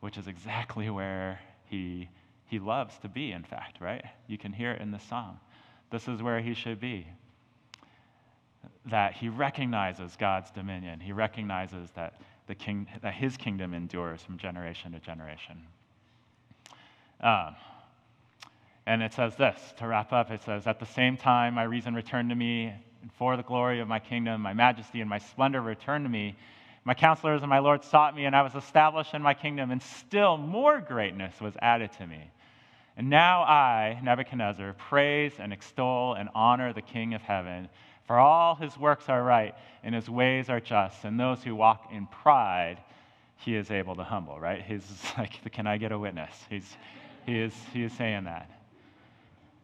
which 0.00 0.18
is 0.18 0.26
exactly 0.26 0.90
where 0.90 1.40
he, 1.70 2.06
he 2.48 2.58
loves 2.58 2.98
to 2.98 3.08
be, 3.08 3.32
in 3.32 3.44
fact, 3.44 3.80
right? 3.80 4.04
You 4.26 4.36
can 4.36 4.52
hear 4.52 4.72
it 4.72 4.82
in 4.82 4.90
the 4.90 4.98
song. 4.98 5.40
This 5.90 6.08
is 6.08 6.20
where 6.20 6.40
he 6.42 6.52
should 6.52 6.80
be. 6.80 7.06
That 8.84 9.14
he 9.14 9.30
recognizes 9.30 10.16
God's 10.16 10.50
dominion. 10.50 11.00
He 11.00 11.12
recognizes 11.12 11.88
that, 11.92 12.20
the 12.46 12.54
king, 12.54 12.88
that 13.00 13.14
his 13.14 13.38
kingdom 13.38 13.72
endures 13.72 14.20
from 14.20 14.36
generation 14.36 14.92
to 14.92 14.98
generation. 14.98 15.62
Um, 17.22 17.54
and 18.86 19.02
it 19.02 19.12
says 19.12 19.36
this 19.36 19.56
to 19.78 19.86
wrap 19.86 20.12
up 20.12 20.30
it 20.30 20.42
says, 20.42 20.66
At 20.66 20.80
the 20.80 20.86
same 20.86 21.16
time, 21.16 21.54
my 21.54 21.62
reason 21.62 21.94
returned 21.94 22.30
to 22.30 22.34
me, 22.34 22.72
and 23.02 23.12
for 23.12 23.36
the 23.36 23.42
glory 23.42 23.80
of 23.80 23.88
my 23.88 23.98
kingdom, 23.98 24.40
my 24.40 24.54
majesty 24.54 25.00
and 25.00 25.08
my 25.08 25.18
splendor 25.18 25.60
returned 25.60 26.04
to 26.04 26.10
me. 26.10 26.36
My 26.84 26.94
counselors 26.94 27.42
and 27.42 27.50
my 27.50 27.60
Lord 27.60 27.84
sought 27.84 28.16
me, 28.16 28.24
and 28.24 28.34
I 28.34 28.42
was 28.42 28.56
established 28.56 29.14
in 29.14 29.22
my 29.22 29.34
kingdom, 29.34 29.70
and 29.70 29.80
still 29.80 30.36
more 30.36 30.80
greatness 30.80 31.40
was 31.40 31.54
added 31.62 31.92
to 31.98 32.06
me. 32.06 32.30
And 32.96 33.08
now 33.08 33.42
I, 33.42 34.00
Nebuchadnezzar, 34.02 34.74
praise 34.74 35.32
and 35.38 35.52
extol 35.52 36.14
and 36.14 36.28
honor 36.34 36.72
the 36.72 36.82
King 36.82 37.14
of 37.14 37.22
heaven, 37.22 37.68
for 38.06 38.18
all 38.18 38.56
his 38.56 38.76
works 38.76 39.08
are 39.08 39.22
right, 39.22 39.54
and 39.84 39.94
his 39.94 40.10
ways 40.10 40.50
are 40.50 40.60
just, 40.60 41.04
and 41.04 41.18
those 41.18 41.42
who 41.42 41.54
walk 41.54 41.88
in 41.92 42.06
pride, 42.06 42.78
he 43.36 43.54
is 43.54 43.70
able 43.70 43.94
to 43.94 44.04
humble, 44.04 44.38
right? 44.38 44.62
He's 44.62 44.84
like, 45.18 45.52
can 45.52 45.68
I 45.68 45.78
get 45.78 45.92
a 45.92 45.98
witness? 45.98 46.34
He's, 46.50 46.76
he 47.26 47.38
is, 47.38 47.54
he 47.72 47.84
is 47.84 47.92
saying 47.92 48.24
that. 48.24 48.50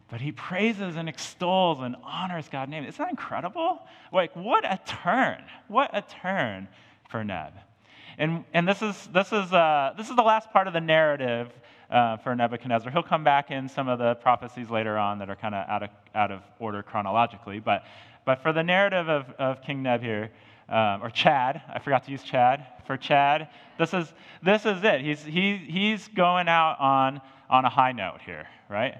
But 0.09 0.21
he 0.21 0.31
praises 0.31 0.95
and 0.95 1.07
extols 1.07 1.81
and 1.81 1.95
honors 2.03 2.49
God's 2.49 2.71
name. 2.71 2.83
Isn't 2.83 2.97
that 2.97 3.11
incredible? 3.11 3.79
Like, 4.11 4.35
what 4.35 4.65
a 4.65 4.79
turn. 4.85 5.43
What 5.67 5.91
a 5.93 6.01
turn 6.01 6.67
for 7.09 7.23
Neb. 7.23 7.53
And, 8.17 8.43
and 8.53 8.67
this, 8.67 8.81
is, 8.81 9.07
this, 9.13 9.31
is, 9.31 9.53
uh, 9.53 9.93
this 9.97 10.09
is 10.09 10.15
the 10.15 10.23
last 10.23 10.51
part 10.51 10.67
of 10.67 10.73
the 10.73 10.81
narrative 10.81 11.51
uh, 11.89 12.17
for 12.17 12.35
Nebuchadnezzar. 12.35 12.91
He'll 12.91 13.03
come 13.03 13.23
back 13.23 13.51
in 13.51 13.69
some 13.69 13.87
of 13.87 13.99
the 13.99 14.15
prophecies 14.15 14.69
later 14.69 14.97
on 14.97 15.19
that 15.19 15.29
are 15.29 15.35
kind 15.35 15.55
of 15.55 15.69
out 15.69 15.83
of, 15.83 15.89
out 16.15 16.31
of 16.31 16.41
order 16.59 16.83
chronologically. 16.83 17.59
But, 17.59 17.85
but 18.25 18.41
for 18.41 18.51
the 18.51 18.63
narrative 18.63 19.09
of, 19.09 19.29
of 19.37 19.61
King 19.61 19.83
Neb 19.83 20.01
here, 20.01 20.31
um, 20.69 21.03
or 21.03 21.09
Chad, 21.09 21.61
I 21.73 21.79
forgot 21.79 22.05
to 22.05 22.11
use 22.11 22.23
Chad. 22.23 22.65
For 22.85 22.97
Chad, 22.97 23.49
this 23.77 23.93
is, 23.93 24.11
this 24.41 24.65
is 24.65 24.83
it. 24.83 25.01
He's, 25.01 25.23
he, 25.23 25.57
he's 25.57 26.07
going 26.09 26.47
out 26.47 26.79
on 26.79 27.21
on 27.49 27.65
a 27.65 27.69
high 27.69 27.91
note 27.91 28.19
here, 28.25 28.47
right? 28.69 28.95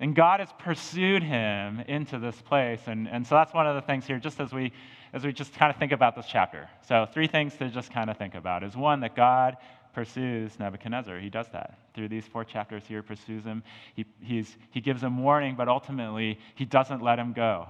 And 0.00 0.14
God 0.14 0.40
has 0.40 0.48
pursued 0.58 1.22
him 1.22 1.80
into 1.88 2.18
this 2.18 2.40
place. 2.42 2.80
And, 2.86 3.08
and 3.08 3.26
so 3.26 3.34
that's 3.34 3.52
one 3.52 3.66
of 3.66 3.74
the 3.74 3.82
things 3.82 4.06
here, 4.06 4.18
just 4.18 4.40
as 4.40 4.52
we, 4.52 4.72
as 5.12 5.24
we 5.24 5.32
just 5.32 5.54
kind 5.54 5.70
of 5.70 5.76
think 5.76 5.92
about 5.92 6.14
this 6.16 6.26
chapter. 6.28 6.68
So, 6.86 7.06
three 7.12 7.26
things 7.26 7.56
to 7.56 7.68
just 7.68 7.92
kind 7.92 8.10
of 8.10 8.16
think 8.16 8.34
about 8.34 8.62
is 8.62 8.76
one, 8.76 9.00
that 9.00 9.16
God 9.16 9.56
pursues 9.92 10.58
Nebuchadnezzar. 10.58 11.18
He 11.18 11.30
does 11.30 11.46
that. 11.52 11.78
Through 11.94 12.08
these 12.08 12.26
four 12.26 12.44
chapters 12.44 12.82
here, 12.86 13.02
pursues 13.02 13.44
him. 13.44 13.62
He, 13.94 14.04
he's, 14.20 14.56
he 14.70 14.80
gives 14.80 15.02
him 15.02 15.22
warning, 15.22 15.54
but 15.56 15.68
ultimately, 15.68 16.38
he 16.56 16.64
doesn't 16.64 17.02
let 17.02 17.18
him 17.18 17.32
go. 17.32 17.68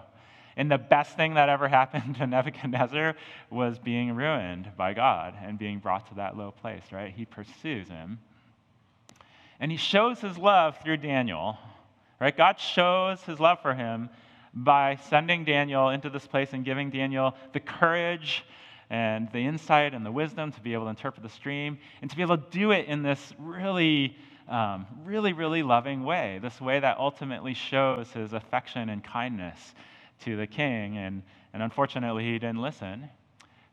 And 0.56 0.70
the 0.70 0.78
best 0.78 1.16
thing 1.16 1.34
that 1.34 1.48
ever 1.48 1.68
happened 1.80 2.16
to 2.16 2.26
Nebuchadnezzar 2.26 3.16
was 3.50 3.78
being 3.78 4.14
ruined 4.14 4.70
by 4.76 4.94
God 4.94 5.34
and 5.42 5.58
being 5.58 5.78
brought 5.78 6.08
to 6.08 6.14
that 6.16 6.36
low 6.36 6.50
place, 6.50 6.82
right? 6.92 7.12
He 7.14 7.24
pursues 7.24 7.88
him 7.88 8.18
And 9.60 9.70
he 9.70 9.78
shows 9.78 10.20
his 10.20 10.38
love 10.38 10.78
through 10.82 10.98
Daniel, 10.98 11.58
right? 12.20 12.36
God 12.36 12.58
shows 12.60 13.22
his 13.22 13.40
love 13.40 13.60
for 13.62 13.74
him 13.74 14.10
by 14.52 14.96
sending 15.08 15.44
Daniel 15.44 15.88
into 15.88 16.10
this 16.10 16.26
place 16.26 16.52
and 16.52 16.64
giving 16.64 16.90
Daniel 16.90 17.34
the 17.52 17.60
courage 17.60 18.44
and 18.90 19.30
the 19.32 19.40
insight 19.40 19.94
and 19.94 20.06
the 20.06 20.12
wisdom 20.12 20.52
to 20.52 20.60
be 20.60 20.74
able 20.74 20.84
to 20.84 20.90
interpret 20.90 21.22
the 21.22 21.28
stream 21.28 21.78
and 22.00 22.10
to 22.10 22.16
be 22.16 22.22
able 22.22 22.36
to 22.36 22.44
do 22.50 22.70
it 22.70 22.86
in 22.86 23.02
this 23.02 23.34
really, 23.38 24.16
um, 24.48 24.86
really, 25.04 25.32
really 25.32 25.64
loving 25.64 26.04
way, 26.04 26.38
this 26.40 26.60
way 26.60 26.78
that 26.78 26.98
ultimately 26.98 27.54
shows 27.54 28.10
his 28.12 28.32
affection 28.32 28.88
and 28.90 29.02
kindness 29.02 29.74
to 30.24 30.36
the 30.36 30.46
king. 30.46 30.98
And, 30.98 31.22
and 31.52 31.62
unfortunately, 31.62 32.24
he 32.24 32.32
didn't 32.38 32.60
listen, 32.60 33.08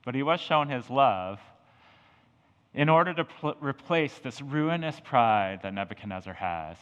but 0.05 0.15
he 0.15 0.23
was 0.23 0.39
shown 0.39 0.69
his 0.69 0.89
love 0.89 1.39
in 2.73 2.89
order 2.89 3.13
to 3.13 3.25
pl- 3.25 3.55
replace 3.59 4.17
this 4.19 4.41
ruinous 4.41 4.99
pride 5.03 5.59
that 5.63 5.73
Nebuchadnezzar 5.73 6.33
has 6.33 6.77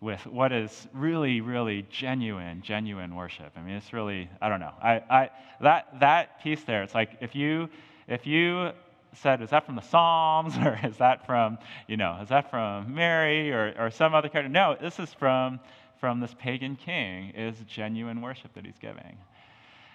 with 0.00 0.26
what 0.26 0.50
is 0.50 0.88
really, 0.94 1.40
really 1.40 1.86
genuine, 1.90 2.62
genuine 2.62 3.14
worship. 3.14 3.52
I 3.56 3.60
mean, 3.60 3.74
it's 3.74 3.92
really, 3.92 4.30
I 4.40 4.48
don't 4.48 4.60
know. 4.60 4.72
I, 4.82 5.02
I, 5.10 5.30
that, 5.60 6.00
that 6.00 6.42
piece 6.42 6.62
there, 6.64 6.82
it's 6.82 6.94
like 6.94 7.18
if 7.20 7.34
you, 7.34 7.68
if 8.08 8.26
you 8.26 8.70
said, 9.14 9.42
is 9.42 9.50
that 9.50 9.66
from 9.66 9.76
the 9.76 9.82
Psalms 9.82 10.56
or 10.64 10.78
is 10.82 10.96
that 10.96 11.26
from, 11.26 11.58
you 11.86 11.96
know, 11.96 12.18
is 12.22 12.30
that 12.30 12.50
from 12.50 12.94
Mary 12.94 13.52
or, 13.52 13.74
or 13.78 13.90
some 13.90 14.14
other 14.14 14.28
character? 14.28 14.48
No, 14.48 14.76
this 14.80 14.98
is 14.98 15.12
from, 15.12 15.60
from 16.00 16.18
this 16.18 16.34
pagan 16.38 16.76
king, 16.76 17.30
is 17.30 17.56
genuine 17.66 18.22
worship 18.22 18.54
that 18.54 18.64
he's 18.64 18.78
giving. 18.78 19.18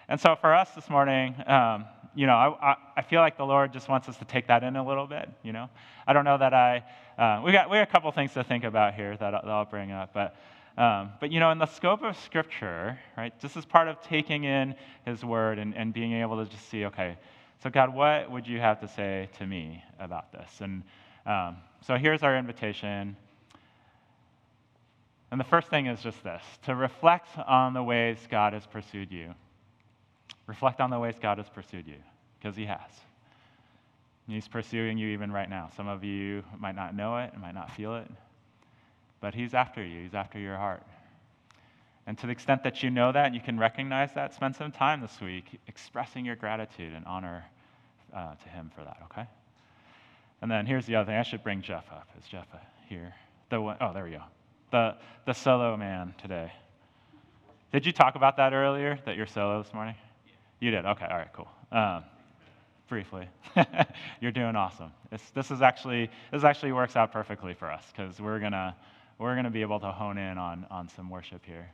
And 0.07 0.21
so 0.21 0.35
for 0.39 0.53
us 0.53 0.69
this 0.71 0.87
morning, 0.87 1.35
um, 1.47 1.85
you 2.13 2.27
know, 2.27 2.35
I, 2.35 2.75
I, 2.95 3.01
feel 3.01 3.21
like 3.21 3.37
the 3.37 3.45
Lord 3.45 3.73
just 3.73 3.89
wants 3.89 4.07
us 4.07 4.15
to 4.17 4.25
take 4.25 4.47
that 4.47 4.63
in 4.63 4.75
a 4.75 4.85
little 4.85 5.07
bit, 5.07 5.27
you 5.41 5.51
know. 5.51 5.67
I 6.05 6.13
don't 6.13 6.23
know 6.23 6.37
that 6.37 6.53
I, 6.53 6.83
uh, 7.17 7.41
we, 7.43 7.51
got, 7.51 7.69
we 7.71 7.77
got 7.77 7.89
a 7.89 7.91
couple 7.91 8.11
things 8.11 8.33
to 8.33 8.43
think 8.43 8.63
about 8.63 8.93
here 8.93 9.17
that, 9.17 9.31
that 9.31 9.45
I'll 9.45 9.65
bring 9.65 9.91
up, 9.91 10.13
but, 10.13 10.35
um, 10.77 11.09
but, 11.19 11.31
you 11.31 11.39
know, 11.39 11.51
in 11.51 11.57
the 11.57 11.65
scope 11.65 12.03
of 12.03 12.15
Scripture, 12.19 12.99
right, 13.17 13.33
this 13.41 13.57
is 13.57 13.65
part 13.65 13.87
of 13.87 13.99
taking 14.01 14.43
in 14.43 14.75
His 15.05 15.25
Word 15.25 15.57
and, 15.57 15.75
and 15.75 15.91
being 15.91 16.13
able 16.13 16.43
to 16.43 16.49
just 16.49 16.69
see, 16.69 16.85
okay, 16.85 17.17
so 17.63 17.71
God, 17.71 17.93
what 17.93 18.29
would 18.29 18.47
you 18.47 18.59
have 18.59 18.79
to 18.81 18.87
say 18.87 19.27
to 19.39 19.47
me 19.47 19.83
about 19.99 20.31
this? 20.31 20.49
And 20.59 20.83
um, 21.25 21.57
so 21.81 21.97
here's 21.97 22.21
our 22.21 22.37
invitation. 22.37 23.17
And 25.31 25.39
the 25.39 25.45
first 25.45 25.69
thing 25.69 25.87
is 25.87 26.01
just 26.01 26.23
this 26.23 26.43
to 26.65 26.75
reflect 26.75 27.27
on 27.47 27.73
the 27.73 27.83
ways 27.83 28.17
God 28.29 28.53
has 28.53 28.65
pursued 28.65 29.11
you. 29.11 29.33
Reflect 30.47 30.79
on 30.79 30.89
the 30.89 30.99
ways 30.99 31.15
God 31.21 31.39
has 31.39 31.49
pursued 31.49 31.87
you, 31.87 31.97
because 32.39 32.55
He 32.55 32.65
has. 32.65 32.79
He's 34.27 34.47
pursuing 34.47 34.97
you 34.97 35.09
even 35.09 35.31
right 35.31 35.49
now. 35.49 35.69
Some 35.75 35.87
of 35.87 36.03
you 36.03 36.43
might 36.57 36.75
not 36.75 36.95
know 36.95 37.17
it, 37.17 37.37
might 37.39 37.53
not 37.53 37.71
feel 37.71 37.95
it, 37.95 38.09
but 39.21 39.33
He's 39.33 39.53
after 39.53 39.83
you. 39.83 40.03
He's 40.03 40.13
after 40.13 40.39
your 40.39 40.55
heart. 40.57 40.83
And 42.07 42.17
to 42.19 42.27
the 42.27 42.31
extent 42.31 42.63
that 42.63 42.83
you 42.83 42.91
know 42.91 43.11
that 43.11 43.25
and 43.25 43.35
you 43.35 43.41
can 43.41 43.57
recognize 43.57 44.13
that, 44.13 44.33
spend 44.33 44.55
some 44.55 44.71
time 44.71 45.01
this 45.01 45.19
week 45.19 45.59
expressing 45.67 46.25
your 46.25 46.35
gratitude 46.35 46.93
and 46.93 47.05
honor 47.05 47.45
uh, 48.15 48.35
to 48.35 48.49
Him 48.49 48.71
for 48.75 48.83
that, 48.83 48.97
okay? 49.05 49.27
And 50.41 50.51
then 50.51 50.65
here's 50.67 50.85
the 50.85 50.95
other 50.95 51.07
thing. 51.07 51.15
I 51.15 51.23
should 51.23 51.43
bring 51.43 51.61
Jeff 51.61 51.85
up. 51.91 52.07
Is 52.19 52.27
Jeff 52.27 52.47
here? 52.87 53.15
The 53.49 53.59
one, 53.59 53.77
oh, 53.81 53.93
there 53.93 54.03
we 54.03 54.11
go. 54.11 54.21
The, 54.75 54.93
the 55.25 55.31
solo 55.31 55.77
man 55.77 56.13
today. 56.21 56.51
Did 57.71 57.85
you 57.85 57.93
talk 57.93 58.15
about 58.15 58.35
that 58.35 58.51
earlier, 58.51 58.99
that 59.05 59.15
you're 59.15 59.25
solo 59.25 59.63
this 59.63 59.73
morning? 59.73 59.95
You 60.59 60.69
did? 60.69 60.85
Okay, 60.85 61.05
all 61.09 61.15
right, 61.15 61.31
cool. 61.31 61.47
Um, 61.71 62.03
briefly. 62.89 63.29
You're 64.19 64.33
doing 64.33 64.57
awesome. 64.57 64.91
It's, 65.13 65.29
this 65.29 65.49
is 65.49 65.61
actually 65.61 66.11
this 66.29 66.43
actually 66.43 66.73
works 66.73 66.97
out 66.97 67.13
perfectly 67.13 67.53
for 67.53 67.71
us 67.71 67.85
because 67.89 68.19
we're 68.19 68.41
gonna 68.41 68.75
we're 69.17 69.37
gonna 69.37 69.49
be 69.49 69.61
able 69.61 69.79
to 69.79 69.93
hone 69.93 70.17
in 70.17 70.37
on 70.37 70.67
on 70.69 70.89
some 70.89 71.09
worship 71.09 71.45
here. 71.45 71.69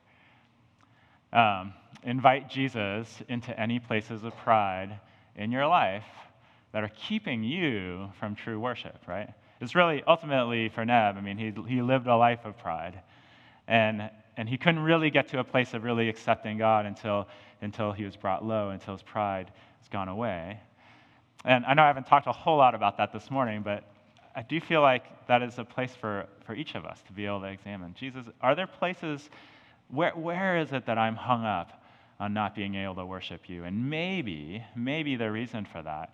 Um, 1.34 1.74
invite 2.04 2.52
Jesus 2.52 3.24
into 3.30 3.60
any 3.60 3.80
places 3.80 4.24
of 4.24 4.38
pride 4.38 5.00
in 5.36 5.52
your 5.52 5.66
life 5.66 6.06
that 6.72 6.84
are 6.84 6.92
keeping 7.08 7.44
you 7.44 8.12
from 8.20 8.36
true 8.36 8.60
worship. 8.60 9.00
Right? 9.08 9.34
It's 9.62 9.76
really 9.76 10.04
ultimately 10.08 10.70
for 10.70 10.84
Neb. 10.84 11.16
I 11.18 11.22
mean, 11.22 11.38
he 11.38 11.54
he 11.68 11.82
lived 11.82 12.08
a 12.08 12.16
life 12.16 12.46
of 12.46 12.58
pride, 12.58 13.00
and 13.68 14.10
and 14.36 14.50
he 14.50 14.58
couldn't 14.58 14.82
really 14.82 15.12
get 15.12 15.28
to 15.30 15.40
a 15.40 15.44
place 15.44 15.74
of 15.74 15.84
really 15.84 16.10
accepting 16.10 16.58
God 16.58 16.86
until 16.86 17.28
until 17.62 17.92
he 17.92 18.04
was 18.04 18.16
brought 18.16 18.44
low, 18.44 18.72
until 18.72 18.96
his 18.96 19.04
pride 19.04 19.52
has 19.80 19.88
gone 19.88 20.08
away. 20.08 20.60
And 21.46 21.66
I 21.66 21.74
know 21.76 21.84
I 21.84 21.88
haven't 21.88 22.08
talked 22.08 22.28
a 22.28 22.32
whole 22.32 22.58
lot 22.58 22.76
about 22.76 22.98
that 22.98 23.14
this 23.14 23.30
morning, 23.30 23.62
but 23.62 23.84
I 24.36 24.42
do 24.42 24.60
feel 24.60 24.82
like 24.82 25.28
that 25.28 25.42
is 25.42 25.58
a 25.60 25.64
place 25.64 25.94
for, 25.94 26.28
for 26.46 26.56
each 26.56 26.76
of 26.76 26.86
us 26.86 27.02
to 27.08 27.14
be 27.14 27.26
able 27.26 27.42
to 27.42 27.48
examine. 27.48 27.94
Jesus, 27.94 28.26
are 28.42 28.56
there 28.56 28.68
places, 28.68 29.30
where, 29.90 30.12
where 30.12 30.58
is 30.58 30.72
it 30.72 30.86
that 30.86 30.98
I'm 30.98 31.16
hung 31.16 31.46
up 31.46 31.84
on 32.20 32.34
not 32.34 32.56
being 32.56 32.76
able 32.76 32.96
to 32.96 33.06
worship 33.06 33.50
you? 33.50 33.64
And 33.64 33.90
maybe, 33.90 34.64
maybe 34.76 35.16
the 35.16 35.32
reason 35.32 35.66
for 35.66 35.82
that 35.82 36.14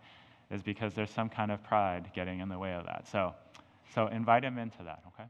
is 0.52 0.62
because 0.62 0.94
there's 0.94 1.12
some 1.12 1.30
kind 1.30 1.52
of 1.52 1.64
pride 1.64 2.12
getting 2.14 2.40
in 2.40 2.50
the 2.50 2.58
way 2.58 2.74
of 2.74 2.86
that. 2.86 3.08
So, 3.12 3.34
so 3.94 4.08
invite 4.08 4.44
him 4.44 4.58
into 4.58 4.84
that, 4.84 5.02
okay? 5.08 5.30